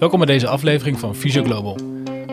Welkom 0.00 0.18
bij 0.18 0.28
deze 0.28 0.46
aflevering 0.46 0.98
van 0.98 1.14
Physio 1.14 1.44
Global. 1.44 1.76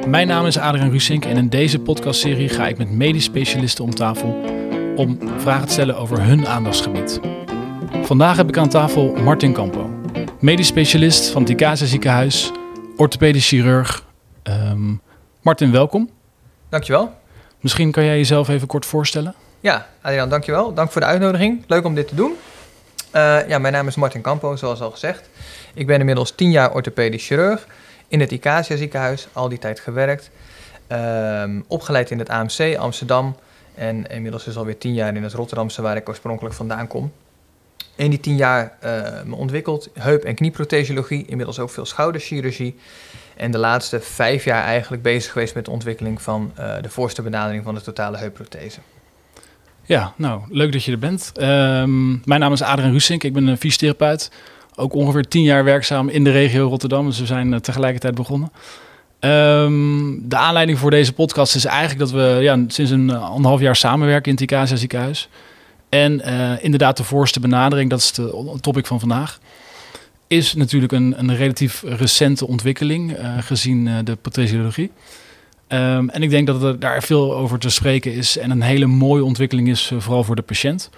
Mijn 0.07 0.27
naam 0.27 0.45
is 0.45 0.57
Adriaan 0.57 0.91
Rusink 0.91 1.25
en 1.25 1.37
in 1.37 1.49
deze 1.49 1.79
podcastserie 1.79 2.49
ga 2.49 2.67
ik 2.67 2.77
met 2.77 2.91
medisch 2.91 3.23
specialisten 3.23 3.83
om 3.83 3.95
tafel 3.95 4.43
om 4.95 5.19
vragen 5.37 5.65
te 5.67 5.73
stellen 5.73 5.97
over 5.97 6.21
hun 6.21 6.47
aandachtsgebied. 6.47 7.19
Vandaag 8.01 8.37
heb 8.37 8.47
ik 8.47 8.57
aan 8.57 8.69
tafel 8.69 9.13
Martin 9.13 9.53
Campo, 9.53 9.89
medisch 10.39 10.67
specialist 10.67 11.29
van 11.29 11.41
het 11.41 11.51
Icasa 11.51 11.85
ziekenhuis, 11.85 12.51
orthopedisch 12.95 13.47
chirurg. 13.47 14.05
Ehm, 14.43 14.93
Martin, 15.41 15.71
welkom. 15.71 16.09
Dankjewel. 16.69 17.13
Misschien 17.59 17.91
kan 17.91 18.03
jij 18.03 18.17
jezelf 18.17 18.47
even 18.47 18.67
kort 18.67 18.85
voorstellen? 18.85 19.35
Ja, 19.59 19.87
Adriaan, 20.01 20.29
dankjewel. 20.29 20.73
Dank 20.73 20.91
voor 20.91 21.01
de 21.01 21.07
uitnodiging. 21.07 21.63
Leuk 21.67 21.85
om 21.85 21.95
dit 21.95 22.07
te 22.07 22.15
doen. 22.15 22.31
Uh, 23.15 23.47
ja, 23.47 23.57
mijn 23.57 23.73
naam 23.73 23.87
is 23.87 23.95
Martin 23.95 24.21
Campo, 24.21 24.55
zoals 24.55 24.81
al 24.81 24.91
gezegd. 24.91 25.29
Ik 25.77 25.87
ben 25.87 25.99
inmiddels 25.99 26.31
10 26.31 26.51
jaar 26.51 26.73
orthopedisch 26.73 27.27
chirurg 27.27 27.67
in 28.07 28.19
het 28.19 28.31
Icacia 28.31 28.75
ziekenhuis, 28.75 29.27
al 29.33 29.49
die 29.49 29.59
tijd 29.59 29.79
gewerkt. 29.79 30.29
Um, 30.91 31.63
opgeleid 31.67 32.11
in 32.11 32.19
het 32.19 32.29
AMC 32.29 32.77
Amsterdam 32.77 33.35
en 33.75 34.07
inmiddels 34.07 34.47
is 34.47 34.57
alweer 34.57 34.77
10 34.77 34.93
jaar 34.93 35.15
in 35.15 35.23
het 35.23 35.33
Rotterdamse, 35.33 35.81
waar 35.81 35.95
ik 35.95 36.09
oorspronkelijk 36.09 36.55
vandaan 36.55 36.87
kom. 36.87 37.11
In 37.95 38.09
die 38.09 38.19
10 38.19 38.35
jaar 38.35 38.77
uh, 38.83 38.89
me 39.25 39.35
ontwikkeld 39.35 39.89
heup- 39.93 40.23
en 40.23 40.35
knieprothesiologie, 40.35 41.25
inmiddels 41.25 41.59
ook 41.59 41.69
veel 41.69 41.85
schouderchirurgie. 41.85 42.75
En 43.35 43.51
de 43.51 43.57
laatste 43.57 43.99
vijf 43.99 44.43
jaar 44.43 44.63
eigenlijk 44.63 45.03
bezig 45.03 45.31
geweest 45.31 45.55
met 45.55 45.65
de 45.65 45.71
ontwikkeling 45.71 46.21
van 46.21 46.53
uh, 46.59 46.75
de 46.81 46.89
voorste 46.89 47.21
benadering 47.21 47.63
van 47.63 47.75
de 47.75 47.81
totale 47.81 48.17
heupprothese. 48.17 48.79
Ja, 49.83 50.13
nou, 50.15 50.41
leuk 50.49 50.71
dat 50.71 50.83
je 50.83 50.91
er 50.91 50.99
bent. 50.99 51.31
Um, 51.35 52.21
mijn 52.25 52.39
naam 52.39 52.53
is 52.53 52.61
Adriaan 52.61 52.91
Rusink, 52.91 53.23
ik 53.23 53.33
ben 53.33 53.47
een 53.47 53.57
fysiotherapeut. 53.57 54.31
Ook 54.79 54.93
ongeveer 54.93 55.27
tien 55.27 55.43
jaar 55.43 55.63
werkzaam 55.63 56.09
in 56.09 56.23
de 56.23 56.31
regio 56.31 56.67
Rotterdam, 56.67 57.05
dus 57.05 57.19
we 57.19 57.25
zijn 57.25 57.51
uh, 57.51 57.59
tegelijkertijd 57.59 58.15
begonnen. 58.15 58.51
Um, 59.19 60.29
de 60.29 60.35
aanleiding 60.35 60.79
voor 60.79 60.91
deze 60.91 61.13
podcast 61.13 61.55
is 61.55 61.65
eigenlijk 61.65 61.99
dat 61.99 62.11
we 62.11 62.37
ja, 62.41 62.63
sinds 62.67 62.91
een 62.91 63.09
uh, 63.09 63.29
anderhalf 63.29 63.59
jaar 63.59 63.75
samenwerken 63.75 64.25
in 64.25 64.31
het 64.31 64.51
Icasia 64.51 64.75
ziekenhuis. 64.75 65.29
En 65.89 66.21
uh, 66.25 66.63
inderdaad 66.63 66.97
de 66.97 67.03
voorste 67.03 67.39
benadering, 67.39 67.89
dat 67.89 67.99
is 67.99 68.11
de 68.11 68.57
topic 68.61 68.85
van 68.85 68.99
vandaag, 68.99 69.39
is 70.27 70.53
natuurlijk 70.53 70.91
een, 70.91 71.15
een 71.17 71.35
relatief 71.35 71.83
recente 71.85 72.47
ontwikkeling 72.47 73.17
gezien 73.39 73.89
de 74.03 74.15
patriciologie. 74.15 74.91
Um, 75.67 76.09
en 76.09 76.23
ik 76.23 76.29
denk 76.29 76.47
dat 76.47 76.63
er 76.63 76.79
daar 76.79 77.03
veel 77.03 77.35
over 77.35 77.59
te 77.59 77.69
spreken 77.69 78.13
is 78.13 78.37
en 78.37 78.51
een 78.51 78.61
hele 78.61 78.85
mooie 78.85 79.23
ontwikkeling 79.23 79.69
is, 79.69 79.91
vooral 79.97 80.23
voor 80.23 80.35
de 80.35 80.41
patiënt. 80.41 80.89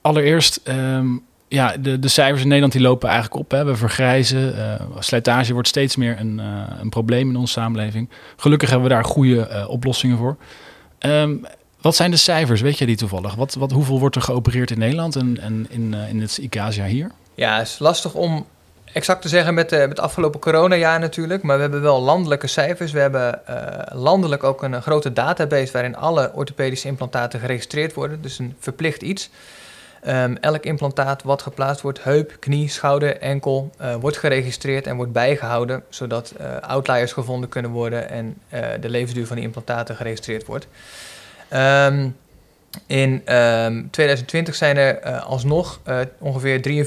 Allereerst, 0.00 0.60
um, 0.64 1.22
ja, 1.48 1.76
de, 1.76 1.98
de 1.98 2.08
cijfers 2.08 2.40
in 2.40 2.46
Nederland 2.46 2.72
die 2.72 2.82
lopen 2.82 3.08
eigenlijk 3.08 3.40
op. 3.40 3.50
Hè. 3.50 3.64
We 3.64 3.76
vergrijzen, 3.76 4.54
uh, 4.56 4.74
slijtage 4.98 5.52
wordt 5.52 5.68
steeds 5.68 5.96
meer 5.96 6.20
een, 6.20 6.38
uh, 6.38 6.62
een 6.80 6.88
probleem 6.88 7.28
in 7.28 7.36
onze 7.36 7.52
samenleving. 7.52 8.08
Gelukkig 8.36 8.70
hebben 8.70 8.88
we 8.88 8.94
daar 8.94 9.04
goede 9.04 9.66
oplossingen 9.68 10.16
voor. 10.16 10.36
Um, 11.00 11.46
wat 11.80 11.96
zijn 11.96 12.10
de 12.10 12.16
cijfers, 12.16 12.60
weet 12.60 12.78
je 12.78 12.86
die 12.86 12.96
toevallig? 12.96 13.34
Wat, 13.34 13.54
wat, 13.54 13.72
hoeveel 13.72 13.98
wordt 13.98 14.16
er 14.16 14.22
geopereerd 14.22 14.70
in 14.70 14.78
Nederland 14.78 15.16
en, 15.16 15.40
en 15.40 15.66
in, 15.70 15.94
in 15.94 16.20
het 16.20 16.36
ICASIA 16.36 16.84
hier? 16.84 17.10
Ja, 17.34 17.58
het 17.58 17.66
is 17.66 17.78
lastig 17.78 18.14
om 18.14 18.46
exact 18.92 19.22
te 19.22 19.28
zeggen 19.28 19.54
met, 19.54 19.70
met 19.70 19.80
het 19.80 20.00
afgelopen 20.00 20.40
coronajaar 20.40 21.00
natuurlijk. 21.00 21.42
Maar 21.42 21.56
we 21.56 21.62
hebben 21.62 21.82
wel 21.82 22.02
landelijke 22.02 22.46
cijfers. 22.46 22.92
We 22.92 22.98
hebben 22.98 23.40
landelijk 23.92 24.44
ook 24.44 24.62
een, 24.62 24.82
grote 24.82 25.12
database 25.12 25.72
waarin 25.72 25.96
alle 25.96 26.32
orthopedische 26.34 26.88
implantaten 26.88 27.40
geregistreerd 27.40 27.94
worden. 27.94 28.22
Dus 28.22 28.38
een 28.38 28.54
verplicht 28.58 29.02
iets. 29.02 29.30
Um, 30.08 30.36
elk 30.36 30.64
implantaat 30.64 31.22
wat 31.22 31.42
geplaatst 31.42 31.82
wordt, 31.82 32.02
heup, 32.02 32.36
knie, 32.38 32.68
schouder, 32.68 33.16
enkel, 33.16 33.70
uh, 33.80 33.94
wordt 33.94 34.16
geregistreerd 34.16 34.86
en 34.86 34.96
wordt 34.96 35.12
bijgehouden. 35.12 35.82
Zodat 35.88 36.34
uh, 36.40 36.56
outliers 36.60 37.12
gevonden 37.12 37.48
kunnen 37.48 37.70
worden 37.70 38.08
en 38.08 38.38
de 38.80 38.88
levensduur 38.88 39.26
van 39.26 39.36
die 39.36 39.44
implantaten 39.44 39.96
geregistreerd 39.96 40.46
wordt. 40.46 40.66
Um, 41.52 42.16
in 42.86 43.34
um, 43.34 43.90
2020 43.90 44.54
zijn 44.54 44.76
er 44.76 45.18
alsnog 45.20 45.80
ongeveer 46.18 46.86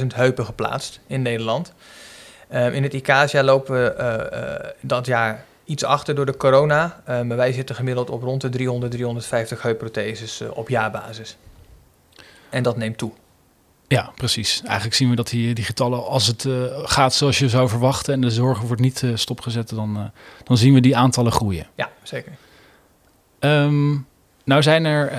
43.000 0.00 0.06
heupen 0.14 0.44
geplaatst 0.44 1.00
in 1.06 1.22
Nederland. 1.22 1.72
In 2.48 2.82
het 2.82 2.94
ICASIA 2.94 3.42
lopen 3.42 3.74
we 3.74 4.74
dat 4.80 5.06
jaar 5.06 5.44
iets 5.64 5.84
achter 5.84 6.14
door 6.14 6.26
de 6.26 6.36
corona. 6.36 7.00
maar 7.06 7.36
wij 7.36 7.52
zitten 7.52 7.74
gemiddeld 7.74 8.10
op 8.10 8.22
rond 8.22 8.40
de 8.40 8.48
300, 8.48 8.92
350 8.92 9.62
heupprotheses 9.62 10.42
op 10.52 10.68
jaarbasis. 10.68 11.36
En 12.50 12.62
dat 12.62 12.76
neemt 12.76 12.98
toe. 12.98 13.12
Ja, 13.88 14.12
precies. 14.14 14.62
Eigenlijk 14.64 14.96
zien 14.96 15.10
we 15.10 15.16
dat 15.16 15.28
die, 15.28 15.54
die 15.54 15.64
getallen, 15.64 16.06
als 16.06 16.26
het 16.26 16.48
gaat 16.82 17.14
zoals 17.14 17.38
je 17.38 17.48
zou 17.48 17.68
verwachten 17.68 18.14
en 18.14 18.20
de 18.20 18.30
zorg 18.30 18.60
wordt 18.60 18.82
niet 18.82 19.04
stopgezet, 19.14 19.68
dan, 19.68 20.10
dan 20.44 20.56
zien 20.56 20.74
we 20.74 20.80
die 20.80 20.96
aantallen 20.96 21.32
groeien. 21.32 21.66
Ja, 21.74 21.90
zeker. 22.02 22.32
Um, 23.40 24.06
nou 24.44 24.62
zijn 24.62 24.84
er, 24.84 25.12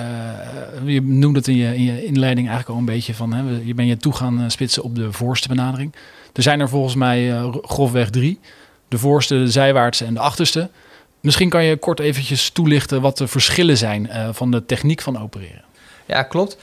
je 0.84 1.02
noemde 1.02 1.38
het 1.38 1.48
in 1.48 1.56
je, 1.56 1.74
in 1.74 1.82
je, 1.82 2.04
inleiding 2.04 2.48
eigenlijk 2.48 2.68
al 2.68 2.86
een 2.86 2.94
beetje 2.94 3.14
van, 3.14 3.32
hè, 3.32 3.60
je 3.64 3.74
bent 3.74 3.88
je 3.88 3.96
toe 3.96 4.12
gaan 4.12 4.50
spitsen 4.50 4.82
op 4.82 4.94
de 4.94 5.12
voorste 5.12 5.48
benadering. 5.48 5.94
Er 6.32 6.42
zijn 6.42 6.60
er 6.60 6.68
volgens 6.68 6.94
mij 6.94 7.50
grofweg 7.62 8.10
drie. 8.10 8.40
De 8.88 8.98
voorste, 8.98 9.34
de 9.34 9.50
zijwaartse 9.50 10.04
en 10.04 10.14
de 10.14 10.20
achterste. 10.20 10.70
Misschien 11.20 11.48
kan 11.48 11.64
je 11.64 11.76
kort 11.76 12.00
eventjes 12.00 12.50
toelichten 12.50 13.00
wat 13.00 13.18
de 13.18 13.28
verschillen 13.28 13.76
zijn 13.76 14.10
van 14.34 14.50
de 14.50 14.66
techniek 14.66 15.00
van 15.00 15.18
opereren. 15.18 15.64
Ja, 16.06 16.22
klopt. 16.22 16.58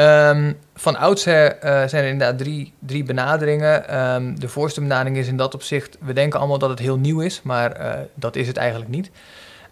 Um, 0.00 0.58
van 0.74 0.96
oudsher 0.96 1.56
zijn 1.60 2.04
er 2.04 2.08
inderdaad 2.08 2.38
drie, 2.38 2.72
drie 2.78 3.04
benaderingen. 3.04 4.00
Um, 4.14 4.40
de 4.40 4.48
voorste 4.48 4.80
benadering 4.80 5.16
is 5.16 5.28
in 5.28 5.36
dat 5.36 5.54
opzicht, 5.54 5.96
we 6.00 6.12
denken 6.12 6.38
allemaal 6.38 6.58
dat 6.58 6.70
het 6.70 6.78
heel 6.78 6.98
nieuw 6.98 7.20
is, 7.20 7.42
maar 7.42 7.98
dat 8.14 8.36
is 8.36 8.46
het 8.46 8.56
eigenlijk 8.56 8.90
niet. 8.90 9.10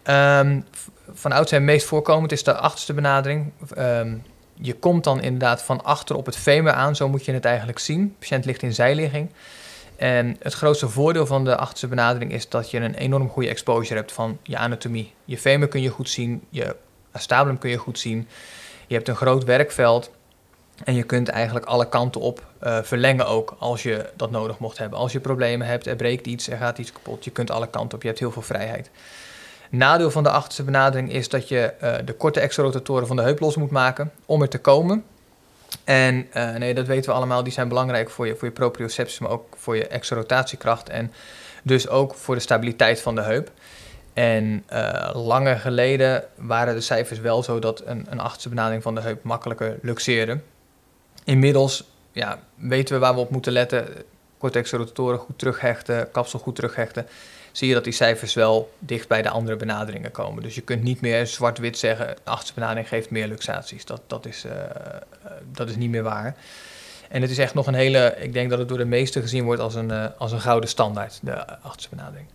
Um, 0.05 0.65
van 1.12 1.33
oudsher 1.33 1.62
meest 1.62 1.87
voorkomend 1.87 2.33
is 2.33 2.44
de 2.44 2.55
achterste 2.55 2.94
benadering. 2.94 3.53
Je 4.61 4.75
komt 4.75 5.05
dan 5.05 5.21
inderdaad 5.21 5.62
van 5.62 5.84
achter 5.84 6.16
op 6.16 6.27
het 6.27 6.37
femur 6.37 6.72
aan, 6.72 6.97
zo 6.97 7.09
moet 7.09 7.25
je 7.25 7.33
het 7.33 7.45
eigenlijk 7.45 7.78
zien. 7.78 8.03
De 8.03 8.15
patiënt 8.19 8.45
ligt 8.45 8.62
in 8.62 8.75
zijligging. 8.75 9.31
En 9.97 10.37
het 10.43 10.55
grootste 10.55 10.89
voordeel 10.89 11.27
van 11.27 11.45
de 11.45 11.56
achterste 11.56 11.89
benadering 11.89 12.33
is 12.33 12.49
dat 12.49 12.71
je 12.71 12.78
een 12.78 12.95
enorm 12.95 13.28
goede 13.28 13.49
exposure 13.49 13.95
hebt 13.95 14.12
van 14.12 14.39
je 14.43 14.56
anatomie. 14.56 15.12
Je 15.25 15.39
femur 15.39 15.69
kun 15.69 15.83
je 15.83 15.89
goed 15.89 16.09
zien, 16.09 16.43
je 16.50 16.77
acetabulum 17.12 17.59
kun 17.59 17.71
je 17.71 17.77
goed 17.77 17.99
zien. 17.99 18.28
Je 18.87 18.95
hebt 18.95 19.09
een 19.09 19.16
groot 19.16 19.45
werkveld 19.45 20.10
en 20.84 20.94
je 20.94 21.03
kunt 21.03 21.28
eigenlijk 21.28 21.66
alle 21.66 21.89
kanten 21.89 22.21
op 22.21 22.47
uh, 22.62 22.78
verlengen 22.83 23.27
ook 23.27 23.56
als 23.59 23.83
je 23.83 24.11
dat 24.16 24.31
nodig 24.31 24.59
mocht 24.59 24.78
hebben. 24.78 24.99
Als 24.99 25.12
je 25.12 25.21
problemen 25.21 25.66
hebt, 25.66 25.87
er 25.87 25.97
breekt 25.97 26.27
iets, 26.27 26.49
er 26.49 26.56
gaat 26.56 26.78
iets 26.78 26.93
kapot, 26.93 27.25
je 27.25 27.31
kunt 27.31 27.50
alle 27.50 27.69
kanten 27.69 27.94
op, 27.94 28.03
je 28.03 28.09
hebt 28.09 28.21
heel 28.21 28.33
veel 28.33 28.43
vrijheid. 28.43 28.91
Nadeel 29.71 30.11
van 30.11 30.22
de 30.22 30.31
achterste 30.31 30.62
benadering 30.62 31.12
is 31.12 31.28
dat 31.28 31.49
je 31.49 31.75
uh, 31.83 31.94
de 32.05 32.12
korte 32.12 32.41
exorotatoren 32.41 33.06
van 33.06 33.16
de 33.16 33.22
heup 33.22 33.41
los 33.41 33.56
moet 33.56 33.71
maken 33.71 34.12
om 34.27 34.43
er 34.43 34.49
te 34.49 34.59
komen. 34.59 35.05
En 35.84 36.27
uh, 36.34 36.55
nee, 36.55 36.75
dat 36.75 36.87
weten 36.87 37.10
we 37.10 37.16
allemaal, 37.16 37.43
die 37.43 37.53
zijn 37.53 37.69
belangrijk 37.69 38.10
voor 38.10 38.27
je, 38.27 38.37
voor 38.37 38.49
je 38.49 38.55
proprioceptie, 38.55 39.22
maar 39.22 39.31
ook 39.31 39.56
voor 39.56 39.77
je 39.77 39.87
exorotatiekracht 39.87 40.89
en 40.89 41.12
dus 41.62 41.89
ook 41.89 42.15
voor 42.15 42.34
de 42.34 42.41
stabiliteit 42.41 43.00
van 43.00 43.15
de 43.15 43.22
heup. 43.22 43.50
En 44.12 44.65
uh, 44.72 45.60
geleden 45.60 46.25
waren 46.34 46.75
de 46.75 46.81
cijfers 46.81 47.21
wel 47.21 47.43
zo 47.43 47.59
dat 47.59 47.83
een, 47.84 48.06
een 48.10 48.31
benadering 48.49 48.83
van 48.83 48.95
de 48.95 49.00
heup 49.00 49.22
makkelijker 49.22 49.78
luxeerde. 49.83 50.39
Inmiddels 51.28 51.84
ja, 52.12 52.39
weten 52.55 52.94
we 52.94 53.00
waar 53.00 53.15
we 53.15 53.21
op 53.21 53.31
moeten 53.31 53.53
letten. 53.53 53.89
Korte 54.39 54.59
exorotatoren 54.59 55.19
goed 55.19 55.39
terughechten, 55.39 56.11
kapsel 56.11 56.39
goed 56.39 56.55
terughechten 56.55 57.06
zie 57.53 57.69
je 57.69 57.75
dat 57.75 57.84
die 57.84 57.93
cijfers 57.93 58.34
wel 58.34 58.72
dicht 58.78 59.09
bij 59.09 59.22
de 59.22 59.28
andere 59.28 59.56
benaderingen 59.56 60.11
komen. 60.11 60.43
Dus 60.43 60.55
je 60.55 60.61
kunt 60.61 60.83
niet 60.83 61.00
meer 61.00 61.27
zwart-wit 61.27 61.78
zeggen, 61.78 62.06
de 62.06 62.31
achterste 62.31 62.55
benadering 62.55 62.89
geeft 62.89 63.11
meer 63.11 63.27
luxaties. 63.27 63.84
Dat, 63.84 64.00
dat, 64.06 64.27
is, 64.27 64.44
uh, 64.44 64.53
dat 65.53 65.69
is 65.69 65.77
niet 65.77 65.91
meer 65.91 66.03
waar. 66.03 66.37
En 67.09 67.22
het 67.22 67.31
is 67.31 67.39
echt 67.39 67.55
nog 67.55 67.66
een 67.66 67.75
hele, 67.75 68.15
ik 68.19 68.33
denk 68.33 68.50
dat 68.50 68.59
het 68.59 68.69
door 68.69 68.78
de 68.78 68.84
meesten 68.84 69.22
gezien 69.22 69.45
wordt 69.45 69.60
als 69.60 69.75
een, 69.75 69.91
uh, 69.91 70.06
als 70.19 70.33
een 70.33 70.41
gouden 70.41 70.69
standaard, 70.69 71.19
de 71.22 71.60
achterste 71.60 71.97
benadering. 71.97 72.28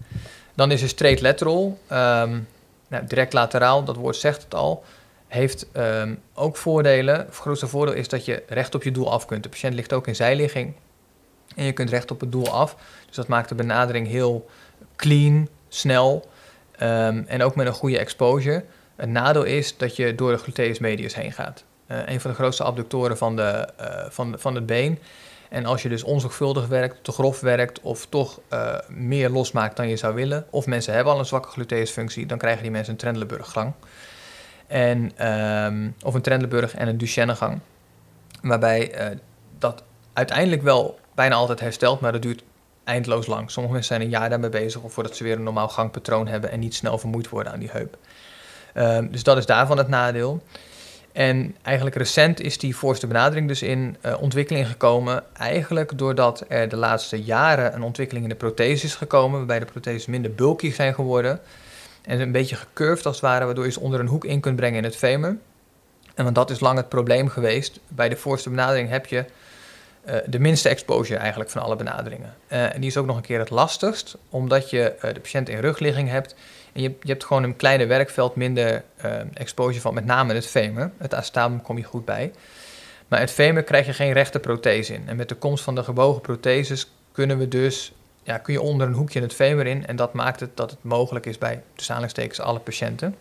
Dan 0.53 0.71
is 0.71 0.81
er 0.81 0.89
straight 0.89 1.21
lateral, 1.21 1.79
um, 1.91 2.47
nou, 2.87 3.07
direct 3.07 3.33
lateraal, 3.33 3.83
dat 3.83 3.95
woord 3.95 4.15
zegt 4.15 4.43
het 4.43 4.53
al, 4.55 4.83
heeft 5.33 5.67
um, 5.77 6.19
ook 6.33 6.57
voordelen. 6.57 7.15
Het 7.15 7.35
grootste 7.35 7.67
voordeel 7.67 7.95
is 7.95 8.07
dat 8.07 8.25
je 8.25 8.43
recht 8.47 8.75
op 8.75 8.83
je 8.83 8.91
doel 8.91 9.11
af 9.11 9.25
kunt. 9.25 9.43
De 9.43 9.49
patiënt 9.49 9.73
ligt 9.73 9.93
ook 9.93 10.07
in 10.07 10.15
zijligging 10.15 10.73
en 11.55 11.65
je 11.65 11.71
kunt 11.71 11.89
recht 11.89 12.11
op 12.11 12.19
het 12.19 12.31
doel 12.31 12.49
af. 12.49 12.75
Dus 13.07 13.15
dat 13.15 13.27
maakt 13.27 13.49
de 13.49 13.55
benadering 13.55 14.07
heel 14.07 14.49
clean, 14.95 15.47
snel 15.67 16.29
um, 16.81 17.25
en 17.27 17.43
ook 17.43 17.55
met 17.55 17.67
een 17.67 17.73
goede 17.73 17.97
exposure. 17.97 18.63
Het 18.95 19.09
nadeel 19.09 19.43
is 19.43 19.77
dat 19.77 19.95
je 19.95 20.15
door 20.15 20.31
de 20.31 20.37
gluteus 20.37 20.79
medius 20.79 21.15
heen 21.15 21.31
gaat. 21.31 21.63
Uh, 21.87 21.97
een 22.05 22.21
van 22.21 22.31
de 22.31 22.37
grootste 22.37 22.63
abductoren 22.63 23.17
van, 23.17 23.35
de, 23.35 23.69
uh, 23.81 23.87
van, 24.09 24.35
van 24.37 24.55
het 24.55 24.65
been. 24.65 24.99
En 25.49 25.65
als 25.65 25.81
je 25.81 25.89
dus 25.89 26.03
onzorgvuldig 26.03 26.67
werkt, 26.67 27.03
te 27.03 27.11
grof 27.11 27.39
werkt 27.39 27.79
of 27.81 28.05
toch 28.05 28.39
uh, 28.53 28.75
meer 28.87 29.29
losmaakt 29.29 29.77
dan 29.77 29.89
je 29.89 29.97
zou 29.97 30.13
willen, 30.15 30.45
of 30.49 30.65
mensen 30.65 30.93
hebben 30.93 31.13
al 31.13 31.19
een 31.19 31.25
zwakke 31.25 31.49
gluteusfunctie, 31.49 32.25
dan 32.25 32.37
krijgen 32.37 32.61
die 32.61 32.71
mensen 32.71 32.91
een 32.91 32.99
Trendelenburg-gang. 32.99 33.73
En, 34.67 35.27
um, 35.27 35.95
of 36.03 36.13
een 36.13 36.21
Trendelenburg 36.21 36.75
en 36.75 36.87
een 36.87 36.97
Duchenne-gang. 36.97 37.59
Waarbij 38.41 38.93
dat 39.59 39.83
uiteindelijk 40.13 40.61
wel 40.61 40.99
bijna 41.15 41.35
altijd 41.35 41.59
herstelt, 41.59 41.99
maar 41.99 42.11
dat 42.11 42.21
duurt 42.21 42.43
eindeloos 42.83 43.27
lang. 43.27 43.51
Sommige 43.51 43.73
mensen 43.75 43.95
zijn 43.95 44.07
een 44.07 44.17
jaar 44.19 44.29
daarmee 44.29 44.49
bezig 44.49 44.81
of 44.81 44.93
voordat 44.93 45.15
ze 45.15 45.23
weer 45.23 45.35
een 45.35 45.43
normaal 45.43 45.69
gangpatroon 45.69 46.27
hebben 46.27 46.51
en 46.51 46.59
niet 46.59 46.75
snel 46.75 46.97
vermoeid 46.97 47.29
worden 47.29 47.53
aan 47.53 47.59
die 47.59 47.71
heup. 47.71 47.97
Ehm, 48.73 49.07
dus 49.11 49.23
dat 49.23 49.37
is 49.37 49.45
daarvan 49.45 49.77
het 49.77 49.87
nadeel. 49.87 50.43
En 51.11 51.55
eigenlijk 51.61 51.95
recent 51.95 52.41
is 52.41 52.57
die 52.57 52.75
voorste 52.75 53.07
benadering 53.07 53.47
dus 53.47 53.61
in 53.61 53.97
uh, 54.05 54.21
ontwikkeling 54.21 54.67
gekomen. 54.67 55.23
Eigenlijk 55.33 55.97
doordat 55.97 56.45
er 56.47 56.69
de 56.69 56.75
laatste 56.75 57.23
jaren 57.23 57.73
een 57.73 57.83
ontwikkeling 57.83 58.25
in 58.25 58.31
de 58.31 58.37
prothese 58.37 58.85
is 58.85 58.95
gekomen, 58.95 59.37
waarbij 59.37 59.59
de 59.59 59.65
protheses 59.65 60.05
minder 60.05 60.33
bulky 60.33 60.71
zijn 60.71 60.93
geworden. 60.93 61.39
En 62.03 62.19
een 62.19 62.31
beetje 62.31 62.55
gecurved 62.55 63.05
als 63.05 63.15
het 63.15 63.25
ware, 63.25 63.45
waardoor 63.45 63.65
je 63.65 63.71
ze 63.71 63.79
onder 63.79 63.99
een 63.99 64.07
hoek 64.07 64.25
in 64.25 64.39
kunt 64.39 64.55
brengen 64.55 64.77
in 64.77 64.83
het 64.83 64.95
femur. 64.95 65.37
En 66.15 66.23
want 66.23 66.35
dat 66.35 66.49
is 66.49 66.59
lang 66.59 66.77
het 66.77 66.89
probleem 66.89 67.27
geweest. 67.27 67.79
Bij 67.87 68.09
de 68.09 68.15
voorste 68.15 68.49
benadering 68.49 68.89
heb 68.89 69.05
je 69.05 69.25
uh, 70.05 70.15
de 70.25 70.39
minste 70.39 70.69
exposure 70.69 71.19
eigenlijk 71.19 71.49
van 71.49 71.61
alle 71.61 71.75
benaderingen. 71.75 72.35
Uh, 72.47 72.73
en 72.73 72.81
die 72.81 72.89
is 72.89 72.97
ook 72.97 73.05
nog 73.05 73.15
een 73.15 73.21
keer 73.21 73.39
het 73.39 73.49
lastigst, 73.49 74.17
omdat 74.29 74.69
je 74.69 74.93
uh, 74.95 75.13
de 75.13 75.19
patiënt 75.19 75.49
in 75.49 75.59
rugligging 75.59 76.09
hebt. 76.09 76.35
En 76.73 76.81
je, 76.81 76.95
je 77.01 77.11
hebt 77.11 77.23
gewoon 77.23 77.43
een 77.43 77.55
kleine 77.55 77.85
werkveld, 77.85 78.35
minder 78.35 78.83
exposure 79.33 79.81
van 79.81 79.93
met 79.93 80.05
name 80.05 80.33
het 80.33 80.47
femur. 80.47 80.91
Het 80.97 81.13
acetabulum 81.13 81.61
kom 81.61 81.77
je 81.77 81.83
goed 81.83 82.05
bij. 82.05 82.31
Maar 83.07 83.19
het 83.19 83.31
femur 83.31 83.63
krijg 83.63 83.85
je 83.85 83.93
geen 83.93 84.13
rechte 84.13 84.39
prothese 84.39 84.93
in. 84.93 85.03
En 85.07 85.15
met 85.15 85.29
de 85.29 85.35
komst 85.35 85.63
van 85.63 85.75
de 85.75 85.83
gebogen 85.83 86.21
protheses 86.21 86.91
kunnen 87.11 87.37
we 87.37 87.47
dus, 87.47 87.93
ja, 88.23 88.37
kun 88.37 88.53
je 88.53 88.61
onder 88.61 88.87
een 88.87 88.93
hoekje 88.93 89.21
het 89.21 89.33
femur 89.33 89.67
in. 89.67 89.85
En 89.85 89.95
dat 89.95 90.13
maakt 90.13 90.39
het 90.39 90.57
dat 90.57 90.71
het 90.71 90.83
mogelijk 90.83 91.25
is 91.25 91.37
bij 91.37 91.63
aanhalingstekens 91.87 92.39
alle 92.39 92.59
patiënten. 92.59 93.15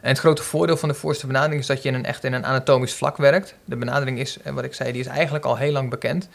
En 0.00 0.08
het 0.08 0.18
grote 0.18 0.42
voordeel 0.42 0.76
van 0.76 0.88
de 0.88 0.94
voorste 0.94 1.26
benadering 1.26 1.60
is 1.60 1.66
dat 1.66 1.82
je 1.82 1.88
in 1.88 1.94
een, 1.94 2.04
echt 2.04 2.24
in 2.24 2.32
een 2.32 2.46
anatomisch 2.46 2.94
vlak 2.94 3.16
werkt. 3.16 3.54
De 3.64 3.76
benadering 3.76 4.18
is, 4.18 4.38
eh, 4.42 4.52
wat 4.52 4.64
ik 4.64 4.74
zei, 4.74 4.92
die 4.92 5.00
is 5.00 5.06
eigenlijk 5.06 5.44
al 5.44 5.56
heel 5.56 5.72
lang 5.72 5.90
bekend. 5.90 6.28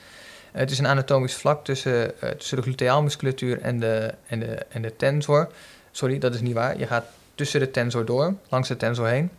Het 0.52 0.72
is 0.72 0.80
een 0.80 0.88
anatomisch 0.88 1.36
vlak 1.36 1.66
tussen, 1.66 2.12
uh, 2.24 2.30
tussen 2.30 2.58
de 2.58 2.64
gluteaalmusculatuur 2.64 3.62
en 3.62 3.80
de, 3.80 4.14
en, 4.28 4.40
de, 4.40 4.66
en 4.70 4.82
de 4.82 4.96
tensor. 4.96 5.52
Sorry, 5.92 6.20
dat 6.20 6.34
is 6.34 6.42
niet 6.42 6.54
waar. 6.54 6.78
Je 6.78 6.88
gaat 6.88 7.06
tussen 7.36 7.60
de 7.60 7.72
tensor 7.72 8.06
door, 8.06 8.34
langs 8.50 8.68
de 8.68 8.78
tensor 8.78 9.08
heen. 9.08 9.30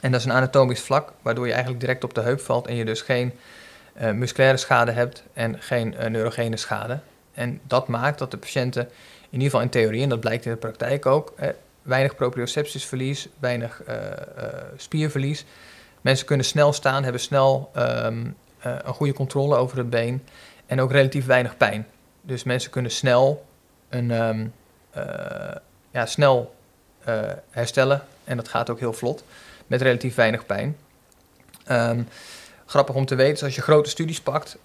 En 0.00 0.10
dat 0.10 0.20
is 0.20 0.26
een 0.26 0.32
anatomisch 0.32 0.80
vlak, 0.80 1.12
waardoor 1.22 1.46
je 1.46 1.52
eigenlijk 1.52 1.80
direct 1.80 2.04
op 2.04 2.14
de 2.14 2.20
heup 2.20 2.40
valt 2.40 2.66
en 2.66 2.74
je 2.74 2.84
dus 2.84 3.00
geen 3.00 3.32
musculaire 4.12 4.58
schade 4.58 4.90
hebt 4.90 5.22
en 5.32 5.62
geen 5.62 5.94
neurogene 6.08 6.56
schade. 6.56 6.98
En 7.36 7.60
dat 7.66 7.88
maakt 7.88 8.18
dat 8.18 8.30
de 8.30 8.36
patiënten, 8.36 8.82
in 8.82 8.90
ieder 9.30 9.44
geval 9.44 9.60
in 9.60 9.68
theorie, 9.68 10.02
en 10.02 10.08
dat 10.08 10.20
blijkt 10.20 10.44
in 10.44 10.50
de 10.50 10.56
praktijk 10.56 11.06
ook, 11.06 11.34
weinig 11.82 12.16
proprioceptiesverlies, 12.16 13.28
weinig 13.38 13.82
uh, 13.88 13.94
uh, 13.94 14.44
spierverlies. 14.76 15.44
Mensen 16.00 16.26
kunnen 16.26 16.46
snel 16.46 16.72
staan, 16.72 17.02
hebben 17.02 17.20
snel 17.20 17.70
um, 17.76 18.36
uh, 18.66 18.74
een 18.82 18.94
goede 18.94 19.12
controle 19.12 19.56
over 19.56 19.78
het 19.78 19.90
been 19.90 20.24
en 20.66 20.80
ook 20.80 20.92
relatief 20.92 21.26
weinig 21.26 21.56
pijn. 21.56 21.86
Dus 22.20 22.44
mensen 22.44 22.70
kunnen 22.70 22.90
snel, 22.90 23.46
een, 23.88 24.10
um, 24.10 24.52
ja, 25.90 26.06
snel 26.06 26.54
herstellen 27.50 28.02
en 28.24 28.36
dat 28.36 28.48
gaat 28.48 28.70
ook 28.70 28.78
heel 28.78 28.92
vlot 28.92 29.24
met 29.66 29.82
relatief 29.82 30.14
weinig 30.14 30.46
pijn. 30.46 30.76
Um, 31.70 32.08
grappig 32.66 32.94
om 32.94 33.06
te 33.06 33.14
weten 33.14 33.34
is 33.34 33.42
als 33.42 33.54
je 33.54 33.62
grote 33.62 33.90
studies 33.90 34.20
pakt, 34.20 34.58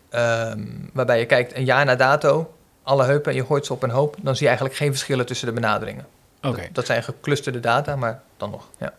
waarbij 0.94 1.19
je 1.19 1.25
kijkt 1.25 1.56
een 1.56 1.65
jaar 1.65 1.85
na 1.85 1.95
dato, 1.95 2.53
alle 2.83 3.04
heupen 3.04 3.31
en 3.31 3.38
je 3.38 3.45
gooit 3.45 3.66
ze 3.66 3.74
op 3.74 3.83
een 3.83 3.89
hoop, 3.89 4.16
dan 4.22 4.33
zie 4.33 4.42
je 4.42 4.48
eigenlijk 4.48 4.78
geen 4.78 4.92
verschillen 4.92 5.25
tussen 5.25 5.48
de 5.48 5.54
benaderingen. 5.54 6.06
Oké. 6.42 6.62
Dat, 6.62 6.75
dat, 6.75 6.86
zijn 6.86 7.04
geclusterde 7.04 7.60
data, 7.60 7.95
maar 7.95 8.22
dan 8.38 8.50
nog. 8.50 8.69
Ja. 8.80 8.94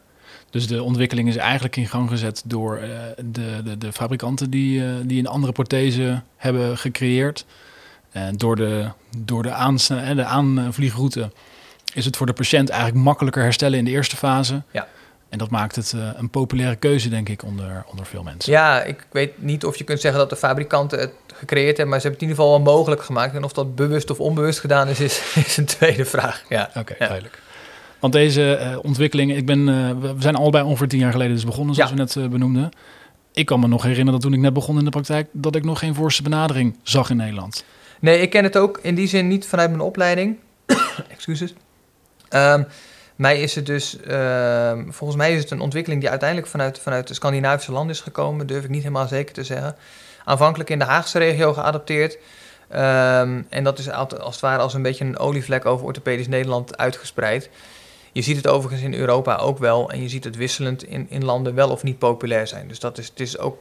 Dus 0.50 0.67
de 0.67 0.82
ontwikkeling 0.82 1.29
is 1.29 1.37
eigenlijk 1.37 1.76
in 1.76 1.87
gang 1.87 2.08
gezet 2.08 2.43
door 2.44 2.79
uh, 2.79 2.88
de, 3.25 3.62
de, 3.64 3.79
de, 3.79 3.93
fabrikanten 3.93 4.50
die, 4.50 4.81
uh, 4.81 4.94
die 5.02 5.19
een 5.19 5.26
andere 5.26 5.52
prothese 5.52 6.23
hebben 6.37 6.79
gecreëerd. 6.79 7.44
En 8.11 8.37
door 8.37 8.56
de, 8.56 8.88
door 9.19 9.43
de, 9.43 9.49
de 10.14 10.25
aanvliegroute 10.25 11.31
is 11.94 12.05
het 12.05 12.17
voor 12.17 12.26
de 12.26 12.32
patiënt 12.32 12.69
eigenlijk 12.69 13.05
makkelijker 13.05 13.43
herstellen 13.43 13.79
in 13.79 13.84
de 13.84 13.90
eerste 13.90 14.17
fase. 14.17 14.62
Ja. 14.70 14.87
En 15.32 15.38
dat 15.38 15.50
maakt 15.50 15.76
het 15.76 15.93
uh, 15.96 16.08
een 16.14 16.31
populaire 16.31 16.76
keuze, 16.76 17.08
denk 17.08 17.29
ik, 17.29 17.44
onder, 17.44 17.84
onder 17.90 18.06
veel 18.06 18.23
mensen. 18.23 18.52
Ja, 18.52 18.82
ik 18.82 19.06
weet 19.11 19.43
niet 19.43 19.64
of 19.64 19.76
je 19.76 19.84
kunt 19.84 20.00
zeggen 20.00 20.20
dat 20.20 20.31
de 20.31 20.37
fabrikanten 20.37 20.99
het 20.99 21.12
gecreëerd 21.34 21.76
hebben, 21.76 21.88
maar 21.88 22.00
ze 22.00 22.06
hebben 22.06 22.20
het 22.20 22.23
in 22.23 22.29
ieder 22.29 22.44
geval 22.44 22.64
wel 22.64 22.75
mogelijk 22.75 23.02
gemaakt. 23.02 23.34
En 23.34 23.44
of 23.44 23.52
dat 23.52 23.75
bewust 23.75 24.11
of 24.11 24.20
onbewust 24.20 24.61
gedaan 24.61 24.88
is, 24.88 25.00
is, 25.00 25.23
is 25.46 25.56
een 25.56 25.64
tweede 25.64 26.05
vraag. 26.05 26.44
Ja. 26.49 26.69
Oké, 26.69 26.79
okay, 26.79 26.96
ja. 26.99 27.06
duidelijk. 27.06 27.43
Want 27.99 28.12
deze 28.12 28.58
uh, 28.61 28.79
ontwikkeling, 28.82 29.37
ik 29.37 29.46
ben, 29.46 29.58
uh, 29.69 29.90
we 30.00 30.14
zijn 30.19 30.34
allebei 30.37 30.64
ongeveer 30.64 30.88
tien 30.88 30.99
jaar 30.99 31.12
geleden 31.12 31.34
dus 31.34 31.44
begonnen, 31.44 31.75
zoals 31.75 31.90
ja. 31.90 31.96
we 31.96 32.02
net 32.02 32.31
benoemden. 32.31 32.70
Ik 33.32 33.46
kan 33.46 33.61
me 33.61 33.67
nog 33.67 33.82
herinneren 33.82 34.12
dat 34.12 34.23
toen 34.23 34.32
ik 34.32 34.40
net 34.40 34.52
begon 34.52 34.79
in 34.79 34.84
de 34.84 34.90
praktijk, 34.90 35.29
dat 35.32 35.56
ik 35.56 35.64
nog 35.64 35.79
geen 35.79 35.94
voorste 35.94 36.23
benadering 36.23 36.76
zag 36.82 37.11
in 37.11 37.17
Nederland. 37.17 37.64
Nee, 38.00 38.20
ik 38.20 38.31
ken 38.31 38.44
het 38.44 38.56
ook 38.56 38.79
in 38.82 38.94
die 38.94 39.06
zin 39.06 39.29
niet 39.29 39.46
vanuit 39.46 39.70
mijn 39.70 39.82
opleiding. 39.82 40.37
Excuses. 41.08 41.55
Um, 42.31 42.67
mij 43.17 43.41
is 43.41 43.55
het 43.55 43.67
dus, 43.67 43.97
uh, 44.06 44.73
volgens 44.88 45.19
mij 45.19 45.35
is 45.35 45.41
het 45.41 45.50
een 45.50 45.61
ontwikkeling 45.61 46.00
die 46.00 46.11
uiteindelijk 46.11 46.49
vanuit, 46.49 46.79
vanuit 46.79 47.09
de 47.09 47.14
Scandinavische 47.14 47.73
landen 47.73 47.94
is 47.94 48.00
gekomen, 48.00 48.47
durf 48.47 48.64
ik 48.64 48.70
niet 48.70 48.82
helemaal 48.82 49.09
zeker 49.09 49.35
te 49.35 49.44
zeggen. 49.44 49.76
Aanvankelijk 50.25 50.70
in 50.70 50.79
de 50.79 50.85
Haagse 50.85 51.19
regio 51.19 51.53
geadopteerd. 51.53 52.19
Um, 52.75 53.47
en 53.49 53.64
dat 53.64 53.79
is 53.79 53.91
als 53.91 54.12
het 54.32 54.41
ware 54.41 54.62
als 54.62 54.75
een 54.75 54.82
beetje 54.82 55.05
een 55.05 55.19
olievlek 55.19 55.67
over 55.67 55.87
orthopedisch 55.87 56.29
Nederland 56.29 56.76
uitgespreid. 56.76 57.50
Je 58.12 58.23
ziet 58.23 58.37
het 58.37 58.47
overigens 58.47 58.82
in 58.82 58.94
Europa 58.94 59.37
ook 59.37 59.58
wel 59.58 59.91
en 59.91 60.03
je 60.03 60.08
ziet 60.08 60.25
het 60.25 60.37
wisselend 60.37 60.85
in, 60.85 61.06
in 61.11 61.25
landen 61.25 61.55
wel 61.55 61.70
of 61.70 61.82
niet 61.82 61.99
populair 61.99 62.47
zijn. 62.47 62.69
Dus 62.69 62.79
dat 62.79 62.99
is, 62.99 63.08
het 63.08 63.20
is 63.20 63.38
ook, 63.38 63.61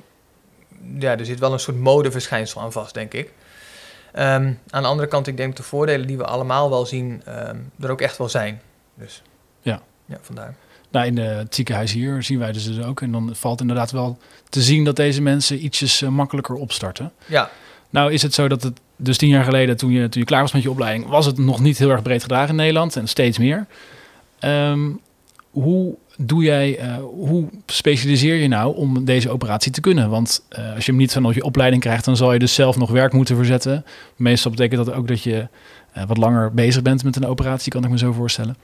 ja, 1.00 1.18
er 1.18 1.26
zit 1.26 1.40
wel 1.40 1.54
een 1.54 1.60
soort 1.60 1.78
modeverschijnsel 1.78 2.62
aan 2.62 2.72
vast, 2.72 2.94
denk 2.94 3.14
ik. 3.14 3.28
Um, 3.28 4.60
aan 4.70 4.82
de 4.82 4.88
andere 4.88 5.08
kant, 5.08 5.28
ik 5.28 5.38
denk 5.38 5.56
de 5.56 5.64
voordelen 5.64 6.08
die 6.08 6.18
we 6.18 6.26
allemaal 6.26 6.70
wel 6.70 6.86
zien, 6.86 7.24
er 7.80 7.92
ook 7.92 8.02
echt 8.02 8.18
wel 8.18 8.30
zijn. 8.30 8.62
Dus 8.96 9.22
ja, 10.12 10.18
vandaar. 10.22 10.56
Nou, 10.92 11.06
in 11.06 11.18
het 11.18 11.56
ziekenhuis 11.56 11.92
hier 11.92 12.24
zien 12.24 12.40
wij 12.40 12.52
dus, 12.52 12.66
dus 12.66 12.84
ook. 12.86 13.02
En 13.02 13.12
dan 13.12 13.30
valt 13.34 13.62
inderdaad 13.62 13.92
wel 13.92 14.18
te 14.50 14.62
zien 14.62 14.84
dat 14.84 14.96
deze 14.96 15.22
mensen 15.22 15.66
ietsjes 15.66 16.02
uh, 16.02 16.10
makkelijker 16.10 16.56
opstarten. 16.56 17.12
Ja. 17.26 17.50
Nou 17.90 18.12
is 18.12 18.22
het 18.22 18.34
zo 18.34 18.48
dat 18.48 18.64
het 18.64 18.80
dus 18.96 19.18
tien 19.18 19.30
jaar 19.30 19.44
geleden, 19.44 19.78
toen 19.78 19.92
je, 19.92 20.10
toen 20.10 20.22
je 20.22 20.28
klaar 20.28 20.42
was 20.42 20.52
met 20.52 20.62
je 20.62 20.72
opleiding, 20.72 21.08
was 21.08 21.26
het 21.26 21.38
nog 21.38 21.60
niet 21.60 21.78
heel 21.78 21.90
erg 21.90 22.02
breed 22.02 22.22
gedragen 22.22 22.50
in 22.50 22.56
Nederland 22.56 22.96
en 22.96 23.08
steeds 23.08 23.38
meer. 23.38 23.66
Um, 24.40 25.00
hoe 25.52 25.96
doe 26.18 26.44
jij, 26.44 26.84
uh, 26.84 26.96
hoe 26.98 27.48
specialiseer 27.66 28.36
je 28.36 28.48
nou 28.48 28.76
om 28.76 29.06
deze 29.06 29.30
operatie 29.30 29.72
te 29.72 29.82
kunnen? 29.82 30.10
Want 30.10 30.44
uh, 30.60 30.74
als 30.76 30.86
je 30.86 30.92
hem 30.92 31.00
niet 31.00 31.12
vanuit 31.12 31.36
je 31.36 31.44
opleiding 31.44 31.82
krijgt, 31.82 32.06
dan 32.06 32.18
zal 32.18 32.34
je 32.34 32.40
dus 32.40 32.54
zelf 32.54 32.78
nog 32.78 32.92
werk 32.92 33.14
moeten 33.14 33.36
verzetten. 33.36 33.86
Meestal 34.16 34.52
betekent 34.52 34.86
dat 34.86 34.96
ook 34.96 35.08
dat 35.08 35.24
je 35.24 35.48
uh, 35.98 36.04
wat 36.08 36.18
langer 36.18 36.54
bezig 36.54 36.82
bent 36.82 37.04
met 37.04 37.16
een 37.16 37.26
operatie, 37.26 37.72
kan 37.72 37.84
ik 37.84 37.90
me 37.90 37.98
zo 37.98 38.12
voorstellen. 38.12 38.56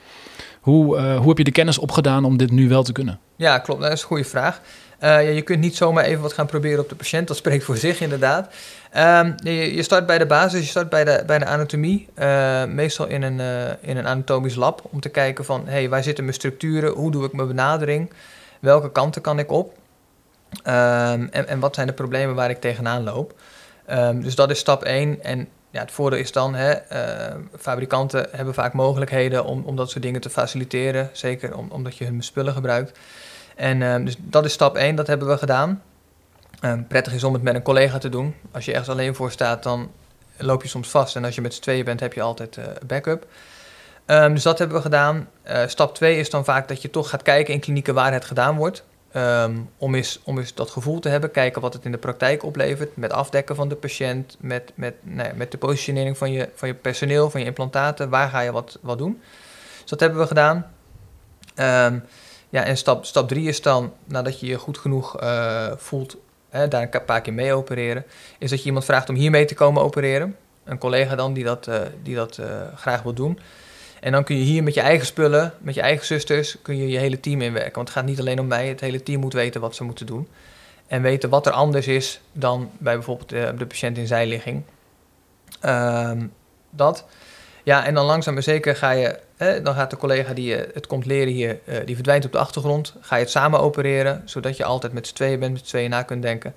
Hoe, 0.68 1.00
hoe 1.00 1.28
heb 1.28 1.38
je 1.38 1.44
de 1.44 1.52
kennis 1.52 1.78
opgedaan 1.78 2.26
om 2.26 2.38
dit 2.38 2.52
nu 2.52 2.70
wel 2.70 2.84
te 2.84 2.92
kunnen? 2.92 3.20
Ja, 3.36 3.60
klopt. 3.60 3.82
Dat 3.82 3.92
is 3.92 4.02
een 4.02 4.08
goede 4.08 4.24
vraag. 4.24 4.62
Ja, 5.00 5.18
je 5.18 5.42
kunt 5.42 5.60
niet 5.60 5.76
zomaar 5.76 6.04
even 6.04 6.22
wat 6.22 6.34
gaan 6.34 6.46
proberen 6.46 6.80
op 6.80 6.90
de 6.90 6.96
patiënt. 6.96 7.28
Dat 7.28 7.38
spreekt 7.38 7.64
voor 7.64 7.78
zich 7.78 8.02
inderdaad. 8.02 8.54
Um, 8.98 9.36
je, 9.44 9.84
start 9.84 10.06
bij 10.06 10.18
de 10.18 10.26
basis, 10.26 10.60
je 10.60 10.68
start 10.68 10.90
bij 10.90 11.04
de, 11.04 11.24
bij 11.26 11.40
de 11.40 11.46
anatomie. 11.46 12.08
Uh, 12.16 12.66
meestal 12.66 13.08
in 13.08 13.22
een, 13.22 13.40
in 13.82 13.98
een 13.98 14.08
anatomisch 14.08 14.56
lab. 14.56 14.82
Om 14.92 15.00
te 15.00 15.10
kijken 15.10 15.46
van, 15.46 15.64
hey, 15.68 15.90
waar 15.90 16.04
zitten 16.04 16.24
mijn 16.24 16.36
structuren? 16.36 16.92
Hoe 16.92 17.12
doe 17.12 17.26
ik 17.26 17.34
mijn 17.34 17.48
benadering? 17.48 18.12
Welke 18.60 18.92
kanten 18.92 19.22
kan 19.22 19.40
ik 19.40 19.52
op? 19.52 19.74
Um, 20.54 21.28
en, 21.32 21.48
en 21.48 21.60
wat 21.60 21.76
zijn 21.76 21.88
de 21.88 21.94
problemen 21.94 22.36
waar 22.36 22.50
ik 22.50 22.62
tegenaan 22.62 23.04
loop? 23.04 23.34
Um, 23.90 24.22
dus 24.22 24.36
dat 24.36 24.50
is 24.50 24.60
stap 24.60 24.84
1. 24.84 25.24
En 25.24 25.48
ja, 25.70 25.80
het 25.80 25.92
voordeel 25.92 26.20
is 26.20 26.32
dan, 26.32 26.56
hè, 26.56 26.76
fabrikanten 27.58 28.28
hebben 28.32 28.54
vaak 28.54 28.74
mogelijkheden 28.74 29.46
om, 29.46 29.64
om 29.66 29.76
dat 29.76 29.90
soort 29.90 30.04
dingen 30.04 30.22
te 30.22 30.30
faciliteren. 30.30 31.10
Zeker 31.14 31.58
om, 31.58 31.70
omdat 31.72 31.98
je 31.98 32.06
hun 32.06 32.24
spullen 32.24 32.54
gebruikt. 32.54 33.00
En 33.56 33.82
um, 33.82 34.06
dus 34.06 34.16
dat 34.20 34.46
is 34.46 34.54
stap 34.54 34.76
1, 34.76 34.96
dat 34.96 35.08
hebben 35.08 35.28
we 35.28 35.38
gedaan. 35.38 35.82
Um, 36.62 36.88
prettig 36.88 37.14
is 37.14 37.24
om 37.24 37.34
het 37.34 37.42
met 37.42 37.56
een 37.56 37.62
collega 37.62 37.98
te 37.98 38.10
doen. 38.10 38.36
Als 38.52 38.66
je 38.66 38.72
ergens 38.72 38.90
alleen 38.90 39.16
voor 39.16 39.32
staat, 39.32 39.64
dan 39.64 39.92
loop 40.38 40.62
je 40.62 40.68
soms 40.68 40.90
vast. 40.90 41.16
En 41.16 41.26
als 41.26 41.36
je 41.36 41.42
met 41.42 41.54
z'n 41.54 41.62
tweeën 41.62 41.86
bent, 41.86 42.00
heb 42.00 42.14
je 42.14 42.22
altijd 42.22 42.60
backup. 42.86 43.26
Um, 44.06 44.34
dus 44.34 44.44
dat 44.44 44.60
hebben 44.60 44.78
we 44.78 44.84
gedaan. 44.84 45.30
Stap 45.68 45.96
2 45.96 46.18
is 46.18 46.30
dan 46.30 46.46
vaak 46.46 46.68
dat 46.68 46.82
je 46.82 46.90
toch 46.90 47.10
gaat 47.10 47.22
kijken 47.22 47.54
in 47.54 47.60
klinieken 47.60 47.94
waar 47.94 48.14
het 48.14 48.26
gedaan 48.26 48.56
wordt. 48.56 48.84
Om, 49.78 49.96
eens, 49.96 50.20
om 50.24 50.38
eens 50.38 50.54
dat 50.54 50.70
gevoel 50.70 51.00
te 51.00 51.10
hebben, 51.10 51.32
kijken 51.32 51.62
wat 51.62 51.74
het 51.74 51.86
in 51.86 51.92
de 51.92 51.98
praktijk 51.98 52.44
oplevert. 52.44 52.98
Met 52.98 53.12
afdekken 53.14 53.56
van 53.56 53.70
de 53.70 53.76
patiënt, 53.76 54.38
met, 54.40 54.72
met, 54.76 54.94
nee, 55.02 55.34
met 55.36 55.52
de 55.52 55.58
positionering 55.58 56.18
van 56.18 56.32
je, 56.32 56.50
van 56.54 56.68
je 56.68 56.74
personeel, 56.74 57.30
van 57.30 57.40
je 57.40 57.46
implantaten. 57.46 58.10
Waar 58.10 58.30
ga 58.30 58.40
je 58.40 58.52
wat, 58.52 58.80
wat 58.82 58.98
doen? 58.98 59.22
Dus 59.82 59.90
dat 59.90 60.00
hebben 60.00 60.20
we 60.20 60.28
gedaan. 60.28 60.72
Ja, 62.50 62.64
en 62.64 62.78
stap, 62.78 63.06
stap 63.06 63.28
drie 63.28 63.48
is 63.48 63.62
dan, 63.62 63.94
nadat 64.06 64.40
je 64.40 64.46
je 64.46 64.58
goed 64.58 64.78
genoeg 64.78 65.22
uh, 65.22 65.72
voelt, 65.76 66.16
hè, 66.50 66.68
daar 66.68 66.88
een 66.92 67.06
paar 67.06 67.22
keer 67.22 67.34
mee 67.34 67.54
opereren, 67.54 68.06
is 68.40 68.50
dat 68.50 68.60
je 68.60 68.66
iemand 68.66 68.86
vraagt 68.86 69.10
om 69.10 69.16
hiermee 69.16 69.46
te 69.46 69.54
komen 69.54 69.84
opereren. 69.84 70.36
Een 70.64 70.78
collega 70.78 71.16
dan 71.16 71.34
die 71.34 71.44
dat, 71.44 71.68
uh, 71.68 71.82
die 72.04 72.16
dat 72.16 72.38
uh, 72.38 72.46
graag 72.76 73.02
wil 73.02 73.14
doen. 73.14 73.40
En 74.00 74.12
dan 74.12 74.24
kun 74.24 74.38
je 74.38 74.44
hier 74.44 74.64
met 74.64 74.74
je 74.74 74.82
eigen 74.82 75.06
spullen, 75.06 75.54
met 75.58 75.76
je 75.76 75.82
eigen 75.82 76.06
zusters, 76.06 76.58
kun 76.62 76.78
je 76.78 76.88
je 76.88 76.98
hele 76.98 77.20
team 77.20 77.42
inwerken. 77.42 77.74
Want 77.74 77.88
het 77.88 77.98
gaat 77.98 78.06
niet 78.06 78.20
alleen 78.20 78.40
om 78.40 78.48
mij, 78.48 78.68
het 78.68 78.80
hele 78.80 79.04
team 79.04 79.20
moet 79.20 79.34
weten 79.34 79.62
wat 79.62 79.76
ze 79.76 79.84
moeten 79.84 80.06
doen. 80.06 80.28
En 80.88 81.02
weten 81.02 81.30
wat 81.30 81.46
er 81.46 81.52
anders 81.52 81.88
is 81.88 82.22
dan 82.32 82.72
bij 82.78 82.94
bijvoorbeeld 82.94 83.30
de, 83.30 83.54
de 83.58 83.66
patiënt 83.66 83.98
in 83.98 84.08
zijligging. 84.08 84.64
Ehm, 85.60 86.26
dat. 86.70 87.06
Ja, 87.64 87.86
en 87.86 87.94
dan 87.94 88.06
langzaam 88.06 88.34
maar 88.34 88.44
zeker 88.44 88.76
ga 88.76 88.92
je, 88.92 89.20
hè, 89.38 89.62
dan 89.62 89.74
gaat 89.74 89.90
de 89.90 89.98
collega 89.98 90.34
die 90.34 90.50
je 90.50 90.70
het 90.74 90.88
komt 90.88 91.06
leren 91.06 91.34
hier, 91.34 91.60
eh, 91.66 91.86
die 91.86 91.96
verdwijnt 91.96 92.26
op 92.26 92.32
de 92.32 92.38
achtergrond. 92.38 92.96
Ga 93.02 93.16
je 93.16 93.22
het 93.22 93.32
samen 93.32 93.60
opereren, 93.60 94.22
zodat 94.26 94.58
je 94.58 94.64
altijd 94.64 94.94
met 94.94 95.08
z'n 95.08 95.14
tweeën 95.14 95.40
bent, 95.40 95.52
met 95.52 95.62
z'n 95.62 95.68
tweeën 95.68 95.90
na 95.90 96.04
kunt 96.04 96.22
denken. 96.22 96.54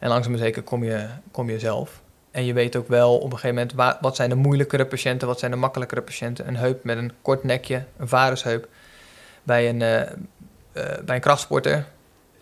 En 0.00 0.08
langzaam 0.08 0.32
maar 0.32 0.40
zeker 0.40 0.62
kom 0.62 0.84
je, 0.84 1.06
kom 1.30 1.50
je 1.50 1.58
zelf. 1.58 2.01
En 2.32 2.44
je 2.44 2.52
weet 2.52 2.76
ook 2.76 2.88
wel 2.88 3.16
op 3.16 3.24
een 3.24 3.38
gegeven 3.38 3.54
moment 3.54 3.72
wa- 3.72 3.98
wat 4.00 4.16
zijn 4.16 4.28
de 4.28 4.34
moeilijkere 4.34 4.86
patiënten, 4.86 5.28
wat 5.28 5.38
zijn 5.38 5.50
de 5.50 5.56
makkelijkere 5.56 6.02
patiënten. 6.02 6.48
Een 6.48 6.56
heup 6.56 6.84
met 6.84 6.96
een 6.96 7.12
kort 7.22 7.44
nekje, 7.44 7.84
een 7.96 8.08
varusheup 8.08 8.68
bij 9.42 9.68
een, 9.68 9.82
eh, 9.82 10.00
eh, 10.00 10.08
bij 11.04 11.14
een 11.14 11.20
krachtsporter. 11.20 11.86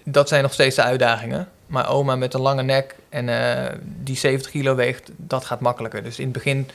Dat 0.05 0.29
zijn 0.29 0.43
nog 0.43 0.53
steeds 0.53 0.77
de 0.77 0.83
uitdagingen. 0.83 1.49
Maar 1.67 1.89
oma 1.89 2.17
met 2.17 2.35
een 2.35 2.41
lange 2.41 2.63
nek 2.63 2.97
en 3.09 3.29
eh, 3.29 3.75
die 3.83 4.17
70 4.17 4.51
kilo 4.51 4.75
weegt, 4.75 5.11
dat 5.17 5.45
gaat 5.45 5.61
makkelijker. 5.61 6.03
Dus 6.03 6.19
in 6.19 6.25
het 6.25 6.33
begin 6.33 6.69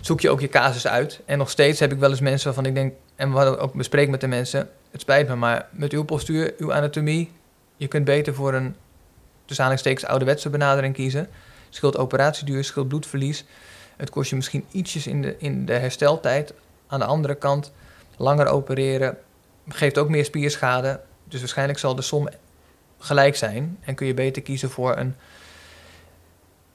zoek 0.00 0.20
je 0.20 0.30
ook 0.30 0.40
je 0.40 0.48
casus 0.48 0.86
uit. 0.86 1.20
En 1.24 1.38
nog 1.38 1.50
steeds 1.50 1.80
heb 1.80 1.92
ik 1.92 1.98
wel 1.98 2.10
eens 2.10 2.20
mensen 2.20 2.46
waarvan 2.46 2.66
ik 2.66 2.74
denk, 2.74 2.92
en 3.16 3.30
wat 3.30 3.54
ik 3.54 3.62
ook 3.62 3.74
bespreek 3.74 4.08
met 4.08 4.20
de 4.20 4.26
mensen, 4.26 4.68
het 4.90 5.00
spijt 5.00 5.28
me, 5.28 5.34
maar 5.34 5.66
met 5.70 5.92
uw 5.92 6.04
postuur, 6.04 6.54
uw 6.58 6.72
anatomie, 6.72 7.32
je 7.76 7.88
kunt 7.88 8.04
beter 8.04 8.34
voor 8.34 8.54
een 8.54 8.76
tussen 9.44 9.64
aanhalingstekens 9.64 10.06
ouderwetse 10.10 10.50
benadering 10.50 10.94
kiezen. 10.94 11.28
Scheelt 11.74 11.96
operatieduur, 11.96 12.64
scheelt 12.64 12.88
bloedverlies. 12.88 13.44
Het 13.96 14.10
kost 14.10 14.30
je 14.30 14.36
misschien 14.36 14.64
ietsjes 14.70 15.06
in 15.06 15.22
de, 15.22 15.34
in 15.38 15.66
de 15.66 15.72
hersteltijd. 15.72 16.54
Aan 16.86 16.98
de 16.98 17.04
andere 17.04 17.34
kant, 17.34 17.72
langer 18.16 18.46
opereren 18.46 19.18
geeft 19.68 19.98
ook 19.98 20.08
meer 20.08 20.24
spierschade. 20.24 21.00
Dus 21.24 21.40
waarschijnlijk 21.40 21.78
zal 21.78 21.94
de 21.94 22.02
som 22.02 22.28
gelijk 22.98 23.36
zijn. 23.36 23.78
En 23.80 23.94
kun 23.94 24.06
je 24.06 24.14
beter 24.14 24.42
kiezen 24.42 24.70
voor 24.70 24.96
een 24.96 25.14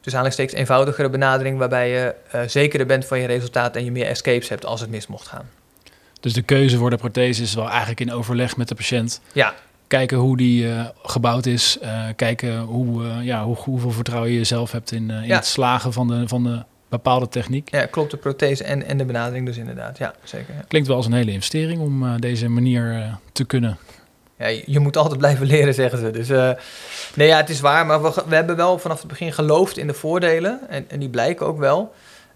tussen 0.02 0.20
aanhalingstekens 0.20 0.60
eenvoudigere 0.60 1.10
benadering... 1.10 1.58
waarbij 1.58 1.90
je 1.90 2.16
uh, 2.36 2.42
zekerder 2.48 2.88
bent 2.88 3.06
van 3.06 3.20
je 3.20 3.28
resultaat 3.28 3.76
en 3.76 3.84
je 3.84 3.92
meer 3.92 4.06
escapes 4.06 4.50
hebt 4.50 4.66
als 4.66 4.82
het 4.82 4.90
mis 4.90 5.08
mocht 5.08 5.28
gaan. 5.28 5.50
Dus 6.20 6.34
de 6.34 6.42
keuze 6.42 6.78
voor 6.78 6.90
de 6.90 6.98
prothese 6.98 7.42
is 7.42 7.54
wel 7.54 7.70
eigenlijk 7.70 8.00
in 8.00 8.12
overleg 8.12 8.58
met 8.58 8.68
de 8.68 8.76
patiënt. 8.76 9.22
Ja, 9.32 9.54
Kijken 9.90 10.18
hoe 10.18 10.38
die 10.38 10.64
uh, 10.66 10.86
gebouwd 11.04 11.46
is. 11.46 11.78
Uh, 11.84 12.04
kijken 12.16 12.60
hoe, 12.60 13.04
uh, 13.04 13.16
ja, 13.22 13.44
hoe, 13.44 13.56
hoeveel 13.56 13.92
vertrouwen 13.92 14.32
je 14.32 14.38
jezelf 14.38 14.72
hebt 14.72 14.92
in, 14.92 15.10
in 15.10 15.26
Ja. 15.26 15.36
het 15.36 15.46
slagen 15.46 15.94
van 15.94 16.08
de, 16.08 16.28
van 16.28 16.44
de 16.44 16.64
bepaalde 16.90 17.28
techniek. 17.28 17.72
ja 17.72 17.86
klopt, 17.86 18.12
de 18.12 18.18
prothese 18.18 18.64
en, 18.64 18.86
en 18.86 18.98
de 18.98 19.06
benadering 19.06 19.46
dus 19.46 19.58
inderdaad. 19.58 19.98
Ja, 19.98 20.14
zeker. 20.24 20.54
Ja. 20.54 20.62
Klinkt 20.68 20.88
wel 20.88 20.98
als 20.98 21.06
een 21.06 21.14
hele 21.14 21.32
investering 21.32 21.82
om 21.82 22.20
deze 22.20 22.50
manier 22.50 23.18
te 23.32 23.46
kunnen. 23.46 23.78
Ja, 24.38 24.48
je, 24.48 24.64
je 24.66 24.80
moet 24.80 24.98
altijd 24.98 25.18
blijven 25.18 25.46
leren, 25.46 25.74
zeggen 25.74 26.00
ze. 26.00 26.12
Dus 26.12 26.28
nee, 27.16 27.28
ja, 27.28 27.38
het 27.38 27.50
is 27.50 27.60
waar. 27.60 27.86
Maar 27.86 28.02
we, 28.02 28.24
we 28.28 28.36
hebben 28.36 28.56
wel 28.56 28.80
vanaf 28.80 29.00
het 29.00 29.08
begin 29.08 29.34
geloofd 29.34 29.78
in 29.78 29.88
de 29.88 29.94
voordelen. 29.94 30.60
En, 30.70 30.86
en 30.90 31.00
die 31.00 31.10
blijken 31.10 31.46
ook 31.46 31.60
wel. 31.60 31.94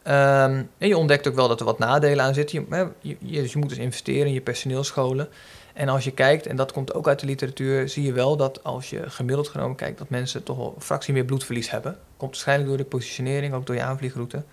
Um, 0.08 0.70
en 0.78 0.88
je 0.88 0.98
ontdekt 0.98 1.28
ook 1.28 1.36
wel 1.36 1.48
dat 1.48 1.60
er 1.60 1.66
wat 1.66 1.80
nadelen 1.80 2.26
aan 2.26 2.34
zitten. 2.34 2.66
Je, 2.70 2.88
je, 3.02 3.16
je, 3.20 3.42
dus 3.42 3.52
je 3.52 3.58
moet 3.60 3.70
dus 3.70 3.78
investeren 3.78 4.28
in 4.28 4.34
je 4.34 4.42
personeel 4.42 4.84
scholen. 4.84 5.28
En 5.74 5.90
als 5.90 6.04
je 6.04 6.12
kijkt, 6.12 6.48
en 6.48 6.56
dat 6.56 6.72
komt 6.72 6.94
ook 6.94 7.08
uit 7.08 7.20
de 7.20 7.26
literatuur, 7.26 7.90
zie 7.90 8.04
je 8.04 8.14
wel 8.14 8.38
dat 8.38 8.64
als 8.64 8.90
je 8.90 9.10
gemiddeld 9.10 9.48
genomen 9.48 9.76
kijkt, 9.76 9.98
dat 9.98 10.10
mensen 10.10 10.44
toch 10.44 10.58
wel 10.58 10.74
een 10.76 10.82
fractie 10.82 11.14
meer 11.14 11.26
bloedverlies 11.26 11.70
hebben. 11.70 11.98
Komt 12.18 12.32
waarschijnlijk 12.32 12.70
door 12.70 12.78
de 12.78 12.84
positionering, 12.84 13.54
ook 13.54 13.66
door 13.66 13.76
je 13.76 13.82
aanvliegroute. 13.82 14.44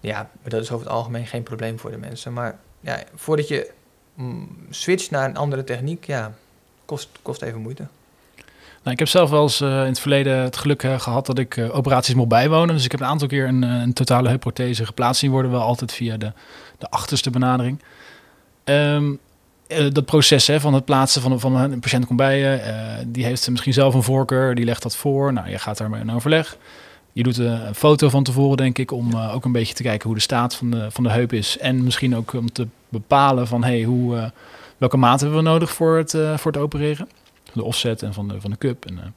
Ja, 0.00 0.30
dat 0.42 0.62
is 0.62 0.70
over 0.70 0.86
het 0.86 0.94
algemeen 0.94 1.26
geen 1.26 1.42
probleem 1.42 1.78
voor 1.78 1.90
de 1.90 1.98
mensen. 1.98 2.32
Maar 2.32 2.58
ja, 2.80 3.02
voordat 3.14 3.48
je 3.48 3.70
mm, 4.14 4.66
switcht 4.70 5.10
naar 5.10 5.28
een 5.28 5.36
andere 5.36 5.64
techniek, 5.64 6.04
ja, 6.04 6.34
kost, 6.84 7.08
kost 7.22 7.42
even 7.42 7.60
moeite. 7.60 7.86
Nou, 8.82 8.92
ik 8.92 8.98
heb 8.98 9.08
zelf 9.08 9.30
wel 9.30 9.42
eens 9.42 9.60
uh, 9.60 9.68
in 9.68 9.86
het 9.86 10.00
verleden 10.00 10.36
het 10.36 10.56
geluk 10.56 10.82
uh, 10.82 11.00
gehad 11.00 11.26
dat 11.26 11.38
ik 11.38 11.56
uh, 11.56 11.76
operaties 11.76 12.14
mocht 12.14 12.28
bijwonen. 12.28 12.74
Dus 12.74 12.84
ik 12.84 12.90
heb 12.90 13.00
een 13.00 13.06
aantal 13.06 13.28
keer 13.28 13.46
een, 13.46 13.92
totale 13.92 14.28
heupprothese 14.28 14.86
geplaatst 14.86 15.20
zien 15.20 15.30
worden, 15.30 15.50
wel 15.50 15.60
altijd 15.60 15.92
via 15.92 16.16
de, 16.16 16.32
de 16.78 16.90
achterste 16.90 17.30
benadering. 17.30 17.82
Um, 18.64 19.20
dat 19.92 20.04
proces 20.04 20.46
hè, 20.46 20.60
van 20.60 20.74
het 20.74 20.84
plaatsen 20.84 21.22
van, 21.22 21.40
van 21.40 21.56
een 21.56 21.80
patiënt 21.80 22.06
komt 22.06 22.18
bij 22.18 22.38
je, 22.38 22.60
die 23.06 23.24
heeft 23.24 23.50
misschien 23.50 23.72
zelf 23.72 23.94
een 23.94 24.02
voorkeur, 24.02 24.54
die 24.54 24.64
legt 24.64 24.82
dat 24.82 24.96
voor. 24.96 25.32
Nou, 25.32 25.50
je 25.50 25.58
gaat 25.58 25.78
daarmee 25.78 26.00
in 26.00 26.12
overleg. 26.12 26.56
Je 27.12 27.22
doet 27.22 27.38
een 27.38 27.74
foto 27.74 28.08
van 28.08 28.22
tevoren, 28.22 28.56
denk 28.56 28.78
ik, 28.78 28.92
om 28.92 29.16
ook 29.16 29.44
een 29.44 29.52
beetje 29.52 29.74
te 29.74 29.82
kijken 29.82 30.06
hoe 30.06 30.16
de 30.16 30.22
staat 30.22 30.54
van 30.54 30.70
de, 30.70 30.90
van 30.90 31.04
de 31.04 31.10
heup 31.10 31.32
is. 31.32 31.58
En 31.58 31.84
misschien 31.84 32.16
ook 32.16 32.32
om 32.32 32.52
te 32.52 32.66
bepalen 32.88 33.46
van 33.46 33.64
hey, 33.64 33.82
hoe, 33.82 34.32
welke 34.78 34.96
maat 34.96 35.20
hebben 35.20 35.38
we 35.38 35.44
nodig 35.44 35.70
voor 35.70 35.96
het, 35.96 36.10
voor 36.36 36.52
het 36.52 36.60
opereren 36.60 37.08
de 37.52 37.64
offset 37.64 38.02
en 38.02 38.14
van 38.14 38.28
de, 38.28 38.40
van 38.40 38.50
de 38.50 38.58
cup 38.58 38.86
en 38.86 39.14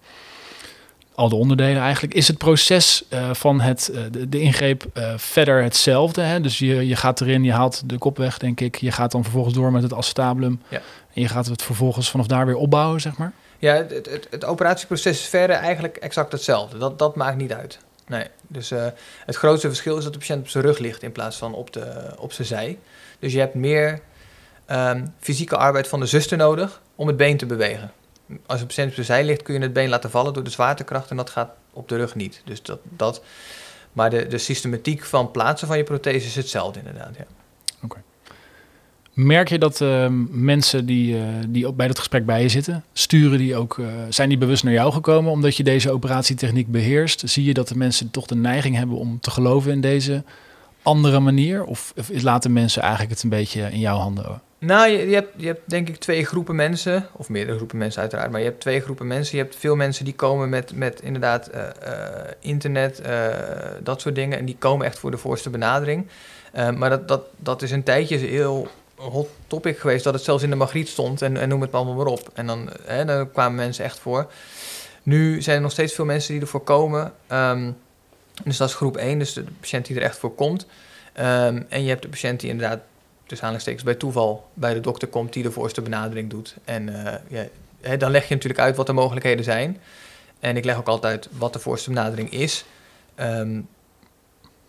al 1.15 1.29
de 1.29 1.35
onderdelen 1.35 1.81
eigenlijk. 1.81 2.13
Is 2.13 2.27
het 2.27 2.37
proces 2.37 3.03
uh, 3.09 3.33
van 3.33 3.61
het, 3.61 3.91
uh, 3.93 4.01
de, 4.11 4.29
de, 4.29 4.39
ingreep 4.39 4.85
verder 5.15 5.63
hetzelfde? 5.63 6.21
Hè? 6.21 6.41
Dus 6.41 6.57
je, 6.59 6.87
je 6.87 6.95
gaat 6.95 7.21
erin, 7.21 7.43
je 7.43 7.51
haalt 7.51 7.89
de 7.89 7.97
kop 7.97 8.17
weg, 8.17 8.37
denk 8.37 8.59
ik. 8.59 8.75
Je 8.75 8.91
gaat 8.91 9.11
dan 9.11 9.23
vervolgens 9.23 9.53
door 9.53 9.71
met 9.71 9.83
het 9.83 9.93
acetabulum. 9.93 10.61
Ja. 10.67 10.81
En 11.13 11.21
je 11.21 11.27
gaat 11.27 11.45
het 11.45 11.61
vervolgens 11.61 12.09
vanaf 12.09 12.27
daar 12.27 12.45
weer 12.45 12.55
opbouwen, 12.55 13.01
zeg 13.01 13.17
maar? 13.17 13.31
Ja, 13.59 13.73
het, 13.73 13.91
het, 13.91 14.27
het 14.29 14.45
operatieproces 14.45 15.19
is 15.19 15.27
verder 15.27 15.55
eigenlijk 15.55 15.97
exact 15.97 16.31
hetzelfde. 16.31 16.77
Dat, 16.77 16.99
dat 16.99 17.15
maakt 17.15 17.37
niet 17.37 17.53
uit. 17.53 17.79
Nee, 18.07 18.27
dus 18.47 18.71
het 19.25 19.35
grootste 19.35 19.67
verschil 19.67 19.97
is 19.97 20.03
dat 20.03 20.13
de 20.13 20.19
patiënt 20.19 20.41
op 20.41 20.49
zijn 20.49 20.63
rug 20.63 20.77
ligt 20.77 21.03
in 21.03 21.11
plaats 21.11 21.37
van 21.37 21.53
op, 21.53 21.73
de, 21.73 22.13
op 22.17 22.33
zijn 22.33 22.47
zij. 22.47 22.77
Dus 23.19 23.33
je 23.33 23.39
hebt 23.39 23.53
meer 23.53 24.01
um, 24.71 25.13
fysieke 25.19 25.57
arbeid 25.57 25.87
van 25.87 25.99
de 25.99 26.05
zuster 26.05 26.37
nodig 26.37 26.81
om 26.95 27.07
het 27.07 27.17
been 27.17 27.37
te 27.37 27.45
bewegen 27.45 27.91
als 28.45 28.61
patiënt 28.61 28.97
op 28.97 29.03
zij 29.03 29.23
ligt, 29.23 29.41
kun 29.41 29.53
je 29.53 29.59
het 29.59 29.73
been 29.73 29.89
laten 29.89 30.09
vallen 30.09 30.33
door 30.33 30.43
de 30.43 30.49
zwaartekracht 30.49 31.09
en 31.09 31.17
dat 31.17 31.29
gaat 31.29 31.51
op 31.73 31.89
de 31.89 31.95
rug 31.95 32.15
niet. 32.15 32.41
Dus 32.45 32.61
dat, 32.61 32.79
dat, 32.83 33.23
maar 33.93 34.09
de, 34.09 34.27
de 34.27 34.37
systematiek 34.37 35.03
van 35.03 35.31
plaatsen 35.31 35.67
van 35.67 35.77
je 35.77 35.83
prothese 35.83 36.27
is 36.27 36.35
hetzelfde 36.35 36.79
inderdaad. 36.79 37.15
Ja. 37.17 37.25
Oké. 37.83 38.01
Merk 39.13 39.49
je 39.49 39.59
dat 39.59 39.81
uh, 39.81 40.07
mensen 40.29 40.85
die, 40.85 41.15
uh, 41.15 41.23
die 41.47 41.73
bij 41.73 41.87
dat 41.87 41.99
gesprek 41.99 42.25
bij 42.25 42.41
je 42.41 42.49
zitten, 42.49 42.83
sturen 42.93 43.37
die 43.37 43.55
ook, 43.55 43.77
uh, 43.77 43.87
zijn 44.09 44.29
die 44.29 44.37
bewust 44.37 44.63
naar 44.63 44.73
jou 44.73 44.91
gekomen 44.91 45.31
omdat 45.31 45.57
je 45.57 45.63
deze 45.63 45.91
operatietechniek 45.91 46.71
beheerst? 46.71 47.21
Zie 47.25 47.43
je 47.43 47.53
dat 47.53 47.67
de 47.67 47.77
mensen 47.77 48.11
toch 48.11 48.25
de 48.25 48.35
neiging 48.35 48.75
hebben 48.75 48.97
om 48.97 49.19
te 49.19 49.31
geloven 49.31 49.71
in 49.71 49.81
deze 49.81 50.23
andere 50.81 51.19
manier? 51.19 51.63
Of, 51.63 51.93
of 51.97 52.21
laten 52.21 52.53
mensen 52.53 52.81
eigenlijk 52.81 53.11
het 53.11 53.23
een 53.23 53.29
beetje 53.29 53.71
in 53.71 53.79
jouw 53.79 53.97
handen? 53.97 54.41
Nou, 54.65 54.89
je, 54.89 55.09
je, 55.35 55.45
hebt, 55.45 55.69
denk 55.69 55.89
ik 55.89 55.95
twee 55.95 56.25
groepen 56.25 56.55
mensen, 56.55 57.07
of 57.11 57.29
meerdere 57.29 57.57
groepen 57.57 57.77
mensen 57.77 58.01
uiteraard, 58.01 58.31
maar 58.31 58.39
je 58.39 58.45
hebt 58.45 58.59
twee 58.59 58.81
groepen 58.81 59.07
mensen. 59.07 59.37
Je 59.37 59.43
hebt 59.43 59.55
veel 59.55 59.75
mensen 59.75 60.05
die 60.05 60.13
komen 60.13 60.49
met, 60.49 60.75
met 60.75 61.01
inderdaad 61.01 61.49
uh, 61.53 61.61
uh, 61.61 61.97
internet, 62.39 63.01
uh, 63.05 63.27
dat 63.83 64.01
soort 64.01 64.15
dingen, 64.15 64.37
en 64.37 64.45
die 64.45 64.55
komen 64.59 64.85
echt 64.85 64.99
voor 64.99 65.11
de 65.11 65.17
voorste 65.17 65.49
benadering. 65.49 66.07
maar 66.53 66.89
dat, 66.89 67.07
dat, 67.07 67.25
dat 67.37 67.61
is 67.61 67.71
een 67.71 67.83
tijdje 67.83 68.17
heel 68.17 68.67
hot 68.95 69.29
topic 69.47 69.79
geweest, 69.79 70.03
dat 70.03 70.13
het 70.13 70.23
zelfs 70.23 70.43
in 70.43 70.49
de 70.49 70.55
magriet 70.55 70.87
stond 70.87 71.21
en, 71.21 71.37
en 71.37 71.49
noem 71.49 71.61
het 71.61 71.73
allemaal 71.73 71.95
maar 71.95 72.05
op. 72.05 72.29
En 72.33 72.47
dan, 72.47 72.69
hè, 72.85 73.05
daar 73.05 73.27
kwamen 73.27 73.55
mensen 73.55 73.85
echt 73.85 73.99
voor. 73.99 74.31
Nu 75.03 75.41
zijn 75.41 75.55
er 75.55 75.61
nog 75.61 75.71
steeds 75.71 75.93
veel 75.93 76.05
mensen 76.05 76.33
die 76.33 76.41
ervoor 76.41 76.63
komen. 76.63 77.13
Um, 77.31 77.77
dus 78.43 78.57
dat 78.57 78.69
is 78.69 78.75
groep 78.75 78.97
1, 78.97 79.19
dus 79.19 79.33
de 79.33 79.43
patiënt 79.59 79.85
die 79.85 79.95
er 79.95 80.01
echt 80.01 80.17
voor 80.17 80.35
komt. 80.35 80.65
Um, 81.19 81.65
en 81.69 81.83
je 81.83 81.89
hebt 81.89 82.01
de 82.01 82.09
patiënt 82.09 82.39
die 82.39 82.49
inderdaad 82.49 82.79
dus 83.25 83.37
aanhalingstekens 83.37 83.83
bij 83.83 83.95
toeval 83.95 84.49
bij 84.53 84.73
de 84.73 84.79
dokter 84.79 85.07
komt 85.07 85.33
die 85.33 85.43
de 85.43 85.51
voorste 85.51 85.81
benadering 85.81 86.29
doet. 86.29 86.55
En 86.65 86.87
uh, 86.87 87.13
ja, 87.27 87.47
hè, 87.81 87.97
dan 87.97 88.11
leg 88.11 88.27
je 88.27 88.33
natuurlijk 88.33 88.61
uit 88.61 88.75
wat 88.75 88.87
de 88.87 88.93
mogelijkheden 88.93 89.43
zijn. 89.43 89.81
En 90.39 90.57
ik 90.57 90.65
leg 90.65 90.77
ook 90.77 90.87
altijd 90.87 91.29
wat 91.37 91.53
de 91.53 91.59
voorste 91.59 91.89
benadering 91.89 92.31
is. 92.31 92.65
Um, 93.19 93.67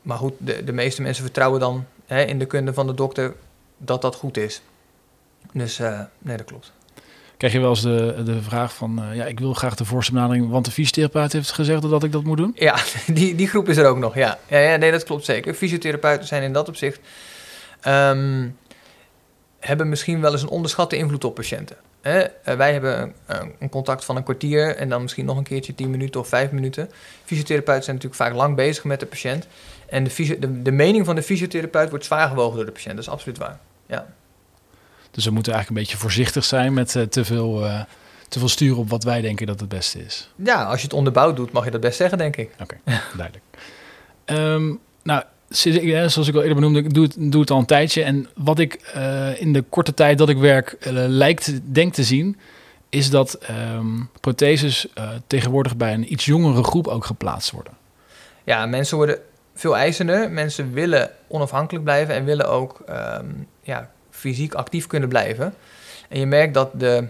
maar 0.03 0.19
goed, 0.19 0.33
de, 0.39 0.65
de 0.65 0.73
meeste 0.73 1.03
mensen 1.03 1.25
vertrouwen 1.25 1.61
dan 1.61 1.87
hè, 2.07 2.23
in 2.23 2.39
de 2.39 2.47
kunde 2.47 2.75
van 2.75 2.87
de 2.87 2.95
dokter 2.95 3.35
dat 3.79 4.03
dat 4.03 4.15
goed 4.15 4.37
is. 4.37 4.63
Dus 5.53 5.81
uh, 5.81 6.01
nee, 6.19 6.37
dat 6.37 6.47
klopt. 6.47 6.73
Krijg 7.37 7.53
je 7.53 7.61
wel 7.61 7.71
eens 7.71 7.83
de, 7.83 8.23
de 8.25 8.43
vraag 8.43 8.75
van, 8.75 9.03
uh, 9.03 9.17
ja, 9.17 9.25
ik 9.25 9.39
wil 9.39 9.55
graag 9.55 9.75
de 9.75 9.85
voorste 9.85 10.13
benadering, 10.13 10.51
want 10.51 10.65
de 10.65 10.71
fysiotherapeut 10.71 11.33
heeft 11.33 11.51
gezegd 11.51 11.83
dat 11.83 12.03
ik 12.03 12.13
dat 12.13 12.25
moet 12.25 12.37
doen? 12.37 12.53
Ja, 12.55 12.79
die, 13.07 13.35
die 13.35 13.49
groep 13.49 13.69
is 13.69 13.77
er 13.77 13.87
ook 13.87 13.99
nog, 13.99 14.15
ja. 14.15 14.39
ja, 14.47 14.59
ja 14.59 14.77
nee, 14.77 14.91
dat 14.91 15.05
klopt 15.05 15.25
zeker. 15.25 15.55
Fysiotherapeuten 15.55 16.27
zijn 16.27 16.43
in 16.43 16.53
dat 16.53 16.69
opzicht 16.69 17.01
um, 17.87 18.57
hebben 19.61 19.89
misschien 19.89 20.21
wel 20.21 20.33
eens 20.33 20.43
een 20.43 20.49
onderschatte 20.49 20.97
invloed 20.97 21.25
op 21.25 21.35
patiënten. 21.35 21.77
Hè? 22.01 22.23
Uh, 22.23 22.55
wij 22.57 22.73
hebben 22.73 23.15
een, 23.27 23.55
een, 23.59 23.69
contact 23.69 24.05
van 24.05 24.17
een 24.17 24.23
kwartier 24.23 24.77
en 24.77 24.89
dan 24.89 25.03
misschien 25.03 25.25
nog 25.25 25.37
een 25.37 25.43
keertje 25.43 25.75
10 25.75 25.91
minuten 25.91 26.21
of 26.21 26.29
5 26.29 26.51
minuten. 26.51 26.91
Fysiotherapeuten 27.25 27.85
zijn 27.85 27.97
natuurlijk 27.97 28.23
vaak 28.23 28.35
lang 28.35 28.57
bezig 28.57 28.85
met 28.85 29.01
de 29.01 29.07
patiënt. 29.07 29.47
En 29.87 30.05
de, 30.05 30.39
de, 30.39 30.63
de 30.63 30.73
mening 30.73 31.05
van 31.05 31.15
de 31.15 31.23
fysiotherapeut 31.23 31.91
wordt 31.91 32.05
zwaar 32.05 32.29
gewogen 32.29 32.57
door 32.57 32.65
de 32.65 32.73
patiënt. 32.73 32.95
Dat 32.95 33.05
is 33.05 33.11
absoluut 33.11 33.39
waar. 33.39 33.59
Ja. 33.87 34.07
Dus 35.11 35.25
we 35.25 35.31
moeten 35.31 35.53
eigenlijk 35.53 35.81
een 35.81 35.87
beetje 35.87 36.03
voorzichtig 36.03 36.45
zijn 36.45 36.73
met 36.73 36.95
uh, 36.95 37.03
te, 37.03 37.25
veel, 37.25 37.65
uh, 37.65 37.83
te 38.29 38.39
veel 38.39 38.49
sturen 38.49 38.79
op 38.79 38.91
wat 38.91 39.05
wij 39.05 39.21
denken 39.21 39.47
dat 39.47 39.61
het 39.61 39.69
beste 39.69 40.05
is. 40.05 40.31
Ja, 40.37 40.65
als 40.65 40.79
je 40.79 40.87
het 40.87 40.97
onderbouwd 40.97 41.37
doet, 41.37 41.53
mag 41.53 41.65
je 41.65 41.71
dat 41.71 41.81
best 41.81 41.97
zeggen, 41.97 42.19
denk 42.19 42.37
ik. 42.37 42.51
Oké, 42.61 42.79
okay, 42.85 43.01
duidelijk. 43.17 43.45
Um, 44.27 44.81
nou, 45.03 45.23
zoals 45.57 46.29
ik 46.29 46.35
al 46.35 46.41
eerder 46.41 46.55
benoemde, 46.55 46.79
ik 46.79 46.95
doe 47.31 47.41
het, 47.41 47.51
al 47.51 47.59
een 47.59 47.67
tijdje. 47.67 48.03
En 48.03 48.29
wat 48.35 48.59
ik 48.59 48.93
uh, 48.97 49.41
in 49.41 49.53
de 49.53 49.63
korte 49.63 49.95
tijd 49.95 50.19
dat 50.19 50.29
ik 50.29 50.37
werk 50.37 50.77
uh, 50.81 50.93
lijkt, 50.93 51.75
denk 51.75 51.95
te 51.95 52.05
zien, 52.05 52.39
is 52.89 53.11
dat 53.11 53.39
um, 53.75 54.11
protheses 54.21 54.87
uh, 54.99 55.09
tegenwoordig 55.27 55.77
bij 55.77 55.95
een 55.95 56.13
iets 56.13 56.25
jongere 56.25 56.63
groep 56.63 56.87
ook 56.87 57.05
geplaatst 57.05 57.51
worden. 57.51 57.73
Ja, 58.45 58.67
mensen 58.67 58.97
worden 58.97 59.19
veel 59.55 59.77
eisender. 59.77 60.31
Mensen 60.31 60.73
willen 60.73 61.11
onafhankelijk 61.27 61.85
blijven 61.85 62.15
en 62.15 62.25
willen 62.25 62.49
ook 62.49 62.81
ehm, 62.87 63.27
ja, 63.63 63.91
fysiek 64.11 64.55
actief 64.55 64.87
kunnen 64.87 65.09
blijven. 65.09 65.55
En 66.09 66.19
je 66.19 66.27
merkt 66.27 66.55
dat 66.55 66.71
de, 66.81 67.07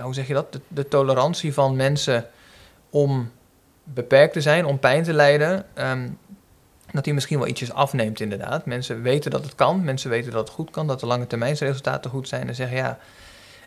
hoe 0.00 0.14
zeg 0.14 0.26
je 0.26 0.34
dat, 0.34 0.52
de, 0.52 0.60
de 0.68 0.88
tolerantie 0.88 1.54
van 1.54 1.76
mensen 1.76 2.26
om 2.90 3.30
beperkt 3.84 4.32
te 4.32 4.40
zijn, 4.40 4.64
om 4.64 4.78
pijn 4.78 5.02
te 5.02 5.12
lijden, 5.12 5.64
ehm, 5.74 6.08
dat 6.92 7.04
die 7.04 7.14
misschien 7.14 7.38
wel 7.38 7.48
ietsjes 7.48 7.72
afneemt 7.72 8.20
inderdaad. 8.20 8.66
Mensen 8.66 9.02
weten 9.02 9.30
dat 9.30 9.44
het 9.44 9.54
kan, 9.54 9.84
mensen 9.84 10.10
weten 10.10 10.32
dat 10.32 10.40
het 10.40 10.50
goed 10.56 10.70
kan, 10.70 10.86
dat 10.86 11.00
de 11.00 11.06
lange 11.06 11.26
termijnsresultaten 11.26 12.10
goed 12.10 12.28
zijn 12.28 12.48
en 12.48 12.54
zeggen 12.54 12.76
ja, 12.76 12.98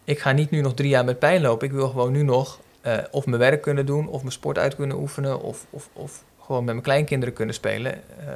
ik 0.04 0.20
ga 0.20 0.32
niet 0.32 0.52
nu 0.52 0.62
nog 0.62 0.74
drie 0.74 0.90
jaar 0.90 1.06
met 1.06 1.20
pijn 1.20 1.42
lopen, 1.42 1.68
ik 1.68 1.74
wil 1.74 1.90
gewoon 1.90 2.12
nu 2.12 2.24
nog 2.24 2.60
uh, 2.86 2.98
of 3.12 3.26
mijn 3.26 3.40
werk 3.40 3.62
kunnen 3.62 3.86
doen, 3.86 4.08
of 4.08 4.20
mijn 4.22 4.32
sport 4.32 4.58
uit 4.58 4.76
kunnen 4.76 4.98
oefenen, 4.98 5.42
of, 5.42 5.66
of, 5.70 5.90
of 5.94 6.24
gewoon 6.42 6.64
met 6.64 6.74
mijn 6.74 6.86
kleinkinderen 6.86 7.34
kunnen 7.34 7.56
spelen. 7.56 7.94
Uh, 7.94 8.28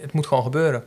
het 0.00 0.12
moet 0.12 0.26
gewoon 0.26 0.42
gebeuren. 0.42 0.84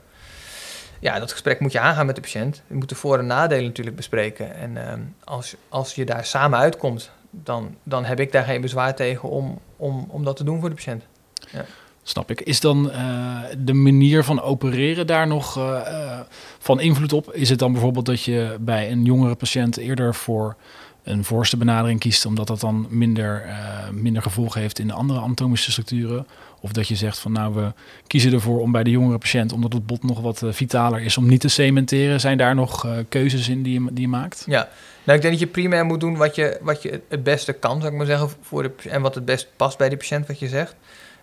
Ja, 0.99 1.19
dat 1.19 1.31
gesprek 1.31 1.59
moet 1.59 1.71
je 1.71 1.79
aangaan 1.79 2.05
met 2.05 2.15
de 2.15 2.21
patiënt. 2.21 2.61
Je 2.67 2.73
moet 2.73 2.89
de 2.89 2.95
voor- 2.95 3.17
en 3.19 3.25
nadelen 3.25 3.63
natuurlijk 3.65 3.95
bespreken. 3.95 4.55
En 4.55 4.75
uh, 4.75 4.93
als, 5.23 5.55
als 5.69 5.95
je 5.95 6.05
daar 6.05 6.25
samen 6.25 6.59
uitkomt, 6.59 7.11
dan, 7.29 7.75
dan 7.83 8.05
heb 8.05 8.19
ik 8.19 8.31
daar 8.31 8.43
geen 8.43 8.61
bezwaar 8.61 8.95
tegen 8.95 9.29
om, 9.29 9.59
om, 9.75 10.05
om 10.09 10.23
dat 10.23 10.35
te 10.37 10.43
doen 10.43 10.59
voor 10.59 10.69
de 10.69 10.75
patiënt. 10.75 11.03
Ja. 11.51 11.65
Snap 12.09 12.31
ik. 12.31 12.41
Is 12.41 12.59
dan 12.59 12.89
uh, 12.89 13.39
de 13.57 13.73
manier 13.73 14.23
van 14.23 14.41
opereren 14.41 15.07
daar 15.07 15.27
nog 15.27 15.57
uh, 15.57 16.19
van 16.59 16.79
invloed 16.79 17.13
op? 17.13 17.33
Is 17.33 17.49
het 17.49 17.59
dan 17.59 17.71
bijvoorbeeld 17.71 18.05
dat 18.05 18.23
je 18.23 18.57
bij 18.59 18.91
een 18.91 19.03
jongere 19.03 19.35
patiënt 19.35 19.77
eerder 19.77 20.15
voor 20.15 20.55
een 21.03 21.23
voorste 21.23 21.57
benadering 21.57 21.99
kiest, 21.99 22.25
omdat 22.25 22.47
dat 22.47 22.59
dan 22.59 22.87
minder, 22.89 23.45
uh, 23.45 23.89
minder 23.91 24.21
gevolgen 24.21 24.61
heeft 24.61 24.79
in 24.79 24.87
de 24.87 24.93
andere 24.93 25.19
anatomische 25.19 25.71
structuren? 25.71 26.27
Of 26.59 26.71
dat 26.71 26.87
je 26.87 26.95
zegt 26.95 27.19
van 27.19 27.31
nou, 27.31 27.53
we 27.53 27.73
kiezen 28.07 28.33
ervoor 28.33 28.59
om 28.59 28.71
bij 28.71 28.83
de 28.83 28.89
jongere 28.89 29.17
patiënt, 29.17 29.53
omdat 29.53 29.73
het 29.73 29.85
bot 29.85 30.03
nog 30.03 30.19
wat 30.19 30.43
vitaler 30.49 31.01
is, 31.01 31.17
om 31.17 31.27
niet 31.27 31.41
te 31.41 31.47
cementeren. 31.47 32.19
Zijn 32.19 32.37
daar 32.37 32.55
nog 32.55 32.87
keuzes 33.09 33.49
in 33.49 33.63
die 33.63 33.81
je, 33.81 33.87
die 33.91 34.07
maakt? 34.07 34.43
Ja, 34.47 34.69
nou, 35.03 35.17
ik 35.17 35.21
denk 35.21 35.33
dat 35.33 35.39
je 35.39 35.47
primair 35.47 35.85
moet 35.85 35.99
doen 35.99 36.17
wat 36.17 36.35
je, 36.35 36.59
wat 36.61 36.81
je 36.81 37.01
het 37.09 37.23
beste 37.23 37.53
kan, 37.53 37.79
zou 37.79 37.91
ik 37.91 37.97
maar 37.97 38.05
zeggen, 38.05 38.29
voor 38.41 38.63
de, 38.63 38.89
en 38.89 39.01
wat 39.01 39.15
het 39.15 39.25
best 39.25 39.47
past 39.55 39.77
bij 39.77 39.89
de 39.89 39.97
patiënt, 39.97 40.27
wat 40.27 40.39
je 40.39 40.47
zegt. 40.47 40.75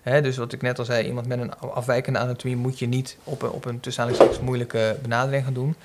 Dus 0.07 0.37
wat 0.37 0.53
ik 0.53 0.63
net 0.63 0.79
al 0.79 0.85
zei, 0.85 1.07
iemand 1.07 1.27
met 1.27 1.41
een 1.41 1.59
afwijkende 1.59 2.19
anatomie 2.19 2.57
moet 2.57 2.79
je 2.79 2.87
niet 2.87 3.17
op 3.25 3.43
een, 3.43 3.51
op 3.51 3.65
een 3.65 3.81
moeilijke 4.41 4.97
benadering 5.03 5.45
gaan 5.45 5.55
doen. 5.55 5.77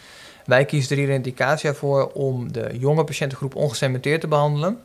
Wij 0.46 0.66
kiezen 0.66 0.98
er 0.98 1.04
hier 1.04 1.14
indicatie 1.14 1.72
voor 1.72 2.12
om 2.12 2.52
de 2.52 2.70
jonge 2.80 3.04
patiëntengroep 3.04 3.56
ongecementeerd 3.56 4.22
te 4.22 4.28
behandelen. 4.28 4.82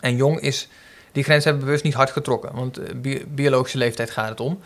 En 0.00 0.16
jong 0.16 0.40
is, 0.40 0.68
die 1.12 1.24
grens 1.24 1.44
hebben 1.44 1.62
we 1.62 1.66
bewust 1.66 1.84
niet 1.84 1.94
hard 1.94 2.10
getrokken, 2.10 2.54
want 2.54 3.02
bi 3.02 3.26
biologische 3.28 3.78
leeftijd 3.78 4.10
gaat 4.10 4.28
het 4.28 4.40
om. 4.40 4.60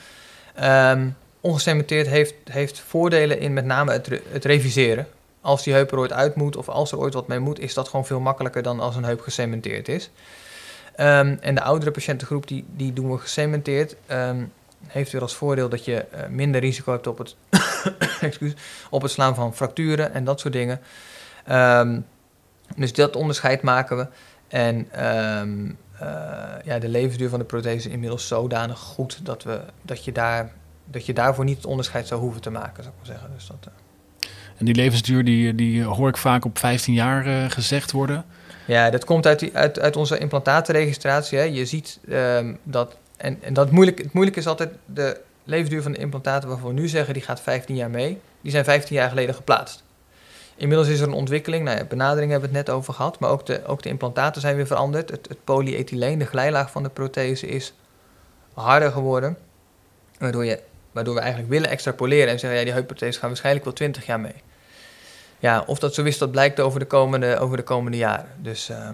Um, 0.63 1.17
ongecementeerd 1.41 2.07
heeft, 2.07 2.35
heeft 2.51 2.79
voordelen 2.79 3.39
in 3.39 3.53
met 3.53 3.65
name 3.65 3.93
het, 3.93 4.09
het 4.29 4.45
reviseren. 4.45 5.09
Als 5.41 5.63
die 5.63 5.75
heup 5.75 5.93
er 5.93 5.99
ooit 5.99 6.13
uit 6.13 6.35
moet 6.35 6.57
of 6.57 6.69
als 6.69 6.93
er 6.93 6.99
ooit 6.99 7.15
wat 7.15 7.29
mee 7.29 7.39
moet, 7.39 7.61
is 7.61 7.75
dat 7.75 7.89
gewoon 7.89 8.07
veel 8.07 8.21
makkelijker 8.21 8.63
dan 8.63 8.81
als 8.81 8.97
een 8.97 9.05
heup 9.05 9.21
gecementeerd 9.21 9.89
is. 9.89 10.11
Um, 11.01 11.39
en 11.41 11.55
de 11.55 11.63
oudere 11.63 11.91
patiëntengroep, 11.91 12.47
die, 12.49 12.65
die 12.77 12.93
doen 12.93 13.11
we 13.11 13.19
gecementeerd. 13.19 13.97
Um, 14.13 14.53
heeft 14.87 15.13
weer 15.13 15.21
als 15.21 15.35
voordeel 15.35 15.69
dat 15.69 15.85
je 15.85 16.05
uh, 16.15 16.21
minder 16.31 16.61
risico 16.61 16.93
hebt 16.93 17.07
op 17.07 17.19
het, 17.19 17.37
excuus, 18.21 18.53
op 18.91 19.03
het 19.03 19.11
slaan 19.11 19.35
van 19.35 19.55
fracturen 19.55 20.15
en 20.15 20.25
dat 20.25 20.41
soort 20.41 20.53
dingen. 20.53 20.81
Um, 21.51 22.07
dus 22.77 22.93
dat 22.93 23.17
onderscheid 23.17 23.63
maken 23.63 23.97
we. 23.97 24.07
En 24.49 24.89
uh, 26.03 26.03
ja, 26.65 26.79
de 26.79 26.89
levensduur 26.89 27.29
van 27.29 27.39
de 27.39 27.45
prothese 27.45 27.89
is 27.89 27.93
inmiddels 27.93 28.27
zodanig 28.27 28.79
goed 28.79 29.27
dat, 29.27 29.43
we, 29.43 29.61
dat, 29.83 30.05
je 30.05 30.13
daar, 30.13 30.53
dat 30.85 31.07
je 31.07 31.13
daarvoor 31.13 31.45
niet 31.45 31.57
het 31.57 31.67
onderscheid 31.67 32.07
zou 32.07 32.21
hoeven 32.21 32.41
te 32.41 32.51
maken, 32.51 32.83
zou 32.83 32.95
ik 32.95 33.07
maar 33.07 33.17
zeggen. 33.17 33.31
Dus 33.35 33.47
dat, 33.47 33.69
uh... 33.69 34.29
En 34.57 34.65
die 34.65 34.75
levensduur 34.75 35.25
die, 35.25 35.55
die 35.55 35.83
hoor 35.83 36.09
ik 36.09 36.17
vaak 36.17 36.45
op 36.45 36.59
15 36.59 36.95
jaar 36.95 37.51
gezegd 37.51 37.93
worden. 37.93 38.25
Ja, 38.65 38.91
dat 38.91 39.05
komt 39.05 39.27
uit, 39.27 39.55
uit, 39.55 39.81
uit 39.81 39.97
onze 39.97 40.19
implantatenregistratie. 40.19 41.39
Hè. 41.39 41.45
Je 41.45 41.67
ziet 41.67 41.99
um, 42.09 42.59
dat, 42.63 42.97
en, 43.17 43.39
en 43.43 43.55
dat 43.55 43.71
moeilijk, 43.71 43.99
het 43.99 44.13
moeilijke 44.13 44.41
is 44.41 44.47
altijd 44.47 44.71
de 44.87 45.21
levensduur 45.45 45.83
van 45.83 45.93
de 45.93 45.99
implantaten 45.99 46.49
waarvan 46.49 46.75
we 46.75 46.81
nu 46.81 46.89
zeggen 46.89 47.15
die 47.15 47.23
gaat 47.23 47.41
15 47.41 47.77
jaar 47.77 47.91
mee. 47.91 48.21
Die 48.41 48.51
zijn 48.51 48.65
15 48.65 48.97
jaar 48.97 49.09
geleden 49.09 49.35
geplaatst. 49.35 49.83
Inmiddels 50.57 50.89
is 50.89 51.01
er 51.01 51.09
een 51.09 51.15
ontwikkeling, 51.15 51.65
nou 51.65 51.79
ja, 51.79 51.85
benadering 51.85 52.31
hebben 52.31 52.51
we 52.51 52.57
het 52.57 52.67
net 52.67 52.77
over 52.77 52.95
gehad, 52.95 53.19
maar 53.19 53.31
ook 53.31 53.47
de, 53.47 53.67
ook 53.67 53.83
de 53.83 53.89
implantaten 53.89 54.41
zijn 54.41 54.57
weer 54.57 54.67
veranderd. 54.67 55.11
Het, 55.11 55.29
het 55.29 55.45
polyethyleen, 55.45 56.19
de 56.19 56.27
glijlaag 56.27 56.71
van 56.71 56.83
de 56.83 56.89
prothese, 56.89 57.47
is 57.47 57.75
harder 58.55 58.93
geworden. 58.93 59.37
Waardoor, 60.19 60.45
je, 60.45 60.61
waardoor 60.93 61.15
we 61.15 61.21
eigenlijk 61.21 61.51
willen 61.51 61.71
extrapoleren 61.71 62.29
en 62.29 62.39
zeggen, 62.39 62.59
ja, 62.59 62.65
die 62.65 62.75
heupprothese 62.75 63.19
gaan 63.19 63.29
waarschijnlijk 63.29 63.65
wel 63.65 63.75
20 63.75 64.07
jaar 64.07 64.21
mee 64.21 64.35
ja, 65.45 65.65
of 65.67 65.79
dat 65.79 65.95
zo 65.95 66.03
is, 66.03 66.19
dat 66.19 66.31
blijkt 66.31 66.61
over 66.61 66.79
de 66.79 66.87
komende, 66.87 67.39
over 67.39 67.57
de 67.57 67.63
komende 67.63 67.97
jaren. 67.97 68.29
Dus 68.43 68.71
uh, 68.71 68.89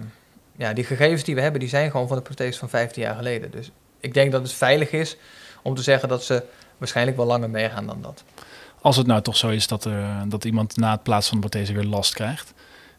ja, 0.57 0.73
die 0.73 0.83
gegevens 0.83 1.23
die 1.23 1.35
we 1.35 1.41
hebben, 1.41 1.59
die 1.59 1.69
zijn 1.69 1.91
gewoon 1.91 2.07
van 2.07 2.17
de 2.17 2.23
prothese 2.23 2.59
van 2.59 2.69
15 2.69 3.01
jaar 3.01 3.15
geleden. 3.15 3.51
Dus 3.51 3.71
ik 3.99 4.13
denk 4.13 4.31
dat 4.31 4.41
het 4.41 4.53
veilig 4.53 4.91
is 4.91 5.17
om 5.61 5.75
te 5.75 5.81
zeggen 5.81 6.09
dat 6.09 6.23
ze 6.23 6.43
waarschijnlijk 6.77 7.17
wel 7.17 7.25
langer 7.25 7.49
meegaan 7.49 7.85
dan 7.85 8.01
dat. 8.01 8.23
Als 8.81 8.97
het 8.97 9.07
nou 9.07 9.21
toch 9.21 9.37
zo 9.37 9.49
is 9.49 9.67
dat, 9.67 9.85
er, 9.85 10.29
dat 10.29 10.45
iemand 10.45 10.77
na 10.77 10.91
het 10.91 11.03
plaatsen 11.03 11.31
van 11.31 11.41
de 11.41 11.49
prothese 11.49 11.73
weer 11.73 11.89
last 11.89 12.13
krijgt, 12.13 12.53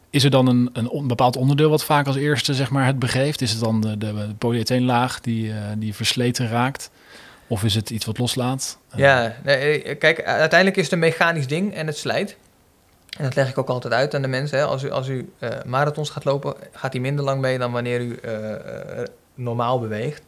is 0.09 0.23
er 0.23 0.31
dan 0.31 0.47
een, 0.47 0.69
een 0.73 1.07
bepaald 1.07 1.35
onderdeel 1.35 1.69
wat 1.69 1.83
vaak 1.83 2.07
als 2.07 2.15
eerste 2.15 2.53
zeg 2.53 2.69
maar, 2.69 2.85
het 2.85 2.99
begeeft? 2.99 3.41
Is 3.41 3.51
het 3.51 3.59
dan 3.59 3.81
de, 3.81 3.97
de 3.97 4.33
polyetheenlaag 4.37 5.19
die, 5.19 5.47
uh, 5.47 5.55
die 5.77 5.95
versleten 5.95 6.49
raakt? 6.49 6.89
Of 7.47 7.63
is 7.63 7.75
het 7.75 7.89
iets 7.89 8.05
wat 8.05 8.17
loslaat? 8.17 8.77
Ja, 8.95 9.35
nee, 9.43 9.95
kijk, 9.95 10.23
uiteindelijk 10.23 10.77
is 10.77 10.83
het 10.83 10.93
een 10.93 10.99
mechanisch 10.99 11.47
ding 11.47 11.73
en 11.73 11.87
het 11.87 11.97
slijt. 11.97 12.37
En 13.17 13.23
dat 13.23 13.35
leg 13.35 13.49
ik 13.49 13.57
ook 13.57 13.69
altijd 13.69 13.93
uit 13.93 14.15
aan 14.15 14.21
de 14.21 14.27
mensen. 14.27 14.57
Hè. 14.57 14.63
Als 14.63 14.83
u, 14.83 14.91
als 14.91 15.07
u 15.07 15.31
uh, 15.39 15.49
marathons 15.65 16.09
gaat 16.09 16.25
lopen, 16.25 16.55
gaat 16.71 16.93
hij 16.93 17.01
minder 17.01 17.25
lang 17.25 17.41
mee 17.41 17.57
dan 17.57 17.71
wanneer 17.71 18.01
u 18.01 18.19
uh, 18.25 18.49
uh, 18.49 18.57
normaal 19.33 19.79
beweegt. 19.79 20.23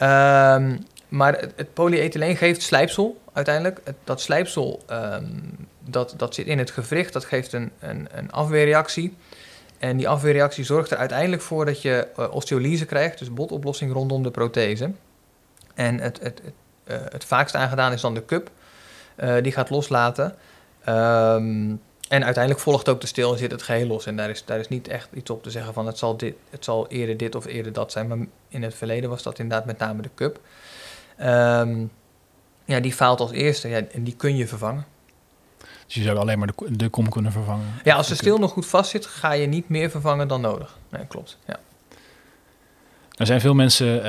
Um, 0.00 0.78
maar 1.08 1.38
het, 1.40 1.52
het 1.56 1.74
polyethyleen 1.74 2.36
geeft 2.36 2.62
slijpsel 2.62 3.20
uiteindelijk. 3.32 3.80
Dat 4.04 4.20
slijpsel 4.20 4.82
um, 4.90 5.68
dat, 5.80 6.14
dat 6.16 6.34
zit 6.34 6.46
in 6.46 6.58
het 6.58 6.70
gewricht, 6.70 7.12
dat 7.12 7.24
geeft 7.24 7.52
een, 7.52 7.70
een, 7.78 8.08
een 8.12 8.30
afweerreactie. 8.30 9.16
En 9.78 9.96
die 9.96 10.08
afweerreactie 10.08 10.64
zorgt 10.64 10.90
er 10.90 10.96
uiteindelijk 10.96 11.42
voor 11.42 11.64
dat 11.64 11.82
je 11.82 12.08
osteolyse 12.30 12.84
krijgt, 12.84 13.18
dus 13.18 13.32
botoplossing 13.32 13.92
rondom 13.92 14.22
de 14.22 14.30
prothese. 14.30 14.90
En 15.74 15.98
het, 15.98 16.20
het, 16.22 16.42
het, 16.84 17.12
het 17.12 17.24
vaakst 17.24 17.54
aangedaan 17.54 17.92
is 17.92 18.00
dan 18.00 18.14
de 18.14 18.24
cup. 18.24 18.50
die 19.42 19.52
gaat 19.52 19.70
loslaten. 19.70 20.34
Um, 20.88 21.80
en 22.12 22.24
uiteindelijk 22.24 22.64
volgt 22.64 22.88
ook 22.88 23.00
de 23.00 23.06
stil 23.06 23.32
en 23.32 23.38
zit 23.38 23.50
het 23.50 23.62
geheel 23.62 23.86
los. 23.86 24.06
En 24.06 24.16
daar 24.16 24.30
is, 24.30 24.44
daar 24.44 24.58
is 24.58 24.68
niet 24.68 24.88
echt 24.88 25.08
iets 25.14 25.30
op 25.30 25.42
te 25.42 25.50
zeggen 25.50 25.74
van 25.74 25.86
het 25.86 25.98
zal, 25.98 26.16
dit, 26.16 26.34
het 26.50 26.64
zal 26.64 26.88
eerder 26.88 27.16
dit 27.16 27.34
of 27.34 27.46
eerder 27.46 27.72
dat 27.72 27.92
zijn. 27.92 28.08
Maar 28.08 28.18
in 28.48 28.62
het 28.62 28.74
verleden 28.74 29.10
was 29.10 29.22
dat 29.22 29.38
inderdaad 29.38 29.66
met 29.66 29.78
name 29.78 30.02
de 30.02 30.10
cup. 30.14 30.40
Um, 31.20 31.90
ja, 32.64 32.80
die 32.80 32.92
faalt 32.92 33.20
als 33.20 33.30
eerste 33.30 33.68
ja, 33.68 33.80
en 33.92 34.04
die 34.04 34.16
kun 34.16 34.36
je 34.36 34.46
vervangen. 34.46 34.86
Dus 35.86 35.94
je 35.94 36.02
zou 36.02 36.18
alleen 36.18 36.38
maar 36.38 36.48
de, 36.56 36.76
de 36.76 36.88
kom 36.88 37.08
kunnen 37.08 37.32
vervangen? 37.32 37.66
Ja, 37.84 37.96
als 37.96 38.08
de 38.08 38.14
stil 38.14 38.38
nog 38.38 38.50
goed 38.50 38.66
vast 38.66 38.90
zit, 38.90 39.06
ga 39.06 39.32
je 39.32 39.46
niet 39.46 39.68
meer 39.68 39.90
vervangen 39.90 40.28
dan 40.28 40.40
nodig. 40.40 40.78
Nee, 40.88 41.06
klopt. 41.06 41.38
Ja. 41.46 41.58
Er 43.16 43.26
zijn 43.26 43.40
veel 43.40 43.54
mensen 43.54 43.96
uh, 43.96 44.02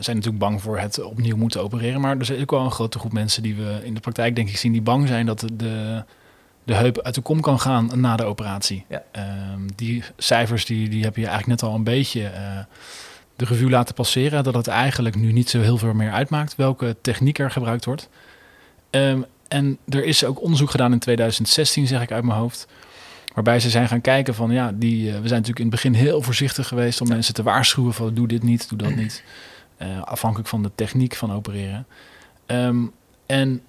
zijn 0.00 0.16
natuurlijk 0.16 0.38
bang 0.38 0.62
voor 0.62 0.78
het 0.78 1.02
opnieuw 1.02 1.36
moeten 1.36 1.62
opereren. 1.62 2.00
Maar 2.00 2.14
er 2.16 2.30
is 2.30 2.40
ook 2.40 2.50
wel 2.50 2.64
een 2.64 2.70
grote 2.70 2.98
groep 2.98 3.12
mensen 3.12 3.42
die 3.42 3.54
we 3.54 3.80
in 3.82 3.94
de 3.94 4.00
praktijk 4.00 4.34
denk 4.34 4.48
ik 4.48 4.56
zien 4.56 4.72
die 4.72 4.82
bang 4.82 5.08
zijn 5.08 5.26
dat 5.26 5.44
de, 5.52 6.04
de 6.64 6.74
heup 6.74 7.00
uit 7.00 7.14
de 7.14 7.20
kom 7.20 7.40
kan 7.40 7.60
gaan 7.60 7.90
na 7.94 8.16
de 8.16 8.24
operatie. 8.24 8.84
Ja. 8.88 9.02
Um, 9.52 9.68
die 9.74 10.02
cijfers 10.16 10.64
die, 10.64 10.88
die 10.88 11.02
heb 11.04 11.16
je 11.16 11.26
eigenlijk 11.26 11.60
net 11.60 11.70
al 11.70 11.76
een 11.76 11.84
beetje 11.84 12.20
uh, 12.22 12.58
de 13.36 13.44
revue 13.44 13.70
laten 13.70 13.94
passeren. 13.94 14.44
Dat 14.44 14.54
het 14.54 14.66
eigenlijk 14.66 15.16
nu 15.16 15.32
niet 15.32 15.50
zo 15.50 15.60
heel 15.60 15.78
veel 15.78 15.94
meer 15.94 16.12
uitmaakt 16.12 16.56
welke 16.56 16.96
techniek 17.00 17.38
er 17.38 17.50
gebruikt 17.50 17.84
wordt. 17.84 18.08
Um, 18.90 19.24
en 19.48 19.78
er 19.88 20.04
is 20.04 20.24
ook 20.24 20.42
onderzoek 20.42 20.70
gedaan 20.70 20.92
in 20.92 20.98
2016, 20.98 21.86
zeg 21.86 22.02
ik 22.02 22.12
uit 22.12 22.24
mijn 22.24 22.38
hoofd. 22.38 22.66
Waarbij 23.34 23.60
ze 23.60 23.70
zijn 23.70 23.88
gaan 23.88 24.00
kijken 24.00 24.34
van 24.34 24.50
ja, 24.50 24.72
die, 24.74 25.06
uh, 25.06 25.06
we 25.06 25.28
zijn 25.28 25.40
natuurlijk 25.40 25.58
in 25.58 25.64
het 25.64 25.74
begin 25.74 25.94
heel 25.94 26.22
voorzichtig 26.22 26.68
geweest 26.68 27.00
om 27.00 27.06
ja. 27.06 27.12
mensen 27.12 27.34
te 27.34 27.42
waarschuwen 27.42 27.94
van 27.94 28.14
doe 28.14 28.28
dit 28.28 28.42
niet, 28.42 28.68
doe 28.68 28.78
dat 28.78 28.94
niet. 28.94 29.24
Uh, 29.78 30.02
afhankelijk 30.02 30.48
van 30.48 30.62
de 30.62 30.70
techniek 30.74 31.14
van 31.14 31.32
opereren. 31.32 31.86
Um, 32.46 32.92
en 33.26 33.62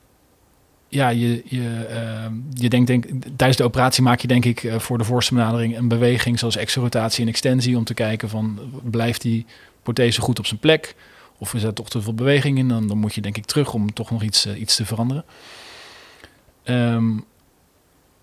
ja, 0.91 1.09
je, 1.09 1.41
je, 1.45 1.87
uh, 1.89 2.25
je 2.53 2.69
denkt, 2.69 2.87
denk, 2.87 3.05
tijdens 3.35 3.57
de 3.57 3.63
operatie 3.63 4.03
maak 4.03 4.19
je 4.19 4.27
denk 4.27 4.45
ik 4.45 4.63
uh, 4.63 4.79
voor 4.79 4.97
de 4.97 5.03
voorste 5.03 5.33
benadering 5.33 5.77
een 5.77 5.87
beweging 5.87 6.39
zoals 6.39 6.55
exorotatie 6.55 7.21
en 7.23 7.29
extensie 7.29 7.77
om 7.77 7.83
te 7.83 7.93
kijken 7.93 8.29
van 8.29 8.59
blijft 8.83 9.21
die 9.21 9.45
prothese 9.83 10.21
goed 10.21 10.39
op 10.39 10.45
zijn 10.45 10.59
plek 10.59 10.95
of 11.37 11.53
is 11.53 11.63
er 11.63 11.73
toch 11.73 11.89
te 11.89 12.01
veel 12.01 12.13
beweging 12.13 12.57
in, 12.57 12.67
dan, 12.67 12.87
dan 12.87 12.97
moet 12.97 13.13
je 13.13 13.21
denk 13.21 13.37
ik 13.37 13.45
terug 13.45 13.73
om 13.73 13.93
toch 13.93 14.11
nog 14.11 14.23
iets, 14.23 14.45
uh, 14.45 14.59
iets 14.59 14.75
te 14.75 14.85
veranderen. 14.85 15.23
Um, 16.63 17.25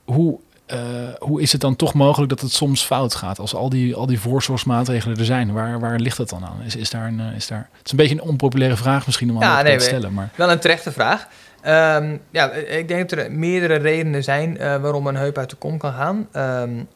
hoe 0.05 0.39
eh, 0.69 0.81
hoe 1.19 1.41
is 1.43 1.53
het 1.53 1.61
dan 1.61 1.77
toch 1.77 1.95
mogelijk 1.95 2.31
dat 2.31 2.41
het 2.41 2.53
soms 2.53 2.83
fout 2.83 3.15
gaat 3.15 3.39
als 3.39 3.55
al 3.55 3.69
die, 3.69 3.95
al 3.95 4.07
die 4.07 4.21
voorzorgsmaatregelen 4.21 5.17
er 5.17 5.25
zijn? 5.25 5.53
Waar, 5.53 5.81
waar 5.81 5.99
ligt 5.99 6.17
dat 6.17 6.29
dan 6.29 6.45
aan? 6.45 6.63
Is, 6.65 6.77
is 6.77 6.91
daar 6.91 7.07
een, 7.07 7.21
eh, 7.21 7.37
is 7.37 7.47
daar, 7.47 7.69
het 7.73 7.85
is 7.85 7.91
een 7.91 7.97
beetje 7.97 8.15
een 8.15 8.21
onpopulaire 8.21 8.77
vraag 8.77 9.07
misschien 9.07 9.31
om 9.31 9.43
aan 9.43 9.65
te 9.65 9.79
stellen. 9.79 10.13
Maar... 10.13 10.31
Wel 10.35 10.51
een 10.51 10.59
terechte 10.59 10.93
vraag. 10.93 11.29
Ehm, 11.61 12.17
ja, 12.31 12.51
ik 12.53 12.89
denk 12.89 13.09
dat 13.09 13.19
er 13.19 13.33
meerdere 13.33 13.75
redenen 13.75 14.25
zijn 14.25 14.57
uh, 14.61 14.77
waarom 14.77 15.07
een 15.07 15.17
heup 15.17 15.39
uit 15.39 15.51
de 15.51 15.57
kom 15.57 15.79
kan 15.79 15.93
gaan. 15.93 16.29
Um, 16.63 16.89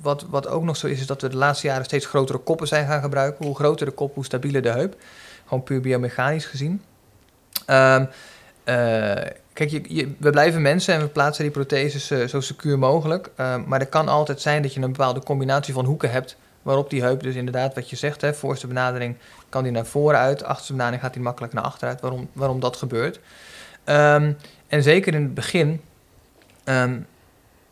wat, 0.00 0.26
wat 0.30 0.48
ook 0.48 0.62
nog 0.62 0.76
zo 0.76 0.86
is, 0.86 1.00
is 1.00 1.06
dat 1.06 1.22
we 1.22 1.28
de 1.28 1.36
laatste 1.36 1.66
jaren 1.66 1.84
steeds 1.84 2.06
grotere 2.06 2.38
koppen 2.38 2.66
zijn 2.66 2.86
gaan 2.86 3.02
gebruiken. 3.02 3.46
Hoe 3.46 3.54
groter 3.54 3.86
de 3.86 3.92
kop, 3.92 4.14
hoe 4.14 4.24
stabieler 4.24 4.62
de 4.62 4.70
heup. 4.70 4.96
Gewoon 5.46 5.62
puur 5.62 5.80
biomechanisch 5.80 6.46
gezien. 6.46 6.82
Um, 7.70 8.08
Kijk, 9.52 9.70
je, 9.70 10.14
we 10.18 10.30
blijven 10.30 10.62
mensen 10.62 10.94
en 10.94 11.00
we 11.00 11.08
plaatsen 11.08 11.44
die 11.44 11.52
protheses 11.52 12.06
zo 12.30 12.40
secuur 12.40 12.78
mogelijk. 12.78 13.30
Maar 13.66 13.80
er 13.80 13.86
kan 13.86 14.08
altijd 14.08 14.40
zijn 14.40 14.62
dat 14.62 14.74
je 14.74 14.80
een 14.80 14.92
bepaalde 14.92 15.22
combinatie 15.22 15.74
van 15.74 15.84
hoeken 15.84 16.10
hebt. 16.10 16.36
Waarop 16.62 16.90
die 16.90 17.02
heup 17.02 17.22
dus 17.22 17.34
inderdaad, 17.34 17.74
wat 17.74 17.90
je 17.90 17.96
zegt, 17.96 18.20
hè, 18.20 18.34
voorste 18.34 18.66
benadering 18.66 19.16
kan 19.48 19.62
die 19.62 19.72
naar 19.72 19.86
voren 19.86 20.18
uit. 20.18 20.44
Achterste 20.44 20.72
benadering 20.72 21.02
gaat 21.02 21.12
die 21.12 21.22
makkelijk 21.22 21.52
naar 21.52 21.64
achteruit. 21.64 22.00
Waarom, 22.00 22.28
waarom 22.32 22.60
dat 22.60 22.76
gebeurt. 22.76 23.20
Um, 23.86 24.36
en 24.66 24.82
zeker 24.82 25.14
in 25.14 25.22
het 25.22 25.34
begin, 25.34 25.80
um, 26.64 27.06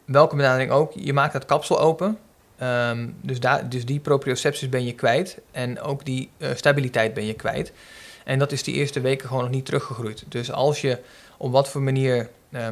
welke 0.04 0.36
benadering 0.36 0.70
ook, 0.70 0.92
je 0.94 1.12
maakt 1.12 1.32
het 1.32 1.44
kapsel 1.44 1.80
open. 1.80 2.18
Um, 2.62 3.16
dus, 3.20 3.40
daar, 3.40 3.68
dus 3.68 3.84
die 3.84 4.00
propriocepties 4.00 4.68
ben 4.68 4.84
je 4.84 4.94
kwijt. 4.94 5.38
En 5.50 5.80
ook 5.80 6.04
die 6.04 6.30
uh, 6.38 6.48
stabiliteit 6.54 7.14
ben 7.14 7.26
je 7.26 7.34
kwijt. 7.34 7.72
En 8.24 8.38
dat 8.38 8.52
is 8.52 8.62
die 8.62 8.74
eerste 8.74 9.00
weken 9.00 9.28
gewoon 9.28 9.42
nog 9.42 9.52
niet 9.52 9.64
teruggegroeid. 9.64 10.24
Dus 10.28 10.52
als 10.52 10.80
je 10.80 10.98
op 11.36 11.52
wat 11.52 11.68
voor 11.68 11.82
manier 11.82 12.28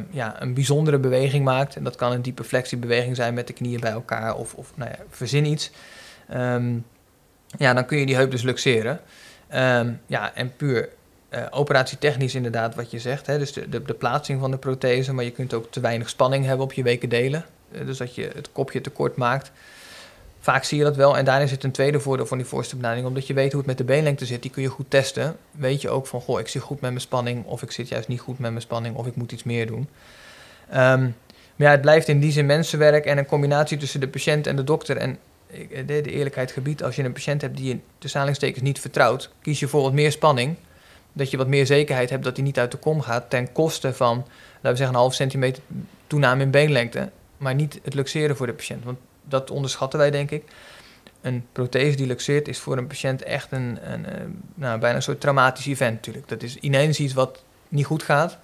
ja, 0.09 0.41
een 0.41 0.53
bijzondere 0.53 0.97
beweging 0.97 1.45
maakt. 1.45 1.75
En 1.75 1.83
dat 1.83 1.95
kan 1.95 2.11
een 2.11 2.21
diepe 2.21 2.43
flexiebeweging 2.43 3.15
zijn 3.15 3.33
met 3.33 3.47
de 3.47 3.53
knieën 3.53 3.79
bij 3.79 3.91
elkaar 3.91 4.35
of, 4.35 4.53
of 4.53 4.71
nou 4.75 4.89
ja, 4.89 4.97
verzin 5.09 5.45
iets. 5.45 5.71
Ja, 7.57 7.73
dan 7.73 7.85
kun 7.85 7.97
je 7.97 8.05
die 8.05 8.15
heup 8.15 8.31
dus 8.31 8.41
luxeren. 8.41 8.99
Ja, 10.05 10.31
en 10.33 10.55
puur 10.55 10.89
uh, 11.33 11.45
operatietechnisch 11.49 12.35
inderdaad 12.35 12.75
wat 12.75 12.91
je 12.91 12.99
zegt. 12.99 13.27
Hè, 13.27 13.37
dus 13.37 13.53
de, 13.53 13.69
de, 13.69 13.83
de, 13.83 13.93
plaatsing 13.93 14.39
van 14.39 14.51
de 14.51 14.57
prothese, 14.57 15.13
maar 15.13 15.23
je 15.23 15.31
kunt 15.31 15.53
ook 15.53 15.71
te 15.71 15.79
weinig 15.79 16.09
spanning 16.09 16.45
hebben 16.45 16.65
op 16.65 16.73
je 16.73 16.83
weken 16.83 17.09
delen. 17.09 17.45
Uh, 17.71 17.85
dus 17.85 17.97
dat 17.97 18.15
je 18.15 18.29
het 18.35 18.51
kopje 18.51 18.81
te 18.81 18.89
kort 18.89 19.15
maakt. 19.15 19.51
Vaak 20.39 20.63
zie 20.63 20.77
je 20.77 20.83
dat 20.83 20.95
wel. 20.95 21.17
En 21.17 21.25
daarin 21.25 21.47
zit 21.47 21.63
een 21.63 21.71
tweede 21.71 21.99
voordeel 21.99 22.25
van 22.25 22.37
die 22.37 22.47
voorste 22.47 22.75
benadering. 22.75 23.07
Omdat 23.07 23.27
je 23.27 23.33
weet 23.33 23.51
hoe 23.51 23.57
het 23.57 23.67
met 23.67 23.77
de 23.77 23.83
beenlengte 23.83 24.25
zit, 24.25 24.41
die 24.41 24.51
kun 24.51 24.61
je 24.61 24.69
goed 24.69 24.89
testen. 24.89 25.37
Weet 25.51 25.81
je 25.81 25.89
ook 25.89 26.07
van, 26.07 26.21
goh, 26.21 26.39
ik 26.39 26.47
zit 26.47 26.61
goed 26.61 26.81
met 26.81 26.89
mijn 26.89 27.01
spanning. 27.01 27.45
Of 27.45 27.61
ik 27.61 27.71
zit 27.71 27.87
juist 27.87 28.07
niet 28.07 28.19
goed 28.19 28.39
met 28.39 28.49
mijn 28.49 28.61
spanning. 28.61 28.95
Of 28.95 29.07
ik 29.07 29.15
moet 29.15 29.31
iets 29.31 29.43
meer 29.43 29.67
doen. 29.67 29.87
Um, 30.73 31.15
maar 31.55 31.67
ja, 31.67 31.71
het 31.71 31.81
blijft 31.81 32.07
in 32.07 32.19
die 32.19 32.31
zin 32.31 32.45
mensenwerk 32.45 33.05
en 33.05 33.17
een 33.17 33.25
combinatie 33.25 33.77
tussen 33.77 33.99
de 33.99 34.07
patiënt 34.07 34.47
en 34.47 34.55
de 34.55 34.63
dokter. 34.63 34.97
En 34.97 35.17
de, 35.85 35.85
de 35.85 36.11
eerlijkheid 36.11 36.51
gebied, 36.51 36.83
als 36.83 36.95
je 36.95 37.03
een 37.03 37.13
patiënt 37.13 37.41
hebt 37.41 37.57
die 37.57 37.81
de 37.99 38.07
salingstekens 38.07 38.63
niet 38.63 38.79
vertrouwt, 38.79 39.31
kies 39.41 39.59
je 39.59 39.67
voor 39.67 39.81
wat 39.81 39.93
meer 39.93 40.11
spanning. 40.11 40.55
Dat 41.13 41.31
je 41.31 41.37
wat 41.37 41.47
meer 41.47 41.65
zekerheid 41.65 42.09
hebt 42.09 42.23
dat 42.23 42.35
hij 42.35 42.45
niet 42.45 42.59
uit 42.59 42.71
de 42.71 42.77
kom 42.77 43.01
gaat. 43.01 43.29
Ten 43.29 43.51
koste 43.51 43.93
van, 43.93 44.15
laten 44.17 44.27
we 44.61 44.75
zeggen, 44.75 44.87
een 44.87 45.01
half 45.01 45.13
centimeter 45.13 45.63
toename 46.07 46.43
in 46.43 46.51
beenlengte. 46.51 47.09
Maar 47.37 47.55
niet 47.55 47.79
het 47.83 47.93
luxeren 47.93 48.35
voor 48.35 48.47
de 48.47 48.53
patiënt. 48.53 48.83
Want 48.83 48.97
dat 49.23 49.51
onderschatten 49.51 49.99
wij, 49.99 50.11
denk 50.11 50.31
ik. 50.31 50.43
Een 51.21 51.45
prothese 51.51 51.97
die 51.97 52.07
luxeert 52.07 52.47
is 52.47 52.59
voor 52.59 52.77
een 52.77 52.87
patiënt 52.87 53.23
echt 53.23 53.51
een, 53.51 53.79
een, 53.91 54.21
een 54.21 54.41
nou, 54.53 54.79
bijna 54.79 54.95
een 54.95 55.03
soort 55.03 55.21
traumatisch 55.21 55.65
event 55.65 55.93
natuurlijk. 55.93 56.27
Dat 56.27 56.43
is 56.43 56.55
ineens 56.55 56.99
iets 56.99 57.13
wat 57.13 57.43
niet 57.67 57.85
goed 57.85 58.03
gaat 58.03 58.37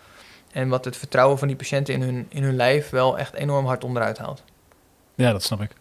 en 0.51 0.69
wat 0.69 0.85
het 0.85 0.97
vertrouwen 0.97 1.37
van 1.37 1.47
die 1.47 1.57
patiënten 1.57 1.93
in 1.93 2.01
hun, 2.01 2.25
in 2.29 2.43
hun 2.43 2.55
lijf 2.55 2.89
wel 2.89 3.17
echt 3.17 3.33
enorm 3.33 3.65
hard 3.65 3.83
onderuit 3.83 4.17
haalt. 4.17 4.43
Ja, 5.15 5.31
dat 5.31 5.43
snap 5.43 5.61
ik. 5.61 5.71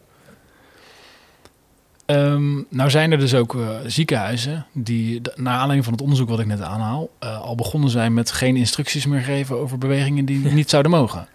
Um, 2.07 2.66
nou 2.71 2.90
zijn 2.90 3.12
er 3.12 3.19
dus 3.19 3.35
ook 3.35 3.55
uh, 3.55 3.69
ziekenhuizen 3.87 4.66
die, 4.73 5.21
naar 5.35 5.53
aanleiding 5.53 5.85
van 5.85 5.92
het 5.92 6.03
onderzoek 6.03 6.29
wat 6.29 6.38
ik 6.38 6.47
net 6.47 6.61
aanhaal, 6.61 7.09
uh, 7.25 7.40
al 7.40 7.55
begonnen 7.55 7.90
zijn 7.90 8.14
met 8.14 8.31
geen 8.31 8.57
instructies 8.57 9.07
meer 9.07 9.21
geven 9.21 9.59
over 9.59 9.79
bewegingen 9.79 10.25
die 10.25 10.38
niet 10.53 10.71
zouden 10.71 10.92
mogen. 10.92 11.29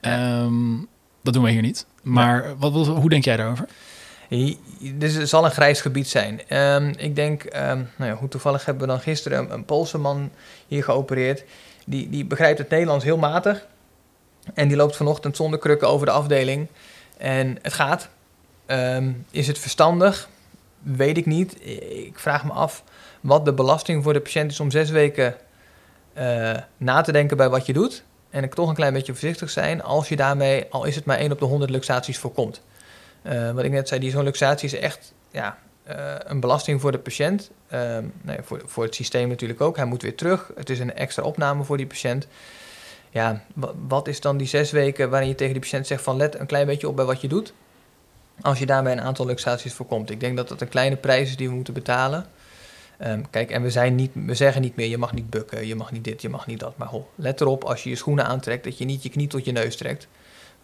Um, 0.00 0.88
dat 1.22 1.34
doen 1.34 1.42
we 1.42 1.50
hier 1.50 1.62
niet. 1.62 1.86
Maar 2.02 2.48
ja. 2.48 2.56
wat, 2.56 2.72
wat, 2.72 2.86
hoe 2.86 3.08
denk 3.08 3.24
jij 3.24 3.36
daarover? 3.36 3.66
Dus 4.94 5.14
het 5.14 5.28
zal 5.28 5.44
een 5.44 5.50
grijs 5.50 5.80
gebied 5.80 6.08
zijn. 6.08 6.40
Um, 6.58 6.92
ik 6.96 7.16
denk, 7.16 7.44
um, 7.44 7.90
nou 7.96 8.10
ja, 8.10 8.14
hoe 8.14 8.28
toevallig 8.28 8.64
hebben 8.64 8.86
we 8.86 8.92
dan 8.92 9.00
gisteren 9.00 9.38
een, 9.38 9.52
een 9.52 9.64
Poolse 9.64 9.98
man 9.98 10.30
hier 10.66 10.84
geopereerd. 10.84 11.44
Die, 11.86 12.10
die 12.10 12.24
begrijpt 12.24 12.58
het 12.58 12.68
Nederlands 12.68 13.04
heel 13.04 13.18
matig. 13.18 13.66
En 14.54 14.68
die 14.68 14.76
loopt 14.76 14.96
vanochtend 14.96 15.36
zonder 15.36 15.58
krukken 15.58 15.88
over 15.88 16.06
de 16.06 16.12
afdeling. 16.12 16.68
En 17.16 17.58
het 17.62 17.72
gaat. 17.72 18.08
Um, 18.66 19.26
is 19.30 19.46
het 19.46 19.58
verstandig? 19.58 20.28
Weet 20.82 21.16
ik 21.16 21.26
niet. 21.26 21.66
Ik 22.06 22.18
vraag 22.18 22.44
me 22.44 22.52
af 22.52 22.84
wat 23.20 23.44
de 23.44 23.52
belasting 23.52 24.02
voor 24.02 24.12
de 24.12 24.20
patiënt 24.20 24.50
is 24.50 24.60
om 24.60 24.70
zes 24.70 24.90
weken 24.90 25.34
uh, 26.18 26.56
na 26.76 27.00
te 27.00 27.12
denken 27.12 27.36
bij 27.36 27.48
wat 27.48 27.66
je 27.66 27.72
doet. 27.72 28.04
En 28.30 28.44
ik 28.44 28.54
toch 28.54 28.68
een 28.68 28.74
klein 28.74 28.92
beetje 28.92 29.12
voorzichtig 29.12 29.50
zijn 29.50 29.82
als 29.82 30.08
je 30.08 30.16
daarmee, 30.16 30.66
al 30.70 30.84
is 30.84 30.94
het 30.94 31.04
maar 31.04 31.18
één 31.18 31.32
op 31.32 31.38
de 31.38 31.44
100 31.44 31.70
luxaties 31.70 32.18
voorkomt. 32.18 32.62
Uh, 33.22 33.52
wat 33.52 33.64
ik 33.64 33.70
net 33.70 33.88
zei, 33.88 34.00
die 34.00 34.10
zo'n 34.10 34.24
luxatie 34.24 34.68
is 34.68 34.78
echt 34.78 35.12
ja, 35.30 35.58
uh, 35.88 36.14
een 36.18 36.40
belasting 36.40 36.80
voor 36.80 36.92
de 36.92 36.98
patiënt. 36.98 37.50
Nee, 38.22 38.38
voor, 38.42 38.62
voor 38.64 38.84
het 38.84 38.94
systeem 38.94 39.28
natuurlijk 39.28 39.60
ook. 39.60 39.76
Hij 39.76 39.84
moet 39.84 40.02
weer 40.02 40.16
terug. 40.16 40.50
Het 40.56 40.70
is 40.70 40.78
een 40.78 40.94
extra 40.94 41.22
opname 41.22 41.64
voor 41.64 41.76
die 41.76 41.86
patiënt. 41.86 42.26
Ja, 43.10 43.42
wat 43.88 44.08
is 44.08 44.20
dan 44.20 44.36
die 44.36 44.46
zes 44.46 44.70
weken 44.70 45.10
waarin 45.10 45.28
je 45.28 45.34
tegen 45.34 45.52
die 45.52 45.62
patiënt 45.62 45.86
zegt 45.86 46.02
van 46.02 46.16
let 46.16 46.38
een 46.38 46.46
klein 46.46 46.66
beetje 46.66 46.88
op 46.88 46.96
bij 46.96 47.04
wat 47.04 47.20
je 47.20 47.28
doet. 47.28 47.52
Als 48.40 48.58
je 48.58 48.66
daarbij 48.66 48.92
een 48.92 49.00
aantal 49.00 49.26
luxaties 49.26 49.72
voorkomt. 49.72 50.10
Ik 50.10 50.20
denk 50.20 50.36
dat 50.36 50.48
dat 50.48 50.60
een 50.60 50.68
kleine 50.68 50.96
prijs 50.96 51.28
is 51.28 51.36
die 51.36 51.48
we 51.48 51.54
moeten 51.54 51.74
betalen. 51.74 52.26
Um, 53.04 53.30
kijk, 53.30 53.50
en 53.50 53.62
we, 53.62 53.70
zijn 53.70 53.94
niet, 53.94 54.10
we 54.14 54.34
zeggen 54.34 54.62
niet 54.62 54.76
meer, 54.76 54.88
je 54.88 54.98
mag 54.98 55.12
niet 55.12 55.30
bukken, 55.30 55.66
je 55.66 55.74
mag 55.74 55.92
niet 55.92 56.04
dit, 56.04 56.22
je 56.22 56.28
mag 56.28 56.46
niet 56.46 56.60
dat. 56.60 56.76
Maar 56.76 56.88
ho, 56.88 57.10
let 57.14 57.40
erop 57.40 57.64
als 57.64 57.82
je 57.82 57.90
je 57.90 57.96
schoenen 57.96 58.26
aantrekt, 58.26 58.64
dat 58.64 58.78
je 58.78 58.84
niet 58.84 59.02
je 59.02 59.08
knie 59.08 59.26
tot 59.26 59.44
je 59.44 59.52
neus 59.52 59.76
trekt. 59.76 60.08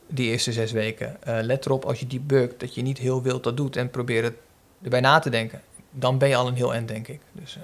Die 0.06 0.30
eerste 0.30 0.52
zes 0.52 0.72
weken. 0.72 1.16
Uh, 1.28 1.38
let 1.40 1.66
erop 1.66 1.84
als 1.84 2.00
je 2.00 2.06
die 2.06 2.20
bukt, 2.20 2.60
dat 2.60 2.74
je 2.74 2.82
niet 2.82 2.98
heel 2.98 3.22
wild 3.22 3.44
dat 3.44 3.56
doet 3.56 3.76
en 3.76 3.90
probeer 3.90 4.22
het 4.22 4.34
erbij 4.82 5.00
na 5.00 5.18
te 5.18 5.30
denken. 5.30 5.62
Dan 5.90 6.18
ben 6.18 6.28
je 6.28 6.36
al 6.36 6.46
een 6.46 6.54
heel 6.54 6.74
end, 6.74 6.88
denk 6.88 7.08
ik. 7.08 7.20
Dus, 7.32 7.56
uh, 7.56 7.62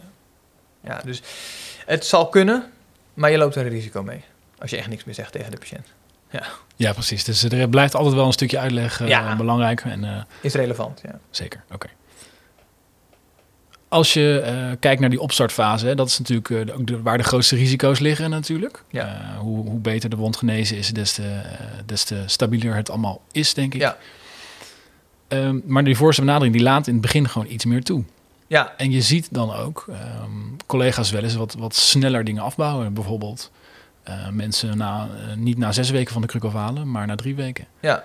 ja, 0.80 1.00
dus 1.04 1.22
het 1.86 2.04
zal 2.06 2.28
kunnen, 2.28 2.72
maar 3.14 3.30
je 3.30 3.38
loopt 3.38 3.54
er 3.54 3.66
een 3.66 3.72
risico 3.72 4.02
mee. 4.02 4.24
Als 4.58 4.70
je 4.70 4.76
echt 4.76 4.88
niks 4.88 5.04
meer 5.04 5.14
zegt 5.14 5.32
tegen 5.32 5.50
de 5.50 5.58
patiënt. 5.58 5.86
Ja. 6.30 6.42
ja, 6.76 6.92
precies. 6.92 7.24
Dus 7.24 7.42
er 7.42 7.68
blijft 7.68 7.94
altijd 7.94 8.14
wel 8.14 8.26
een 8.26 8.32
stukje 8.32 8.58
uitleg 8.58 9.00
uh, 9.00 9.08
ja. 9.08 9.36
belangrijk. 9.36 9.80
En, 9.80 10.04
uh, 10.04 10.22
is 10.40 10.54
relevant, 10.54 11.00
ja. 11.04 11.18
Zeker, 11.30 11.62
oké. 11.64 11.74
Okay. 11.74 11.90
Als 13.88 14.12
je 14.12 14.42
uh, 14.44 14.76
kijkt 14.80 15.00
naar 15.00 15.10
die 15.10 15.20
opstartfase, 15.20 15.86
hè, 15.86 15.94
dat 15.94 16.08
is 16.08 16.18
natuurlijk 16.18 16.70
ook 16.72 16.86
de, 16.86 17.02
waar 17.02 17.18
de 17.18 17.24
grootste 17.24 17.56
risico's 17.56 17.98
liggen 17.98 18.30
natuurlijk. 18.30 18.82
Ja. 18.90 19.36
Hoe, 19.38 19.68
hoe, 19.68 19.78
beter 19.78 20.10
de 20.10 20.16
wond 20.16 20.36
genezen 20.36 20.76
is, 20.76 20.92
des 20.92 21.12
te, 21.12 21.40
des 21.86 22.04
te 22.04 22.22
stabieler 22.26 22.74
het 22.74 22.90
allemaal 22.90 23.20
is, 23.32 23.54
denk 23.54 23.74
ik. 23.74 23.80
Ja. 23.80 23.96
Um, 25.28 25.62
maar 25.66 25.84
die 25.84 25.96
voorste 25.96 26.20
benadering 26.20 26.54
die 26.54 26.62
laat 26.62 26.86
in 26.86 26.92
het 26.92 27.02
begin 27.02 27.28
gewoon 27.28 27.48
iets 27.50 27.64
meer 27.64 27.82
toe. 27.82 28.04
Ja. 28.46 28.72
En 28.76 28.90
je 28.90 29.00
ziet 29.00 29.28
dan 29.30 29.54
ook 29.54 29.86
um, 29.88 30.56
collega's 30.66 31.10
wel 31.10 31.22
eens 31.22 31.34
wat, 31.34 31.54
wat 31.58 31.74
sneller 31.74 32.24
dingen 32.24 32.42
afbouwen. 32.42 32.94
Bijvoorbeeld 32.94 33.50
mensen 34.32 34.76
na, 34.76 35.08
niet 35.36 35.58
na 35.58 35.72
zes 35.72 35.90
weken 35.90 36.12
van 36.12 36.22
de 36.22 36.28
kruk 36.28 36.44
afhalen, 36.44 36.90
maar 36.90 37.06
na 37.06 37.14
drie 37.14 37.34
weken. 37.34 37.66
Ja. 37.80 38.04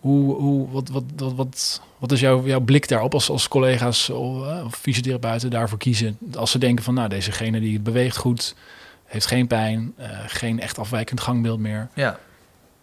Hoe, 0.00 0.34
hoe, 0.34 0.70
wat, 0.70 0.88
wat, 0.88 1.04
wat, 1.16 1.34
wat, 1.34 1.80
wat 1.98 2.12
is 2.12 2.20
jouw, 2.20 2.46
jouw 2.46 2.60
blik 2.60 2.88
daarop 2.88 3.14
als, 3.14 3.30
als 3.30 3.48
collega's 3.48 4.10
of, 4.10 4.46
uh, 4.46 4.64
of 4.64 4.74
fysiotherapeuten 4.74 5.50
daarvoor 5.50 5.78
kiezen? 5.78 6.18
Als 6.34 6.50
ze 6.50 6.58
denken 6.58 6.84
van, 6.84 6.94
nou, 6.94 7.08
dezegene 7.08 7.60
die 7.60 7.80
beweegt 7.80 8.16
goed, 8.16 8.54
heeft 9.04 9.26
geen 9.26 9.46
pijn, 9.46 9.94
uh, 9.98 10.06
geen 10.26 10.60
echt 10.60 10.78
afwijkend 10.78 11.20
gangbeeld 11.20 11.58
meer. 11.58 11.88
Ja, 11.94 12.18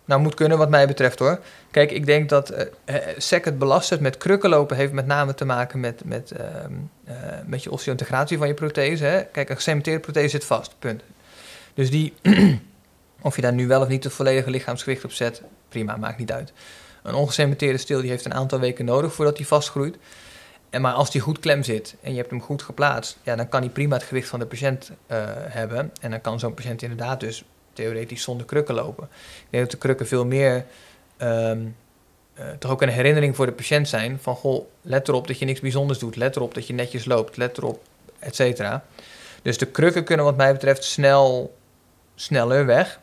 nou 0.05 0.21
moet 0.21 0.33
kunnen 0.33 0.57
wat 0.57 0.69
mij 0.69 0.87
betreft 0.87 1.19
hoor. 1.19 1.39
Kijk, 1.71 1.91
ik 1.91 2.05
denk 2.05 2.29
dat 2.29 2.51
uh, 2.85 2.95
SEC 3.17 3.45
het 3.45 3.59
belastend 3.59 4.01
met 4.01 4.17
krukken 4.17 4.49
lopen 4.49 4.77
heeft 4.77 4.91
met 4.91 5.05
name 5.05 5.33
te 5.33 5.45
maken 5.45 5.79
met, 5.79 6.01
met, 6.05 6.33
uh, 6.37 7.15
met 7.45 7.63
je 7.63 7.71
osseointegratie 7.71 8.37
van 8.37 8.47
je 8.47 8.53
prothese. 8.53 9.03
Hè? 9.03 9.23
Kijk, 9.23 9.49
een 9.49 9.55
gecementeerde 9.55 9.99
prothese 9.99 10.29
zit 10.29 10.45
vast, 10.45 10.75
punt. 10.79 11.01
Dus 11.73 11.89
die, 11.89 12.13
of 13.21 13.35
je 13.35 13.41
daar 13.41 13.53
nu 13.53 13.67
wel 13.67 13.81
of 13.81 13.87
niet 13.87 14.03
het 14.03 14.13
volledige 14.13 14.49
lichaamsgewicht 14.49 15.03
op 15.03 15.11
zet, 15.11 15.41
prima, 15.69 15.97
maakt 15.97 16.17
niet 16.17 16.31
uit. 16.31 16.53
Een 17.03 17.15
ongecementeerde 17.15 17.77
steel 17.77 18.01
die 18.01 18.09
heeft 18.09 18.25
een 18.25 18.33
aantal 18.33 18.59
weken 18.59 18.85
nodig 18.85 19.13
voordat 19.13 19.37
hij 19.37 19.45
vastgroeit. 19.45 19.97
En 20.69 20.81
maar 20.81 20.93
als 20.93 21.11
die 21.11 21.21
goed 21.21 21.39
klem 21.39 21.63
zit 21.63 21.95
en 22.01 22.11
je 22.11 22.17
hebt 22.17 22.29
hem 22.29 22.41
goed 22.41 22.61
geplaatst, 22.61 23.17
ja, 23.23 23.35
dan 23.35 23.49
kan 23.49 23.61
hij 23.61 23.69
prima 23.69 23.95
het 23.95 24.03
gewicht 24.03 24.27
van 24.27 24.39
de 24.39 24.45
patiënt 24.45 24.91
uh, 24.91 25.17
hebben. 25.33 25.91
En 26.01 26.11
dan 26.11 26.21
kan 26.21 26.39
zo'n 26.39 26.53
patiënt 26.53 26.81
inderdaad 26.81 27.19
dus 27.19 27.43
theoretisch 27.73 28.21
zonder 28.21 28.45
krukken 28.45 28.75
lopen. 28.75 29.03
Ik 29.03 29.47
denk 29.49 29.63
dat 29.63 29.71
de 29.71 29.77
krukken 29.77 30.07
veel 30.07 30.25
meer 30.25 30.65
um, 31.17 31.75
uh, 32.39 32.45
toch 32.59 32.71
ook 32.71 32.81
een 32.81 32.89
herinnering 32.89 33.35
voor 33.35 33.45
de 33.45 33.51
patiënt 33.51 33.87
zijn 33.87 34.19
van 34.21 34.35
goh, 34.35 34.65
let 34.81 35.07
erop 35.07 35.27
dat 35.27 35.39
je 35.39 35.45
niks 35.45 35.59
bijzonders 35.59 35.99
doet, 35.99 36.15
let 36.15 36.35
erop 36.35 36.53
dat 36.53 36.67
je 36.67 36.73
netjes 36.73 37.05
loopt, 37.05 37.37
let 37.37 37.57
erop, 37.57 37.81
et 38.19 38.35
cetera. 38.35 38.83
Dus 39.41 39.57
de 39.57 39.65
krukken 39.65 40.03
kunnen 40.03 40.25
wat 40.25 40.37
mij 40.37 40.51
betreft 40.53 40.83
snel, 40.83 41.55
sneller 42.15 42.65
weg. 42.65 42.99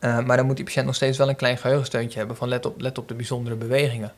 Uh, 0.00 0.20
maar 0.20 0.36
dan 0.36 0.46
moet 0.46 0.56
die 0.56 0.64
patiënt 0.64 0.86
nog 0.86 0.94
steeds 0.94 1.18
wel 1.18 1.28
een 1.28 1.36
klein 1.36 1.58
geheugensteuntje 1.58 2.18
hebben 2.18 2.36
van 2.36 2.48
let 2.48 2.66
op, 2.66 2.80
let 2.80 2.98
op 2.98 3.08
de 3.08 3.14
bijzondere 3.14 3.56
bewegingen. 3.56 4.12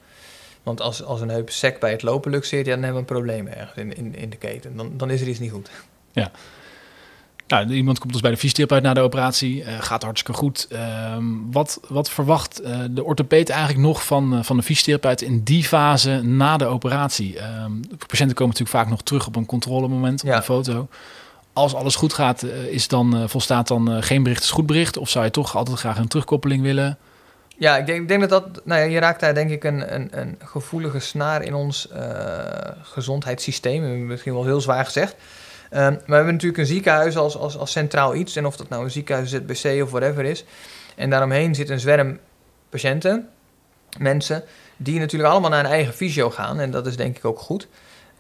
Want 0.63 0.81
als, 0.81 1.03
als 1.03 1.21
een 1.21 1.29
heup 1.29 1.51
sec 1.51 1.81
bij 1.81 1.91
het 1.91 2.03
lopen 2.03 2.31
luxeert, 2.31 2.67
ja, 2.67 2.75
dan 2.75 2.83
hebben 2.83 3.05
we 3.05 3.09
een 3.09 3.17
probleem 3.17 3.47
ergens 3.47 3.77
in, 3.77 3.97
in, 3.97 4.15
in 4.15 4.31
de 4.31 4.37
keten. 4.37 4.77
Dan, 4.77 4.97
dan 4.97 5.11
is 5.11 5.21
er 5.21 5.29
iets 5.29 5.39
niet 5.39 5.51
goed. 5.51 5.71
Ja. 6.13 6.31
Nou, 7.47 7.71
iemand 7.71 7.99
komt 7.99 8.13
dus 8.13 8.21
bij 8.21 8.31
de 8.31 8.37
fysiotherapeut 8.37 8.83
na 8.83 8.95
de 8.95 9.01
operatie, 9.01 9.63
uh, 9.63 9.81
gaat 9.81 10.03
hartstikke 10.03 10.39
goed. 10.39 10.69
Uh, 10.73 11.17
wat, 11.51 11.81
wat 11.89 12.11
verwacht 12.11 12.63
uh, 12.63 12.79
de 12.91 13.05
orthopeet 13.05 13.49
eigenlijk 13.49 13.81
nog 13.81 14.05
van, 14.05 14.45
van 14.45 14.57
de 14.57 14.63
fysiotherapeut 14.63 15.23
in 15.23 15.43
die 15.43 15.65
fase 15.65 16.23
na 16.23 16.57
de 16.57 16.67
operatie? 16.67 17.39
Ehm, 17.39 17.73
patiënten 18.07 18.37
komen 18.37 18.55
natuurlijk 18.55 18.71
vaak 18.71 18.89
nog 18.89 19.03
terug 19.03 19.27
op 19.27 19.37
een 19.37 19.47
controlemoment, 19.47 20.23
op 20.23 20.29
ja. 20.29 20.37
een 20.37 20.43
foto. 20.43 20.89
Als 21.55 21.75
alles 21.75 21.97
goed 21.97 22.13
gaat, 22.13 22.43
is 22.71 22.89
dan, 22.89 23.29
volstaat 23.29 23.69
dan 23.69 24.03
geen 24.03 24.23
bericht 24.23 24.43
is 24.43 24.51
goed 24.51 24.67
bericht? 24.67 24.97
Of 24.97 25.09
zou 25.09 25.25
je 25.25 25.31
toch 25.31 25.57
altijd 25.57 25.79
graag 25.79 25.99
een 25.99 26.09
terugkoppeling 26.09 26.63
willen? 26.63 26.99
Ja, 27.57 27.77
ik 27.77 27.87
denk, 27.87 28.01
ik 28.01 28.09
denk 28.09 28.21
dat 28.21 28.31
dat... 28.31 28.65
Nou 28.65 28.81
ja, 28.81 28.87
je 28.87 28.99
raakt 28.99 29.21
daar 29.21 29.35
denk 29.35 29.51
ik 29.51 29.65
een, 29.65 29.95
een, 29.95 30.09
een 30.11 30.39
gevoelige 30.45 30.99
snaar 30.99 31.43
in 31.43 31.55
ons 31.55 31.89
gezondheidssysteem. 32.83 34.07
Misschien 34.07 34.33
wel 34.33 34.45
heel 34.45 34.61
zwaar 34.61 34.85
gezegd. 34.85 35.17
Um, 35.75 35.81
maar 35.81 36.03
we 36.07 36.15
hebben 36.15 36.33
natuurlijk 36.33 36.61
een 36.61 36.67
ziekenhuis 36.67 37.17
als, 37.17 37.37
als, 37.37 37.57
als 37.57 37.71
centraal 37.71 38.15
iets. 38.15 38.37
En 38.37 38.47
of 38.47 38.57
dat 38.57 38.69
nou 38.69 38.85
een 38.85 38.91
ziekenhuis, 38.91 39.31
ZBC 39.31 39.83
of 39.83 39.91
whatever 39.91 40.25
is. 40.25 40.45
En 40.97 41.11
daaromheen 41.11 41.55
zit 41.55 41.71
een 41.71 41.81
zwerm 41.81 42.19
patiënten, 42.69 43.29
mensen, 43.99 44.45
die 44.77 44.99
natuurlijk 44.99 45.31
allemaal 45.33 45.51
naar 45.51 45.65
een 45.65 45.71
eigen 45.71 45.95
fysio 45.95 46.31
gaan. 46.31 46.61
En 46.61 46.71
dat 46.71 46.87
is 46.87 46.97
denk 46.97 47.17
ik 47.17 47.25
ook 47.25 47.39
goed. 47.39 47.69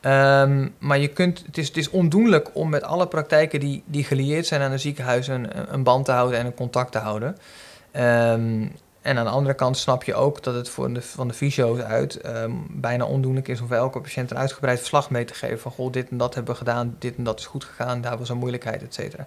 Um, 0.06 0.74
maar 0.78 0.98
je 0.98 1.08
kunt, 1.08 1.42
het, 1.46 1.58
is, 1.58 1.68
het 1.68 1.76
is 1.76 1.90
ondoenlijk 1.90 2.50
om 2.52 2.68
met 2.68 2.82
alle 2.82 3.06
praktijken 3.06 3.60
die, 3.60 3.82
die 3.86 4.04
gelieerd 4.04 4.46
zijn 4.46 4.60
aan 4.60 4.72
een 4.72 4.80
ziekenhuis 4.80 5.26
een, 5.26 5.82
band 5.82 6.04
te 6.04 6.12
houden 6.12 6.38
en 6.38 6.46
een 6.46 6.54
contact 6.54 6.92
te 6.92 6.98
houden. 6.98 7.28
Um, 7.28 8.72
en 9.02 9.18
aan 9.18 9.24
de 9.24 9.30
andere 9.30 9.54
kant 9.54 9.76
snap 9.78 10.04
je 10.04 10.14
ook 10.14 10.42
dat 10.42 10.54
het 10.54 10.68
voor 10.68 10.92
de, 10.92 11.02
van 11.02 11.28
de 11.28 11.34
fysio's 11.34 11.80
uit 11.80 12.26
um, 12.26 12.66
bijna 12.70 13.04
ondoenlijk 13.04 13.48
is 13.48 13.60
om 13.60 13.66
voor 13.66 13.76
elke 13.76 14.00
patiënt 14.00 14.30
een 14.30 14.38
uitgebreid 14.38 14.78
verslag 14.78 15.10
mee 15.10 15.24
te 15.24 15.34
geven. 15.34 15.60
Van 15.60 15.72
goh, 15.72 15.92
dit 15.92 16.10
en 16.10 16.16
dat 16.16 16.34
hebben 16.34 16.52
we 16.52 16.58
gedaan, 16.58 16.96
dit 16.98 17.16
en 17.16 17.24
dat 17.24 17.38
is 17.38 17.46
goed 17.46 17.64
gegaan, 17.64 18.00
daar 18.00 18.18
was 18.18 18.28
een 18.28 18.38
moeilijkheid, 18.38 18.82
et 18.82 18.94
cetera. 18.94 19.26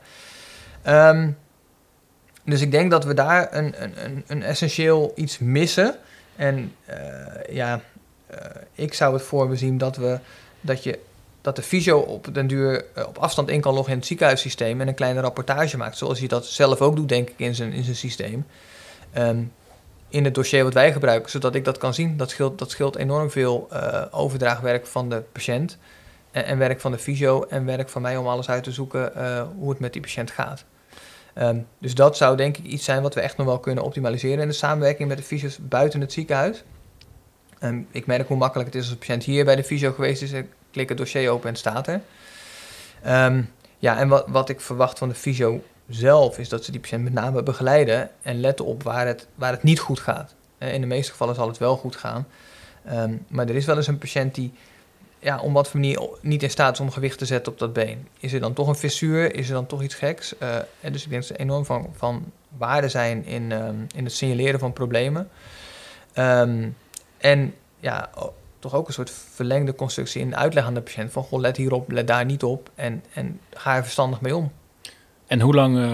Dus 2.43 2.61
ik 2.61 2.71
denk 2.71 2.91
dat 2.91 3.05
we 3.05 3.13
daar 3.13 3.47
een, 3.53 3.73
een, 3.83 4.23
een 4.27 4.43
essentieel 4.43 5.11
iets 5.15 5.39
missen. 5.39 5.95
En 6.35 6.73
uh, 6.89 6.95
ja, 7.55 7.81
uh, 8.31 8.37
ik 8.73 8.93
zou 8.93 9.13
het 9.13 9.21
voor 9.23 9.57
zien 9.57 9.77
dat, 9.77 9.95
we, 9.95 10.19
dat, 10.67 10.83
je, 10.83 10.99
dat 11.41 11.55
de 11.55 11.61
fysio 11.61 11.99
op 11.99 12.33
den 12.33 12.47
duur 12.47 12.85
uh, 12.97 13.07
op 13.07 13.17
afstand 13.17 13.49
in 13.49 13.61
kan 13.61 13.73
loggen 13.73 13.91
in 13.91 13.97
het 13.97 14.07
ziekenhuissysteem 14.07 14.81
en 14.81 14.87
een 14.87 14.93
kleine 14.93 15.19
rapportage 15.19 15.77
maakt. 15.77 15.97
Zoals 15.97 16.19
hij 16.19 16.27
dat 16.27 16.45
zelf 16.45 16.81
ook 16.81 16.95
doet, 16.95 17.09
denk 17.09 17.29
ik, 17.29 17.39
in 17.39 17.55
zijn, 17.55 17.71
in 17.71 17.83
zijn 17.83 17.95
systeem. 17.95 18.45
Um, 19.17 19.51
in 20.09 20.23
het 20.23 20.35
dossier 20.35 20.63
wat 20.63 20.73
wij 20.73 20.91
gebruiken, 20.91 21.31
zodat 21.31 21.55
ik 21.55 21.65
dat 21.65 21.77
kan 21.77 21.93
zien. 21.93 22.17
Dat 22.17 22.29
scheelt, 22.29 22.59
dat 22.59 22.71
scheelt 22.71 22.95
enorm 22.95 23.31
veel 23.31 23.67
uh, 23.73 24.05
overdraagwerk 24.11 24.87
van 24.87 25.09
de 25.09 25.23
patiënt 25.31 25.77
en, 26.31 26.57
werk 26.57 26.81
van 26.81 26.91
de 26.91 26.97
fysio 26.97 27.43
en 27.43 27.65
werk 27.65 27.89
van 27.89 28.01
mij 28.01 28.17
om 28.17 28.27
alles 28.27 28.49
uit 28.49 28.63
te 28.63 28.71
zoeken 28.71 29.11
uh, 29.17 29.43
hoe 29.57 29.69
het 29.69 29.79
met 29.79 29.93
die 29.93 30.01
patiënt 30.01 30.31
gaat. 30.31 30.65
Um, 31.35 31.67
dus 31.79 31.95
dat 31.95 32.17
zou 32.17 32.37
denk 32.37 32.57
ik 32.57 32.65
iets 32.65 32.85
zijn 32.85 33.01
wat 33.01 33.13
we 33.13 33.21
echt 33.21 33.37
nog 33.37 33.45
wel 33.45 33.59
kunnen 33.59 33.83
optimaliseren 33.83 34.41
in 34.41 34.47
de 34.47 34.53
samenwerking 34.53 35.07
met 35.07 35.17
de 35.17 35.23
fysio's 35.23 35.57
buiten 35.61 36.01
het 36.01 36.13
ziekenhuis. 36.13 36.63
Um, 37.63 37.87
ik 37.91 38.05
merk 38.05 38.27
hoe 38.27 38.37
makkelijk 38.37 38.73
het 38.73 38.77
is 38.77 38.83
als 38.83 38.91
een 38.91 38.97
patiënt 38.97 39.23
hier 39.23 39.45
bij 39.45 39.55
de 39.55 39.63
fysio 39.63 39.91
geweest 39.91 40.21
is, 40.21 40.31
klik 40.77 40.89
het 40.89 40.97
dossier 40.97 41.29
open 41.29 41.49
en 41.49 41.55
staat 41.55 41.87
er. 41.87 42.01
Um, 43.25 43.49
ja, 43.77 43.97
en 43.97 44.07
wat, 44.07 44.25
wat 44.27 44.49
ik 44.49 44.61
verwacht 44.61 44.97
van 44.97 45.09
de 45.09 45.15
fysio 45.15 45.63
zelf 45.89 46.39
is 46.39 46.49
dat 46.49 46.63
ze 46.63 46.71
die 46.71 46.79
patiënt 46.79 47.03
met 47.03 47.13
name 47.13 47.43
begeleiden 47.43 48.09
en 48.21 48.39
letten 48.39 48.65
op 48.65 48.83
waar 48.83 49.07
het, 49.07 49.27
waar 49.35 49.51
het 49.51 49.63
niet 49.63 49.79
goed 49.79 49.99
gaat. 49.99 50.33
Eh, 50.57 50.73
in 50.73 50.81
de 50.81 50.87
meeste 50.87 51.11
gevallen 51.11 51.35
zal 51.35 51.47
het 51.47 51.57
wel 51.57 51.77
goed 51.77 51.95
gaan. 51.95 52.27
Um, 52.91 53.25
maar 53.27 53.49
er 53.49 53.55
is 53.55 53.65
wel 53.65 53.75
eens 53.75 53.87
een 53.87 53.97
patiënt 53.97 54.35
die 54.35 54.53
ja, 55.19 55.39
om 55.39 55.53
wat 55.53 55.69
voor 55.69 55.79
manier 55.79 56.09
niet 56.21 56.43
in 56.43 56.49
staat 56.49 56.73
is 56.73 56.79
om 56.79 56.91
gewicht 56.91 57.17
te 57.17 57.25
zetten 57.25 57.51
op 57.51 57.59
dat 57.59 57.73
been. 57.73 58.07
Is 58.19 58.33
er 58.33 58.39
dan 58.39 58.53
toch 58.53 58.67
een 58.67 58.75
fissuur? 58.75 59.35
Is 59.35 59.47
er 59.47 59.53
dan 59.53 59.65
toch 59.65 59.83
iets 59.83 59.95
geks? 59.95 60.33
Uh, 60.41 60.55
en 60.81 60.91
dus 60.91 61.03
ik 61.03 61.09
denk 61.09 61.21
dat 61.21 61.31
ze 61.31 61.43
enorm 61.43 61.65
van, 61.65 61.89
van 61.95 62.31
waarde 62.57 62.89
zijn 62.89 63.25
in, 63.25 63.51
um, 63.51 63.87
in 63.95 64.03
het 64.03 64.13
signaleren 64.13 64.59
van 64.59 64.73
problemen. 64.73 65.29
En 67.17 67.53
ja, 67.79 68.09
toch 68.59 68.73
ook 68.73 68.87
een 68.87 68.93
soort 68.93 69.11
verlengde 69.33 69.75
constructie 69.75 70.21
in 70.21 70.35
uitleg 70.35 70.65
aan 70.65 70.73
de 70.73 70.81
patiënt 70.81 71.11
van 71.11 71.23
goh, 71.23 71.39
let 71.39 71.57
hierop, 71.57 71.91
let 71.91 72.07
daar 72.07 72.25
niet 72.25 72.43
op 72.43 72.69
en, 72.75 73.03
en 73.13 73.39
ga 73.53 73.75
er 73.75 73.83
verstandig 73.83 74.21
mee 74.21 74.35
om. 74.35 74.51
En 75.27 75.41
hoe 75.41 75.53
lang, 75.53 75.77
uh, 75.77 75.93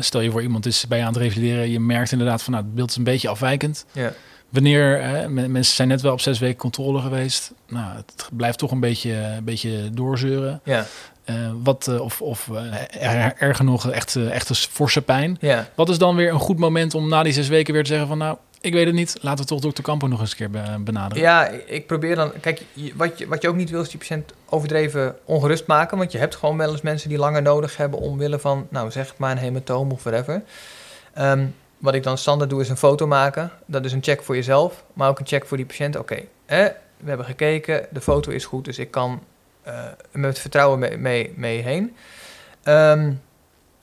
stel 0.00 0.20
je 0.20 0.30
voor 0.30 0.42
iemand 0.42 0.66
is 0.66 0.86
bij 0.86 0.98
je 0.98 1.04
aan 1.04 1.12
het 1.12 1.22
revalideren, 1.22 1.70
je 1.70 1.80
merkt 1.80 2.12
inderdaad 2.12 2.42
van 2.42 2.52
nou, 2.52 2.64
het 2.64 2.74
beeld 2.74 2.90
is 2.90 2.96
een 2.96 3.04
beetje 3.04 3.28
afwijkend. 3.28 3.86
Ja. 3.92 4.12
Wanneer, 4.48 5.00
uh, 5.02 5.46
mensen 5.46 5.74
zijn 5.74 5.88
net 5.88 6.00
wel 6.00 6.12
op 6.12 6.20
zes 6.20 6.38
weken 6.38 6.58
controle 6.58 7.00
geweest, 7.00 7.52
nou, 7.68 7.96
het 7.96 8.28
blijft 8.32 8.58
toch 8.58 8.70
een 8.70 8.80
beetje, 8.80 9.12
een 9.12 9.44
beetje 9.44 9.90
doorzeuren. 9.92 10.60
Ja. 10.64 10.86
Uh, 11.30 11.36
wat, 11.62 12.00
of 12.00 12.22
of 12.22 12.48
er, 12.92 13.34
erger 13.38 13.64
nog, 13.64 13.90
echt, 13.90 14.16
echt 14.16 14.48
een 14.48 14.54
forse 14.54 15.02
pijn. 15.02 15.36
Ja. 15.40 15.68
Wat 15.74 15.88
is 15.88 15.98
dan 15.98 16.16
weer 16.16 16.32
een 16.32 16.38
goed 16.38 16.58
moment 16.58 16.94
om 16.94 17.08
na 17.08 17.22
die 17.22 17.32
zes 17.32 17.48
weken 17.48 17.74
weer 17.74 17.82
te 17.82 17.88
zeggen 17.88 18.08
van 18.08 18.18
nou, 18.18 18.36
ik 18.64 18.72
weet 18.72 18.86
het 18.86 18.94
niet. 18.94 19.16
Laten 19.20 19.44
we 19.44 19.50
toch 19.50 19.60
dokter 19.60 19.84
Campo 19.84 20.06
nog 20.06 20.20
eens 20.20 20.30
een 20.30 20.36
keer 20.36 20.80
benaderen. 20.84 21.22
Ja, 21.22 21.48
ik 21.66 21.86
probeer 21.86 22.16
dan... 22.16 22.32
Kijk, 22.40 22.62
wat 22.94 23.18
je, 23.18 23.28
wat 23.28 23.42
je 23.42 23.48
ook 23.48 23.56
niet 23.56 23.70
wil 23.70 23.80
is 23.80 23.88
die 23.88 23.98
patiënt 23.98 24.32
overdreven 24.48 25.16
ongerust 25.24 25.66
maken. 25.66 25.98
Want 25.98 26.12
je 26.12 26.18
hebt 26.18 26.36
gewoon 26.36 26.56
wel 26.56 26.70
eens 26.70 26.82
mensen 26.82 27.08
die 27.08 27.18
langer 27.18 27.42
nodig 27.42 27.76
hebben... 27.76 27.98
omwille 27.98 28.38
van, 28.38 28.66
nou 28.70 28.90
zeg 28.90 29.14
maar 29.16 29.30
een 29.30 29.38
hematoom 29.38 29.90
of 29.90 30.02
whatever. 30.02 30.42
Um, 31.18 31.54
wat 31.78 31.94
ik 31.94 32.02
dan 32.02 32.18
standaard 32.18 32.50
doe 32.50 32.60
is 32.60 32.68
een 32.68 32.76
foto 32.76 33.06
maken. 33.06 33.50
Dat 33.66 33.84
is 33.84 33.92
een 33.92 34.02
check 34.02 34.22
voor 34.22 34.34
jezelf, 34.34 34.84
maar 34.92 35.08
ook 35.08 35.18
een 35.18 35.26
check 35.26 35.46
voor 35.46 35.56
die 35.56 35.66
patiënt. 35.66 35.96
Oké, 35.96 36.20
we 36.46 36.74
hebben 37.04 37.26
gekeken, 37.26 37.86
de 37.90 38.00
foto 38.00 38.30
is 38.30 38.44
goed, 38.44 38.64
dus 38.64 38.78
ik 38.78 38.90
kan 38.90 39.22
uh, 39.66 39.84
met 40.12 40.38
vertrouwen 40.38 40.78
mee, 40.78 40.96
mee, 40.96 41.32
mee 41.36 41.62
heen. 41.62 41.96
Um, 42.64 43.22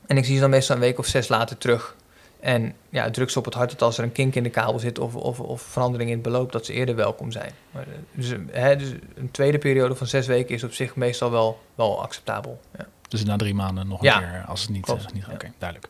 en 0.08 0.18
ik 0.18 0.26
zie 0.26 0.36
ze 0.36 0.42
dan 0.42 0.50
meestal 0.50 0.76
een 0.76 0.82
week 0.82 0.98
of 0.98 1.06
zes 1.06 1.28
later 1.28 1.58
terug. 1.58 1.96
En 2.42 2.74
ja, 2.90 3.10
druk 3.10 3.30
ze 3.30 3.40
op 3.40 3.46
het 3.46 3.54
hart 3.54 3.70
dat 3.70 3.82
als 3.82 3.98
er 3.98 4.04
een 4.04 4.12
kink 4.12 4.36
in 4.36 4.44
de 4.44 4.50
kabel 4.50 4.80
zit 4.80 5.00
of, 5.00 5.16
of, 5.16 5.40
of 5.40 5.62
verandering 5.62 6.10
in 6.10 6.16
het 6.16 6.26
beloop, 6.26 6.52
dat 6.52 6.66
ze 6.66 6.74
eerder 6.74 6.96
welkom 6.96 7.32
zijn. 7.32 7.52
Maar, 7.72 7.84
eh, 7.84 7.94
dus, 8.12 8.34
hè, 8.52 8.76
dus 8.76 8.90
een 9.16 9.32
tweede 9.32 9.58
periode 9.58 9.96
van 9.96 10.08
zes 10.08 10.28
weken 10.28 10.56
is 10.56 10.64
op 10.64 10.74
zich 10.74 10.96
meestal 10.96 11.32
wel, 11.32 11.60
wel 11.76 12.02
acceptabel. 12.02 12.60
Ja. 12.78 12.86
Dus 13.08 13.24
na 13.24 13.36
drie 13.36 13.54
maanden 13.54 13.88
nog 13.88 14.00
een 14.00 14.06
ja. 14.06 14.20
keer, 14.20 14.44
als 14.48 14.62
het 14.62 14.70
niet, 14.70 14.90
uh, 14.90 14.96
niet 14.96 15.24
gaat. 15.24 15.34
Oké, 15.34 15.34
okay, 15.34 15.52
duidelijk. 15.58 15.90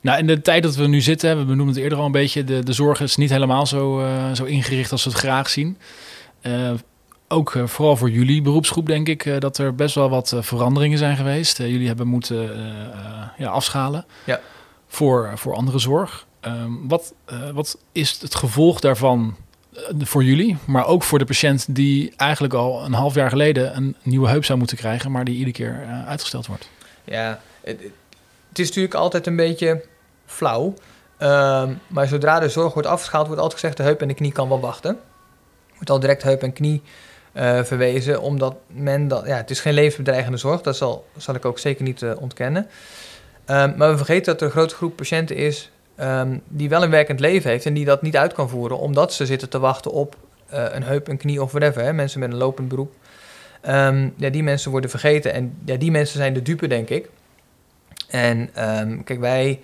Nou, 0.00 0.18
in 0.18 0.26
de 0.26 0.40
tijd 0.40 0.62
dat 0.62 0.74
we 0.74 0.86
nu 0.86 1.00
zitten, 1.00 1.38
we 1.38 1.44
benoemden 1.44 1.74
het 1.74 1.82
eerder 1.82 1.98
al 1.98 2.04
een 2.04 2.12
beetje, 2.12 2.44
de, 2.44 2.62
de 2.62 2.72
zorg 2.72 3.00
is 3.00 3.16
niet 3.16 3.30
helemaal 3.30 3.66
zo, 3.66 4.00
uh, 4.00 4.32
zo 4.32 4.44
ingericht 4.44 4.92
als 4.92 5.04
we 5.04 5.10
het 5.10 5.18
graag 5.18 5.48
zien. 5.48 5.78
Uh, 6.42 6.70
ook 7.28 7.54
uh, 7.54 7.66
vooral 7.66 7.96
voor 7.96 8.10
jullie 8.10 8.42
beroepsgroep 8.42 8.86
denk 8.86 9.08
ik 9.08 9.40
dat 9.40 9.58
er 9.58 9.74
best 9.74 9.94
wel 9.94 10.08
wat 10.08 10.36
veranderingen 10.40 10.98
zijn 10.98 11.16
geweest. 11.16 11.58
jullie 11.58 11.86
hebben 11.86 12.06
moeten 12.06 12.50
ja, 13.38 13.48
afschalen. 13.48 14.04
Ja 14.24 14.40
voor, 14.94 15.32
voor 15.34 15.54
andere 15.54 15.78
zorg. 15.78 16.26
Um, 16.40 16.88
wat, 16.88 17.14
uh, 17.32 17.50
wat 17.50 17.78
is 17.92 18.20
het 18.20 18.34
gevolg 18.34 18.80
daarvan 18.80 19.36
uh, 19.72 20.06
voor 20.06 20.24
jullie, 20.24 20.56
maar 20.64 20.86
ook 20.86 21.02
voor 21.02 21.18
de 21.18 21.24
patiënt 21.24 21.74
die 21.74 22.12
eigenlijk 22.16 22.54
al 22.54 22.84
een 22.84 22.92
half 22.92 23.14
jaar 23.14 23.28
geleden 23.28 23.76
een 23.76 23.96
nieuwe 24.02 24.28
heup 24.28 24.44
zou 24.44 24.58
moeten 24.58 24.76
krijgen, 24.76 25.10
maar 25.10 25.24
die 25.24 25.34
iedere 25.34 25.52
keer 25.52 25.82
uh, 25.82 26.08
uitgesteld 26.08 26.46
wordt? 26.46 26.68
Ja, 27.04 27.40
het, 27.62 27.80
het, 28.48 28.58
is 28.58 28.66
natuurlijk 28.66 28.94
altijd 28.94 29.26
een 29.26 29.36
beetje 29.36 29.84
flauw. 30.26 30.74
Um, 31.18 31.80
maar 31.86 32.06
zodra 32.06 32.40
de 32.40 32.48
zorg 32.48 32.72
wordt 32.72 32.88
afgeschaald, 32.88 33.26
wordt 33.26 33.42
altijd 33.42 33.60
gezegd 33.60 33.76
de 33.76 33.82
heup 33.82 34.00
en 34.00 34.08
de 34.08 34.14
knie 34.14 34.32
kan 34.32 34.48
wel 34.48 34.60
wachten. 34.60 34.98
Wordt 35.74 35.90
al 35.90 36.00
direct 36.00 36.22
heup 36.22 36.42
en 36.42 36.52
knie 36.52 36.82
verwezen, 37.62 38.20
omdat 38.20 38.54
men 38.66 39.08
dat, 39.08 39.26
ja, 39.26 39.36
het 39.36 39.50
is 39.50 39.60
geen 39.60 39.74
levensbedreigende 39.74 40.38
zorg, 40.38 40.60
dat 40.60 40.76
zal, 40.76 41.06
zal 41.16 41.34
ik 41.34 41.44
ook 41.44 41.58
zeker 41.58 41.84
niet 41.84 42.04
ontkennen. 42.18 42.68
Um, 43.46 43.74
maar 43.76 43.90
we 43.90 43.96
vergeten 43.96 44.24
dat 44.24 44.40
er 44.40 44.46
een 44.46 44.52
grote 44.52 44.74
groep 44.74 44.96
patiënten 44.96 45.36
is 45.36 45.70
um, 46.00 46.42
die 46.48 46.68
wel 46.68 46.82
een 46.82 46.90
werkend 46.90 47.20
leven 47.20 47.50
heeft 47.50 47.66
en 47.66 47.74
die 47.74 47.84
dat 47.84 48.02
niet 48.02 48.16
uit 48.16 48.32
kan 48.32 48.48
voeren, 48.48 48.78
omdat 48.78 49.12
ze 49.12 49.26
zitten 49.26 49.48
te 49.48 49.58
wachten 49.58 49.90
op 49.90 50.16
uh, 50.52 50.64
een 50.70 50.82
heup, 50.82 51.08
een 51.08 51.16
knie 51.16 51.42
of 51.42 51.52
whatever. 51.52 51.82
Hè? 51.82 51.92
Mensen 51.92 52.20
met 52.20 52.30
een 52.30 52.36
lopend 52.36 52.68
beroep. 52.68 52.92
Um, 53.68 54.14
ja, 54.16 54.30
die 54.30 54.42
mensen 54.42 54.70
worden 54.70 54.90
vergeten 54.90 55.32
en 55.32 55.56
ja, 55.64 55.76
die 55.76 55.90
mensen 55.90 56.18
zijn 56.18 56.34
de 56.34 56.42
dupe, 56.42 56.66
denk 56.66 56.88
ik. 56.88 57.08
En 58.08 58.50
kijk, 59.04 59.20
wij, 59.20 59.60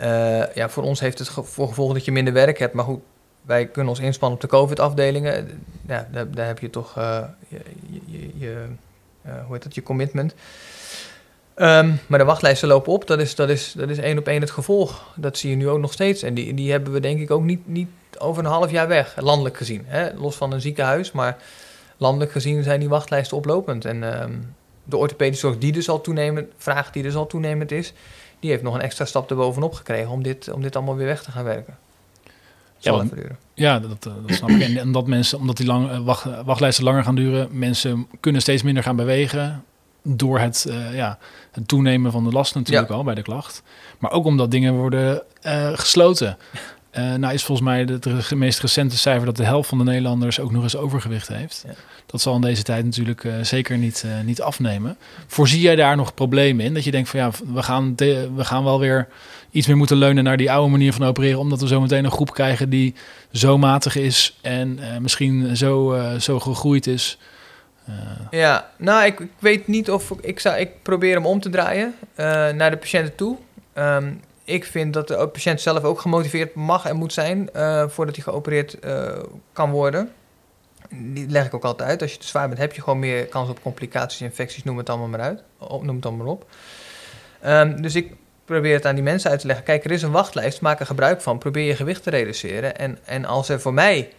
uh, 0.00 0.54
ja, 0.54 0.68
voor 0.68 0.82
ons 0.82 1.00
heeft 1.00 1.18
het 1.18 1.28
voor 1.28 1.68
gevolg 1.68 1.92
dat 1.92 2.04
je 2.04 2.12
minder 2.12 2.32
werk 2.32 2.58
hebt, 2.58 2.74
maar 2.74 2.84
goed, 2.84 3.00
wij 3.42 3.66
kunnen 3.66 3.90
ons 3.90 4.00
inspannen 4.00 4.38
op 4.38 4.50
de 4.50 4.56
COVID-afdelingen. 4.56 5.62
Ja, 5.86 6.08
daar, 6.10 6.46
heb 6.46 6.58
je 6.58 6.70
toch 6.70 6.98
uh, 6.98 7.24
je, 7.48 7.60
je, 8.06 8.30
je 8.34 8.66
hoe 9.24 9.52
heet 9.52 9.62
dat, 9.62 9.74
je 9.74 9.82
commitment. 9.82 10.34
Um, 11.56 11.98
maar 12.06 12.18
de 12.18 12.24
wachtlijsten 12.24 12.68
lopen 12.68 12.92
op, 12.92 13.06
dat 13.06 13.18
is, 13.20 13.34
dat, 13.34 13.48
is, 13.48 13.72
dat 13.76 13.88
is 13.88 13.98
één 13.98 14.18
op 14.18 14.26
één 14.26 14.40
het 14.40 14.50
gevolg. 14.50 15.12
Dat 15.16 15.38
zie 15.38 15.50
je 15.50 15.56
nu 15.56 15.68
ook 15.68 15.78
nog 15.78 15.92
steeds. 15.92 16.22
En 16.22 16.34
die, 16.34 16.54
die 16.54 16.70
hebben 16.70 16.92
we 16.92 17.00
denk 17.00 17.20
ik 17.20 17.30
ook 17.30 17.42
niet, 17.42 17.68
niet 17.68 17.88
over 18.18 18.44
een 18.44 18.50
half 18.50 18.70
jaar 18.70 18.88
weg, 18.88 19.14
landelijk 19.20 19.56
gezien. 19.56 19.82
Hè? 19.86 20.14
Los 20.14 20.36
van 20.36 20.52
een 20.52 20.60
ziekenhuis, 20.60 21.12
maar 21.12 21.36
landelijk 21.96 22.32
gezien 22.32 22.62
zijn 22.62 22.80
die 22.80 22.88
wachtlijsten 22.88 23.36
oplopend. 23.36 23.84
En 23.84 24.22
um, 24.22 24.54
de 24.84 24.96
orthopedische 24.96 25.46
zorg 25.46 25.58
die 25.58 25.72
dus 25.72 25.88
al 25.88 26.00
toenemend, 26.00 26.46
vraag 26.56 26.90
die 26.90 27.02
dus 27.02 27.14
al 27.14 27.26
toenemend 27.26 27.70
is, 27.70 27.92
die 28.40 28.50
heeft 28.50 28.62
nog 28.62 28.74
een 28.74 28.80
extra 28.80 29.04
stap 29.04 29.30
erbovenop 29.30 29.74
gekregen 29.74 30.10
om 30.10 30.22
dit, 30.22 30.52
om 30.52 30.62
dit 30.62 30.76
allemaal 30.76 30.96
weer 30.96 31.06
weg 31.06 31.22
te 31.22 31.30
gaan 31.30 31.44
werken. 31.44 31.76
Ja, 32.24 32.32
Zal 32.78 32.96
want- 32.96 33.14
duren. 33.14 33.38
Ja, 33.54 33.78
dat, 33.78 34.06
eh, 34.06 34.12
dat 34.26 34.36
snap 34.36 34.50
ik. 34.50 34.60
En 34.62 34.82
omdat 34.82 35.06
mensen, 35.06 35.38
omdat 35.38 35.56
die 35.56 35.66
lang, 35.66 35.90
eh, 35.90 35.98
wacht, 35.98 36.26
wachtlijsten 36.44 36.84
langer 36.84 37.04
gaan 37.04 37.14
duren, 37.14 37.48
mensen 37.50 38.06
kunnen 38.20 38.40
steeds 38.40 38.62
minder 38.62 38.82
gaan 38.82 38.96
bewegen 38.96 39.64
door 40.02 40.38
het, 40.38 40.66
eh, 40.68 40.94
ja, 40.94 41.18
het 41.52 41.68
toenemen 41.68 42.12
van 42.12 42.24
de 42.24 42.30
last 42.30 42.54
natuurlijk 42.54 42.90
al 42.90 43.04
bij 43.04 43.14
de 43.14 43.22
klacht. 43.22 43.62
Maar 43.98 44.10
ook 44.10 44.24
omdat 44.24 44.50
dingen 44.50 44.74
worden 44.74 45.22
eh, 45.42 45.70
gesloten. 45.74 46.36
Eh, 46.92 47.14
nou 47.14 47.34
is 47.34 47.44
volgens 47.44 47.68
mij 47.68 47.80
het 47.80 48.34
meest 48.34 48.60
recente 48.60 48.98
cijfer 48.98 49.26
dat 49.26 49.36
de 49.36 49.44
helft 49.44 49.68
van 49.68 49.78
de 49.78 49.84
Nederlanders 49.84 50.40
ook 50.40 50.52
nog 50.52 50.62
eens 50.62 50.76
overgewicht 50.76 51.28
heeft. 51.28 51.64
Ja. 51.66 51.74
Dat 52.06 52.20
zal 52.20 52.34
in 52.34 52.40
deze 52.40 52.62
tijd 52.62 52.84
natuurlijk 52.84 53.26
zeker 53.42 53.78
niet, 53.78 54.04
niet 54.24 54.42
afnemen. 54.42 54.96
Voorzie 55.26 55.60
jij 55.60 55.76
daar 55.76 55.96
nog 55.96 56.14
problemen 56.14 56.64
in? 56.64 56.74
Dat 56.74 56.84
je 56.84 56.90
denkt 56.90 57.08
van 57.08 57.20
ja, 57.20 57.30
we 57.54 57.62
gaan, 57.62 57.92
de- 57.96 58.30
we 58.34 58.44
gaan 58.44 58.64
wel 58.64 58.78
weer 58.78 59.08
iets 59.50 59.66
meer 59.66 59.76
moeten 59.76 59.96
leunen 59.96 60.24
naar 60.24 60.36
die 60.36 60.50
oude 60.50 60.70
manier 60.70 60.92
van 60.92 61.06
opereren, 61.06 61.38
omdat 61.38 61.60
we 61.60 61.66
zo 61.66 61.80
meteen 61.80 62.04
een 62.04 62.10
groep 62.10 62.32
krijgen 62.32 62.70
die 62.70 62.94
zo 63.32 63.58
matig 63.58 63.96
is 63.96 64.36
en 64.40 64.78
misschien 65.00 65.56
zo, 65.56 65.98
zo 66.18 66.40
gegroeid 66.40 66.86
is. 66.86 67.18
Eh, 67.86 67.94
Ja, 68.30 68.70
nou, 68.76 69.04
ik, 69.04 69.20
ik 69.20 69.30
weet 69.38 69.66
niet 69.66 69.90
of 69.90 70.10
ik, 70.20 70.40
zou, 70.40 70.56
ik 70.56 70.82
probeer 70.82 71.14
hem 71.14 71.26
om 71.26 71.40
te 71.40 71.50
draaien 71.50 71.94
eh, 72.14 72.48
naar 72.48 72.70
de 72.70 72.76
patiënten 72.76 73.14
toe. 73.14 73.36
Ehm, 73.72 74.12
ik 74.44 74.64
vind 74.64 74.94
dat 74.94 75.08
de 75.08 75.28
patiënt 75.28 75.60
zelf 75.60 75.82
ook 75.82 76.00
gemotiveerd 76.00 76.54
mag 76.54 76.86
en 76.86 76.96
moet 76.96 77.12
zijn 77.12 77.50
eh, 77.52 77.88
voordat 77.88 78.14
hij 78.14 78.24
geopereerd 78.24 78.78
kan 79.52 79.70
worden. 79.70 80.12
Die 80.90 81.28
leg 81.28 81.46
ik 81.46 81.54
ook 81.54 81.64
altijd 81.64 81.88
uit. 81.88 82.02
Als 82.02 82.12
je 82.12 82.18
te 82.18 82.26
zwaar 82.26 82.48
bent, 82.48 82.60
heb 82.60 82.72
je 82.72 82.82
gewoon 82.82 82.98
meer 82.98 83.26
kans 83.26 83.48
op 83.48 83.62
complicaties, 83.62 84.20
infecties, 84.20 84.64
noem 84.64 84.78
het 84.78 84.88
allemaal 84.88 85.08
maar 85.08 85.20
uit. 85.20 85.42
Noem 85.58 85.96
het 85.96 86.06
allemaal 86.06 86.24
maar 86.24 86.34
op. 86.34 86.46
Ehm, 87.40 87.82
dus 87.82 87.94
ik 87.94 88.12
probeer 88.44 88.74
het 88.74 88.86
aan 88.86 88.94
die 88.94 89.04
mensen 89.04 89.30
uit 89.30 89.40
te 89.40 89.46
leggen. 89.46 89.64
Kijk, 89.64 89.84
er 89.84 89.90
is 89.90 90.02
een 90.02 90.10
wachtlijst, 90.10 90.60
maak 90.60 90.80
er 90.80 90.86
gebruik 90.86 91.20
van. 91.20 91.38
Probeer 91.38 91.64
je 91.64 91.76
gewicht 91.76 92.02
te 92.02 92.10
reduceren. 92.10 92.78
En, 92.78 92.98
en 93.04 93.24
als 93.24 93.48
er 93.48 93.60
voor 93.60 93.74
mij 93.74 94.10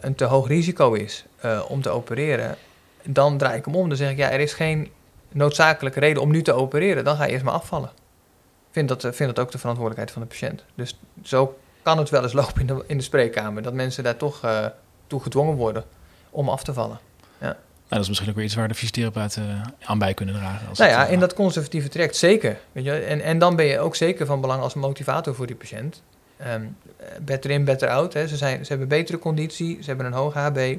een 0.00 0.14
te 0.14 0.24
hoog 0.24 0.48
risico 0.48 0.92
is 0.92 1.24
eh, 1.40 1.62
om 1.68 1.82
te 1.82 1.90
opereren, 1.90 2.56
dan 3.02 3.38
draai 3.38 3.58
ik 3.58 3.64
hem 3.64 3.74
om. 3.74 3.88
Dan 3.88 3.96
zeg 3.96 4.10
ik, 4.10 4.16
ja, 4.16 4.30
er 4.30 4.40
is 4.40 4.52
geen 4.52 4.90
noodzakelijke 5.32 6.00
reden 6.00 6.22
om 6.22 6.30
nu 6.30 6.42
te 6.42 6.52
opereren. 6.52 7.04
Dan 7.04 7.16
ga 7.16 7.24
je 7.24 7.32
eerst 7.32 7.44
maar 7.44 7.54
afvallen. 7.54 7.88
Ik 7.88 8.72
vind 8.72 8.88
dat, 8.88 9.04
eh, 9.04 9.12
vind 9.12 9.34
dat 9.34 9.44
ook 9.44 9.52
de 9.52 9.58
verantwoordelijkheid 9.58 10.10
van 10.10 10.22
de 10.22 10.28
patiënt. 10.28 10.64
Dus 10.74 10.98
zo 11.22 11.58
kan 11.82 11.98
het 11.98 12.10
wel 12.10 12.22
eens 12.22 12.32
lopen 12.32 12.60
in 12.60 12.66
de, 12.66 12.84
in 12.86 12.96
de 12.96 13.02
spreekkamer. 13.02 13.62
Dat 13.62 13.72
mensen 13.74 14.04
daar 14.04 14.16
toch 14.16 14.44
eh, 14.44 14.66
toe 15.06 15.22
gedwongen 15.22 15.56
worden 15.56 15.84
om 16.30 16.48
af 16.48 16.62
te 16.62 16.72
vallen. 16.72 16.98
nou, 17.40 17.54
dat 17.88 18.00
is 18.00 18.08
misschien 18.08 18.28
ook 18.28 18.36
weer 18.36 18.44
iets 18.44 18.54
waar 18.54 18.68
de 18.68 18.74
fysiotherapeuten 18.74 19.50
eh, 19.50 19.88
aan 19.88 19.98
bij 19.98 20.14
kunnen 20.14 20.34
dragen. 20.34 20.68
Als 20.68 20.78
Nou 20.78 20.90
het, 20.90 21.00
ja, 21.00 21.06
eh, 21.06 21.12
in 21.12 21.20
dat 21.20 21.34
conservatieve 21.34 21.88
traject 21.88 22.16
zeker. 22.16 22.58
Weet 22.72 22.84
je? 22.84 22.92
En, 22.92 23.20
en 23.20 23.38
dan 23.38 23.56
ben 23.56 23.66
je 23.66 23.78
ook 23.78 23.96
zeker 23.96 24.26
van 24.26 24.40
belang 24.40 24.62
als 24.62 24.74
motivator 24.74 25.34
voor 25.34 25.46
die 25.46 25.56
patiënt. 25.56 26.02
Ehm, 26.36 26.62
eh, 26.96 27.06
better 27.22 27.50
in, 27.50 27.64
better 27.64 27.88
out. 27.88 28.12
Hè. 28.12 28.28
Ze, 28.28 28.36
zijn, 28.36 28.64
ze 28.64 28.68
hebben 28.68 28.88
betere 28.88 29.18
conditie, 29.18 29.78
ze 29.80 29.86
hebben 29.86 30.06
een 30.06 30.12
hoge 30.12 30.38
HB, 30.38 30.76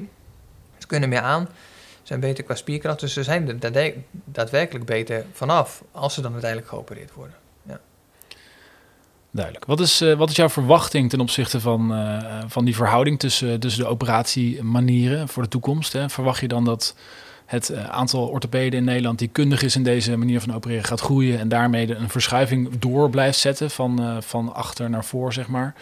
ze 0.78 0.86
kunnen 0.86 1.08
meer 1.08 1.20
aan, 1.20 1.48
ze 1.90 2.00
zijn 2.02 2.20
beter 2.20 2.44
qua 2.44 2.54
spierkracht. 2.54 3.00
Dus 3.00 3.12
ze 3.12 3.22
zijn 3.22 3.48
er 3.48 3.72
daad- 3.72 3.94
daadwerkelijk 4.24 4.84
beter 4.84 5.24
vanaf 5.32 5.82
als 5.92 6.14
ze 6.14 6.20
dan 6.20 6.32
uiteindelijk 6.32 6.70
geopereerd 6.70 7.12
worden. 7.12 7.36
Duidelijk. 9.30 9.64
Wat 9.64 9.80
is, 9.80 10.00
eh, 10.00 10.14
wat 10.14 10.30
is 10.30 10.36
jouw 10.36 10.48
verwachting 10.48 11.10
ten 11.10 11.20
opzichte 11.20 11.60
van, 11.60 11.94
eh, 11.94 12.40
van 12.46 12.64
die 12.64 12.74
verhouding 12.74 13.18
tussen, 13.18 13.60
tussen 13.60 13.82
de 13.82 13.88
operatiemanieren 13.88 15.28
voor 15.28 15.42
de 15.42 15.48
toekomst? 15.48 15.92
Hè? 15.92 16.08
Verwacht 16.08 16.40
je 16.40 16.48
dan 16.48 16.64
dat 16.64 16.94
het 17.48 17.68
eh, 17.68 17.88
aantal 17.88 18.26
orthopeden 18.26 18.78
in 18.78 18.84
Nederland 18.84 19.18
die 19.18 19.28
kundig 19.28 19.62
is 19.62 19.76
in 19.76 19.82
deze 19.82 20.16
manier 20.16 20.40
van 20.40 20.54
opereren 20.54 20.84
gaat 20.84 21.00
groeien 21.00 21.38
en 21.38 21.48
daarmee 21.48 21.94
een 21.94 22.08
verschuiving 22.08 22.78
door 22.78 23.10
blijft 23.10 23.38
zetten 23.38 23.70
van, 23.70 24.02
eh, 24.02 24.16
van 24.20 24.54
achter 24.54 24.90
naar 24.90 25.04
voor, 25.04 25.32
zeg 25.32 25.48
maar? 25.48 25.74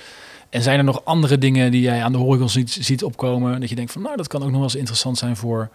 En 0.51 0.63
zijn 0.63 0.79
er 0.79 0.85
nog 0.85 1.05
andere 1.05 1.39
dingen 1.39 1.71
die 1.71 1.81
jij 1.81 2.03
aan 2.03 2.13
de 2.13 2.19
horizon 2.19 2.49
ziet, 2.49 2.71
ziet 2.71 3.05
opkomen 3.05 3.61
dat 3.61 3.69
je 3.69 3.75
denkt 3.75 3.93
van 3.93 4.03
nou, 4.03 4.17
dat 4.17 4.29
kan 4.29 4.41
ook 4.41 4.47
nog 4.47 4.57
wel 4.57 4.65
eens 4.65 4.75
interessant 4.75 5.19
zijn 5.19 5.37
voor 5.37 5.69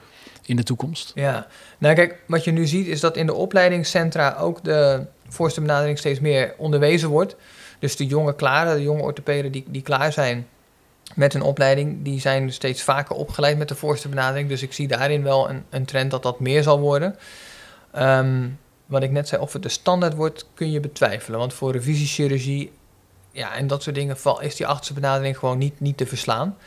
in 0.45 0.55
de 0.55 0.63
toekomst? 0.63 1.11
Ja, 1.15 1.47
nou 1.77 1.95
kijk, 1.95 2.21
wat 2.27 2.43
je 2.43 2.51
nu 2.51 2.67
ziet 2.67 2.87
is 2.87 2.99
dat 2.99 3.17
in 3.17 3.25
de 3.25 3.33
opleidingscentra 3.33 4.35
ook 4.39 4.63
de 4.63 5.05
voorste 5.29 5.61
benadering 5.61 5.97
steeds 5.97 6.19
meer 6.19 6.53
onderwezen 6.57 7.09
wordt. 7.09 7.35
Dus 7.79 7.95
de 7.95 8.05
jonge 8.05 8.35
klaren, 8.35 8.75
de 8.75 8.83
jonge 8.83 9.01
orthopeden 9.01 9.51
die, 9.51 9.65
die 9.67 9.81
klaar 9.81 10.13
zijn 10.13 10.47
met 11.15 11.33
een 11.33 11.41
opleiding, 11.41 12.03
die 12.03 12.19
zijn 12.19 12.53
steeds 12.53 12.83
vaker 12.83 13.15
opgeleid 13.15 13.57
met 13.57 13.67
de 13.67 13.75
voorste 13.75 14.09
benadering. 14.09 14.49
Dus 14.49 14.61
ik 14.61 14.73
zie 14.73 14.87
daarin 14.87 15.23
wel 15.23 15.49
een, 15.49 15.63
een 15.69 15.85
trend 15.85 16.11
dat 16.11 16.23
dat 16.23 16.39
meer 16.39 16.63
zal 16.63 16.79
worden. 16.79 17.15
Ehm, 17.91 18.47
wat 18.85 19.03
ik 19.03 19.11
net 19.11 19.27
zei, 19.27 19.41
of 19.41 19.53
het 19.53 19.63
de 19.63 19.69
standaard 19.69 20.15
wordt, 20.15 20.45
kun 20.53 20.71
je 20.71 20.79
betwijfelen. 20.79 21.39
Want 21.39 21.53
voor 21.53 21.71
revisiechirurgie 21.71 22.71
ja, 23.31 23.55
en 23.55 23.67
dat 23.67 23.83
soort 23.83 23.95
dingen 23.95 24.17
is 24.39 24.55
die 24.55 24.67
achterste 24.67 24.93
benadering 24.93 25.37
gewoon 25.37 25.57
niet, 25.57 25.79
niet 25.79 25.97
te 25.97 26.05
verslaan. 26.05 26.57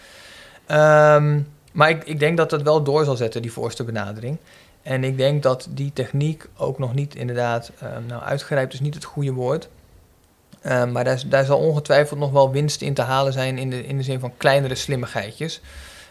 Ehm, 0.66 1.40
maar 1.72 1.90
ik, 1.90 2.04
ik 2.04 2.18
denk 2.18 2.36
dat 2.36 2.50
dat 2.50 2.62
wel 2.62 2.82
door 2.82 3.04
zal 3.04 3.16
zetten, 3.16 3.42
die 3.42 3.52
voorste 3.52 3.84
benadering. 3.84 4.38
En 4.82 5.04
ik 5.04 5.16
denk 5.16 5.42
dat 5.42 5.66
die 5.70 5.92
techniek 5.92 6.46
ook 6.56 6.78
nog 6.78 6.94
niet 6.94 7.14
inderdaad, 7.14 7.70
ehm, 7.80 8.06
nou 8.06 8.22
uitgerijpt 8.22 8.72
is 8.72 8.80
niet 8.80 8.94
het 8.94 9.04
goede 9.04 9.32
woord. 9.32 9.68
Ehm, 10.64 10.92
maar 10.92 11.04
daar, 11.04 11.22
daar 11.26 11.44
zal 11.44 11.58
ongetwijfeld 11.58 12.18
nog 12.20 12.30
wel 12.32 12.50
winst 12.52 12.82
in 12.82 12.94
te 12.94 13.02
halen 13.02 13.32
zijn 13.32 13.58
in 13.58 13.70
de, 13.70 13.86
in 13.86 13.96
de 13.96 14.02
zin 14.02 14.20
van 14.20 14.32
kleinere 14.36 14.74
slimmigheidjes. 14.74 15.60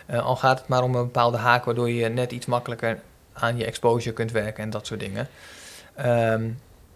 Eh, 0.05 0.25
al 0.25 0.35
gaat 0.35 0.59
het 0.59 0.67
maar 0.67 0.83
om 0.83 0.95
een 0.95 1.03
bepaalde 1.03 1.37
haak 1.37 1.65
waardoor 1.65 1.89
je 1.89 2.09
net 2.09 2.31
iets 2.31 2.45
makkelijker 2.45 2.99
aan 3.33 3.57
je 3.57 3.65
exposure 3.65 4.13
kunt 4.15 4.31
werken 4.31 4.63
en 4.63 4.69
dat 4.69 4.87
soort 4.87 4.99
dingen. 4.99 5.27
Ehm, 5.95 6.43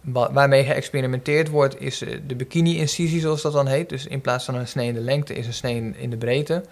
wa- 0.01 0.31
waarmee 0.33 0.63
geëxperimenteerd 0.63 1.49
wordt 1.49 1.81
is 1.81 2.01
eh, 2.01 2.17
de 2.27 2.35
bikini-incisie 2.35 3.19
zoals 3.19 3.41
dat 3.41 3.53
dan 3.53 3.67
heet. 3.67 3.89
Dus 3.89 4.07
in 4.07 4.21
plaats 4.21 4.45
van 4.45 4.55
een 4.55 4.67
snee 4.67 4.87
in 4.87 4.93
de 4.93 4.99
lengte 4.99 5.33
is 5.33 5.47
een 5.47 5.53
snee 5.53 5.93
in, 5.97 6.09
de 6.09 6.17
breedte. 6.17 6.63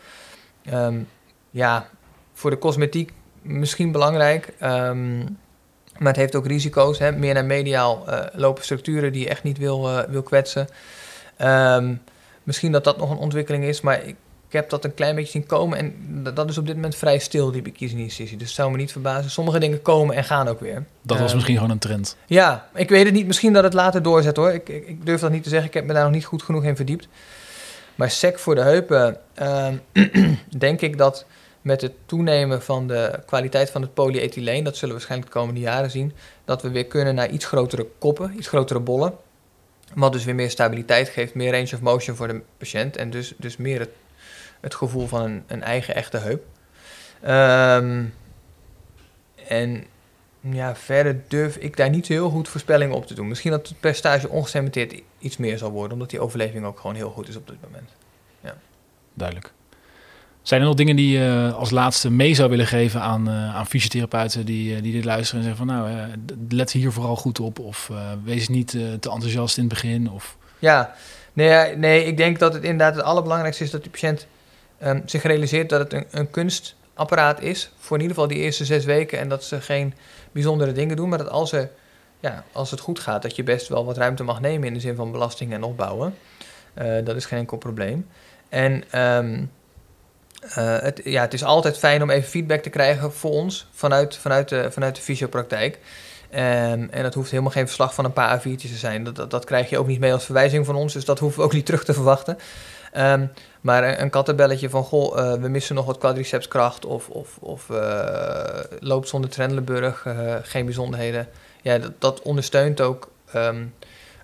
Ehm, 0.66 1.00
ja, 1.52 1.90
voor 2.34 2.50
de 2.50 2.58
cosmetiek 2.58 3.12
misschien 3.42 3.92
belangrijk. 3.92 4.54
ehm, 4.60 5.26
maar 5.98 6.08
het 6.08 6.16
heeft 6.16 6.36
ook 6.36 6.48
risico's. 6.48 7.00
Hè? 7.00 7.12
Meer 7.12 7.34
naar 7.34 7.46
mediaal 7.46 8.08
eh, 8.08 8.20
lopen 8.34 8.64
structuren 8.64 9.12
die 9.12 9.22
je 9.22 9.30
echt 9.30 9.44
niet 9.44 9.58
wil, 9.58 9.90
eh, 9.90 10.04
wil 10.10 10.24
kwetsen. 10.24 10.68
Ehm, 11.38 11.94
misschien 12.44 12.72
dat 12.72 12.84
dat 12.84 12.98
nog 12.98 13.10
een 13.12 13.18
ontwikkeling 13.18 13.64
is, 13.64 13.82
maar 13.82 14.04
ik, 14.04 14.16
ik 14.48 14.54
heb 14.54 14.70
dat 14.70 14.84
een 14.84 14.94
klein 14.94 15.16
beetje 15.16 15.32
zien 15.32 15.46
komen. 15.46 15.78
En 15.78 15.94
dat, 16.34 16.50
is 16.50 16.58
op 16.58 16.66
dit 16.66 16.76
moment 16.76 16.96
vrij 16.96 17.20
stil, 17.20 17.52
die 17.52 17.62
bikini-incisie. 17.62 18.38
Dus 18.38 18.48
het 18.48 18.56
zou 18.56 18.72
me 18.72 18.78
niet 18.78 18.92
verbazen. 18.92 19.32
Sommige 19.32 19.60
dingen 19.60 19.82
komen 19.82 20.16
en 20.16 20.24
gaan 20.24 20.48
ook 20.48 20.60
weer. 20.60 20.84
Dat 21.02 21.18
was 21.18 21.26
Ehm, 21.26 21.34
misschien 21.36 21.56
gewoon 21.56 21.72
een 21.72 21.80
trend. 21.80 22.18
ja, 22.26 22.68
ik 22.76 22.90
weet 22.90 23.06
het 23.06 23.14
niet. 23.14 23.28
Misschien 23.28 23.54
dat 23.54 23.64
het 23.64 23.74
later 23.74 24.02
doorzet 24.02 24.36
hoor. 24.36 24.52
Ik, 24.52 24.70
ik, 24.70 24.88
ik 24.88 25.06
durf 25.06 25.22
dat 25.22 25.32
niet 25.32 25.44
te 25.44 25.50
zeggen. 25.50 25.68
Ik 25.68 25.74
heb 25.74 25.86
me 25.86 25.94
daar 25.94 26.04
nog 26.04 26.12
niet 26.12 26.26
goed 26.26 26.44
genoeg 26.44 26.64
in 26.64 26.76
verdiept. 26.76 27.08
Maar 27.96 28.12
sec 28.12 28.40
voor 28.40 28.56
de 28.56 28.62
heupen, 28.62 29.18
ehm, 29.34 29.76
denk 30.58 30.82
ik 30.82 30.98
dat 30.98 31.26
met 31.66 31.82
het 31.82 31.94
toenemen 32.06 32.62
van 32.62 32.88
de 32.88 33.20
kwaliteit 33.26 33.70
van 33.70 33.82
het 33.82 33.94
polyethyleen, 33.94 34.64
dat 34.64 34.74
zullen 34.74 34.88
we 34.88 35.00
waarschijnlijk 35.00 35.32
de 35.32 35.40
komende 35.40 35.60
jaren 35.60 35.92
zien, 35.92 36.14
dat 36.46 36.62
we 36.62 36.70
weer 36.70 36.86
kunnen 36.86 37.16
naar 37.16 37.30
iets 37.30 37.46
grotere 37.46 37.88
koppen, 38.00 38.38
iets 38.38 38.48
grotere 38.48 38.80
bollen. 38.80 39.14
Wat 39.94 40.12
dus 40.14 40.24
weer 40.24 40.36
meer 40.36 40.50
stabiliteit 40.50 41.10
geeft, 41.10 41.34
meer 41.34 41.52
range 41.52 41.72
of 41.74 41.82
motion 41.82 42.16
voor 42.16 42.28
de 42.28 42.42
patiënt 42.58 42.98
en 42.98 43.10
dus, 43.10 43.34
dus 43.38 43.58
meer 43.58 43.80
het, 43.80 43.90
het 44.60 44.76
gevoel 44.76 45.08
van 45.08 45.22
een, 45.22 45.44
een 45.48 45.64
eigen 45.64 45.96
echte 45.96 46.18
heup. 46.18 46.46
Ehm, 47.22 48.04
en 49.48 49.86
ja, 50.40 50.76
verder 50.76 51.22
durf 51.28 51.56
ik 51.56 51.78
daar 51.78 51.90
niet 51.90 52.08
heel 52.08 52.30
goed 52.30 52.48
voorspellingen 52.48 52.96
op 52.96 53.08
te 53.08 53.14
doen. 53.14 53.28
Misschien 53.28 53.52
dat 53.52 53.68
het 53.68 53.80
percentage 53.80 54.30
ongecementeerd 54.30 55.02
iets 55.20 55.38
meer 55.38 55.58
zal 55.58 55.72
worden, 55.72 55.94
omdat 55.94 56.10
die 56.10 56.20
overleving 56.20 56.66
ook 56.66 56.80
gewoon 56.80 56.96
heel 56.96 57.12
goed 57.12 57.28
is 57.28 57.36
op 57.36 57.48
dit 57.48 57.62
moment. 57.62 57.90
Duidelijk. 59.14 59.55
Zijn 60.46 60.62
er 60.62 60.68
nog 60.68 60.76
dingen 60.76 60.96
die 60.96 61.18
je 61.18 61.54
als 61.58 61.70
laatste 61.70 62.12
mee 62.12 62.34
zou 62.34 62.50
willen 62.50 62.68
geven 62.68 63.02
aan, 63.02 63.28
eh, 63.28 63.56
aan 63.56 63.68
fysiotherapeuten 63.68 64.46
die, 64.46 64.76
eh, 64.76 64.82
die 64.82 64.92
dit 64.92 65.06
luisteren 65.06 65.44
en 65.44 65.48
zeggen 65.48 65.66
van 65.68 65.76
nou, 65.76 65.90
eh, 65.90 66.04
let 66.50 66.72
hier 66.72 66.92
vooral 66.92 67.16
goed 67.16 67.40
op 67.40 67.60
of 67.60 67.92
wees 68.24 68.48
niet 68.48 68.70
te 68.70 69.10
enthousiast 69.10 69.58
in 69.58 69.64
het 69.64 69.74
begin 69.74 70.12
of 70.12 70.38
Ja, 70.60 70.96
nee, 71.34 71.76
nee, 71.76 72.06
ik 72.06 72.18
denk 72.18 72.40
dat 72.40 72.54
het 72.54 72.64
inderdaad 72.64 72.96
het 72.96 73.04
allerbelangrijkste 73.04 73.64
is 73.64 73.72
dat 73.72 73.82
die 73.82 73.92
patiënt 73.92 74.28
ehm, 74.78 75.02
zich 75.06 75.24
realiseert 75.24 75.70
dat 75.70 75.92
het 75.92 76.06
een, 76.12 76.30
kunstapparaat 76.30 77.42
is. 77.42 77.72
Voor 77.78 77.98
in 77.98 78.02
ieder 78.02 78.16
geval 78.16 78.32
die 78.36 78.44
eerste 78.44 78.66
zes 78.66 78.86
weken. 78.86 79.20
En 79.20 79.30
dat 79.30 79.44
ze 79.44 79.62
geen 79.62 79.94
bijzondere 80.32 80.72
dingen 80.72 80.96
doen. 80.96 81.10
Maar 81.10 81.18
dat 81.18 81.30
als, 81.30 81.52
er, 81.52 81.70
ja, 82.20 82.44
als 82.52 82.72
het 82.72 82.80
goed 82.80 83.00
gaat, 83.00 83.22
dat 83.22 83.36
je 83.36 83.44
best 83.44 83.68
wel 83.68 83.86
wat 83.86 83.98
ruimte 83.98 84.24
mag 84.24 84.42
nemen 84.42 84.68
in 84.68 84.74
de 84.74 84.80
zin 84.80 84.96
van 84.96 85.12
belasting 85.12 85.54
en 85.54 85.64
opbouwen. 85.64 86.16
Dat 87.04 87.16
is 87.16 87.26
geen 87.26 87.40
enkel 87.40 87.58
probleem. 87.58 88.08
En 88.50 88.84
ehm, 88.92 89.44
eh, 90.54 90.80
het, 90.80 91.02
ja, 91.04 91.22
het 91.22 91.34
is 91.34 91.44
altijd 91.44 91.78
fijn 91.78 92.04
om 92.04 92.10
even 92.10 92.30
feedback 92.30 92.62
te 92.62 92.70
krijgen 92.70 93.14
voor 93.14 93.32
ons 93.32 93.68
vanuit, 93.74 94.18
vanuit, 94.18 94.50
de, 94.50 94.72
vanuit 94.72 94.96
de 94.96 95.02
fysiopraktijk. 95.02 95.80
Ehm, 96.30 96.88
en 96.90 97.04
dat 97.04 97.14
hoeft 97.14 97.32
helemaal 97.32 97.52
geen 97.52 97.66
verslag 97.66 97.94
van 97.94 98.06
een 98.06 98.14
paar 98.14 98.40
A4'tjes 98.40 98.72
te 98.72 98.78
zijn. 98.78 99.04
Dat, 99.04 99.32
dat, 99.32 99.46
krijg 99.46 99.70
je 99.70 99.78
ook 99.78 99.88
niet 99.88 100.00
mee 100.00 100.14
als 100.14 100.26
verwijzing 100.26 100.66
van 100.66 100.76
ons, 100.76 100.94
dus 100.94 101.06
dat 101.06 101.20
hoeven 101.20 101.40
we 101.40 101.46
ook 101.46 101.54
niet 101.54 101.66
terug 101.72 101.84
te 101.84 101.94
verwachten. 101.94 102.38
Ehm, 102.92 103.26
maar 103.62 104.00
een, 104.00 104.10
kattenbelletje 104.10 104.70
van, 104.70 104.84
goh, 104.84 105.20
eh, 105.20 105.42
we 105.42 105.48
missen 105.48 105.76
nog 105.76 105.86
wat 105.86 105.98
quadricepskracht 105.98 106.86
of, 106.86 107.10
of, 107.10 107.38
of 107.40 107.70
eh, 107.70 108.60
loopt 108.80 109.08
zonder 109.08 109.30
Trendelenburg, 109.30 110.06
geen 110.42 110.66
bijzonderheden. 110.66 111.28
Ja, 111.62 111.78
dat, 111.78 111.92
dat 112.00 112.22
ondersteunt 112.22 112.82
ook 112.82 113.12
ehm, 113.32 113.66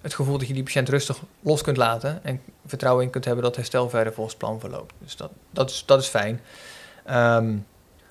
het 0.02 0.14
gevoel 0.14 0.38
dat 0.38 0.48
je 0.48 0.54
die 0.54 0.64
patiënt 0.64 0.90
rustig 0.90 1.20
los 1.42 1.62
kunt 1.62 1.78
laten 1.78 2.24
en 2.24 2.42
vertrouwen 2.66 3.04
in 3.04 3.10
kunt 3.10 3.26
hebben 3.26 3.44
dat 3.44 3.56
herstel 3.56 3.90
verder 3.90 4.14
volgens 4.14 4.36
plan 4.36 4.60
verloopt. 4.60 4.94
Dus 4.98 5.16
dat, 5.16 5.32
dat, 5.52 5.70
is, 5.70 5.84
dat 5.86 6.02
is 6.02 6.08
fijn. 6.08 6.42
Ehm, 7.06 7.56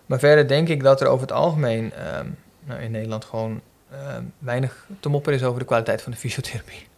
maar 0.07 0.19
verder 0.19 0.49
denk 0.49 0.69
ik 0.69 0.83
dat 0.83 1.01
er 1.01 1.07
over 1.07 1.21
het 1.21 1.33
algemeen 1.33 1.93
ehm, 1.93 2.27
nou, 2.65 2.81
in 2.81 2.91
Nederland 2.91 3.25
gewoon 3.25 3.61
weinig 4.39 4.87
te 5.01 5.09
mopperen 5.09 5.39
is 5.39 5.45
over 5.45 5.59
de 5.59 5.67
kwaliteit 5.67 6.03
van 6.03 6.13
de 6.13 6.19
fysiotherapie. 6.19 6.89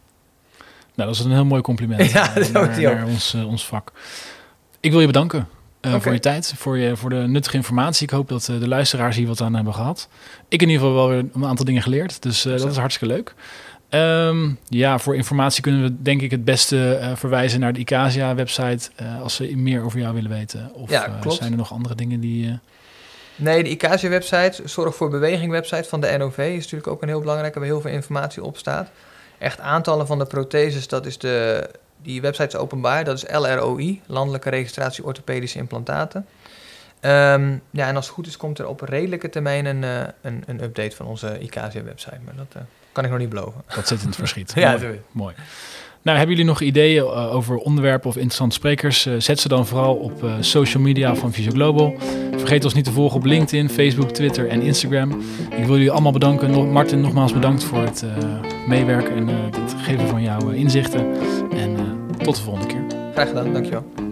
Nou, 0.95 1.09
dat 1.09 1.19
is 1.19 1.25
een 1.25 1.31
heel 1.31 1.45
mooi 1.45 1.61
compliment 1.61 2.11
ja, 2.11 2.33
dat 2.33 2.51
naar, 2.51 2.81
naar 2.81 3.05
ons, 3.05 3.33
uh, 3.33 3.47
ons 3.47 3.65
vak. 3.65 3.91
Ik 4.79 4.91
wil 4.91 4.99
je 4.99 5.05
bedanken. 5.05 5.47
Uh, 5.81 5.99
voor 5.99 6.13
je 6.13 6.19
tijd, 6.19 6.53
voor, 6.55 6.77
je, 6.77 6.95
voor 6.95 7.09
de 7.09 7.15
nuttige 7.15 7.55
informatie. 7.55 8.03
Ik 8.03 8.09
hoop 8.09 8.29
dat 8.29 8.47
uh, 8.47 8.59
de 8.59 8.67
luisteraars 8.67 9.15
hier 9.15 9.27
wat 9.27 9.41
aan 9.41 9.55
hebben 9.55 9.73
gehad. 9.73 10.07
Ik 10.47 10.61
in 10.61 10.69
ieder 10.69 10.85
geval 10.85 10.99
wel 10.99 11.09
weer 11.09 11.25
een 11.33 11.45
aantal 11.45 11.65
dingen 11.65 11.81
geleerd, 11.81 12.21
dus 12.21 12.45
uh, 12.45 12.57
dat 12.57 12.71
is 12.71 12.77
hartstikke 12.77 13.13
leuk. 13.13 13.33
Um, 13.93 14.57
ja, 14.67 14.99
voor 14.99 15.15
informatie 15.15 15.61
kunnen 15.61 15.83
we 15.83 16.01
denk 16.01 16.21
ik 16.21 16.31
het 16.31 16.45
beste 16.45 17.11
verwijzen 17.15 17.59
naar 17.59 17.73
de 17.73 17.79
Icasia-website 17.79 18.89
als 19.21 19.35
ze 19.35 19.55
meer 19.55 19.83
over 19.83 19.99
jou 19.99 20.13
willen 20.13 20.29
weten. 20.29 20.71
Of 20.73 20.89
ja, 20.89 21.19
zijn 21.27 21.51
er 21.51 21.57
nog 21.57 21.71
andere 21.71 21.95
dingen 21.95 22.19
die... 22.19 22.59
Nee, 23.35 23.63
de 23.63 23.69
Icasia-website, 23.69 24.61
Zorg 24.65 24.95
voor 24.95 25.09
Beweging-website 25.09 25.89
van 25.89 26.01
de 26.01 26.17
NOV 26.17 26.37
is 26.37 26.63
natuurlijk 26.63 26.87
ook 26.87 27.01
een 27.01 27.07
heel 27.07 27.19
belangrijke, 27.19 27.59
waar 27.59 27.67
heel 27.67 27.81
veel 27.81 27.91
informatie 27.91 28.43
op 28.43 28.57
staat. 28.57 28.89
Echt 29.37 29.59
aantallen 29.59 30.07
van 30.07 30.19
de 30.19 30.25
protheses, 30.25 30.87
dat 30.87 31.05
is 31.05 31.17
de, 31.17 31.69
die 32.01 32.21
website 32.21 32.47
is 32.47 32.55
openbaar. 32.55 33.03
Dat 33.03 33.15
is 33.17 33.25
LROI, 33.31 34.01
Landelijke 34.05 34.49
Registratie 34.49 35.03
Orthopedische 35.03 35.57
Implantaten. 35.57 36.25
Um, 37.01 37.61
ja, 37.69 37.87
en 37.87 37.95
als 37.95 38.05
het 38.05 38.15
goed 38.15 38.27
is, 38.27 38.37
komt 38.37 38.59
er 38.59 38.67
op 38.67 38.81
redelijke 38.81 39.29
termijn 39.29 39.65
een, 39.65 39.83
een, 40.21 40.43
een, 40.45 40.63
update 40.63 40.95
van 40.95 41.05
onze 41.05 41.39
ICASIA-website. 41.39 42.19
Maar 42.25 42.35
dat 42.35 42.63
kan 42.93 43.03
ik 43.03 43.09
nog 43.09 43.19
niet 43.19 43.29
beloven. 43.29 43.61
Dat 43.75 43.87
zit 43.87 44.01
in 44.01 44.07
het 44.07 44.15
verschiet. 44.15 44.53
ja, 44.55 44.77
mooi. 44.77 44.99
mooi. 45.11 45.33
Nou, 46.01 46.17
hebben 46.17 46.35
jullie 46.35 46.51
nog 46.51 46.61
ideeën 46.61 47.03
uh, 47.03 47.35
over 47.35 47.57
onderwerpen 47.57 48.09
of 48.09 48.15
interessante 48.15 48.55
sprekers? 48.55 49.07
zet 49.17 49.39
ze 49.39 49.47
dan 49.47 49.67
vooral 49.67 49.95
op 49.95 50.25
social 50.39 50.83
media 50.83 51.15
van 51.15 51.33
Visio 51.33 51.51
Global. 51.51 51.95
Vergeet 52.37 52.63
ons 52.63 52.73
niet 52.73 52.85
te 52.85 52.91
volgen 52.91 53.17
op 53.17 53.25
LinkedIn, 53.25 53.69
Facebook, 53.69 54.09
Twitter 54.09 54.49
en 54.49 54.61
Instagram. 54.61 55.11
Ik 55.49 55.65
wil 55.65 55.75
jullie 55.75 55.91
allemaal 55.91 56.11
bedanken. 56.11 56.71
Martin, 56.71 57.01
nogmaals 57.01 57.33
bedankt 57.33 57.63
voor 57.63 57.81
het 57.81 58.05
meewerken 58.67 59.15
en 59.15 59.27
het 59.27 59.75
geven 59.77 60.07
van 60.07 60.21
jouw 60.21 60.49
inzichten. 60.49 61.13
En 61.51 61.77
tot 62.17 62.35
de 62.35 62.41
volgende 62.41 62.67
keer. 62.67 62.83
Graag 63.13 63.27
gedaan, 63.27 63.53
dankjewel. 63.53 64.02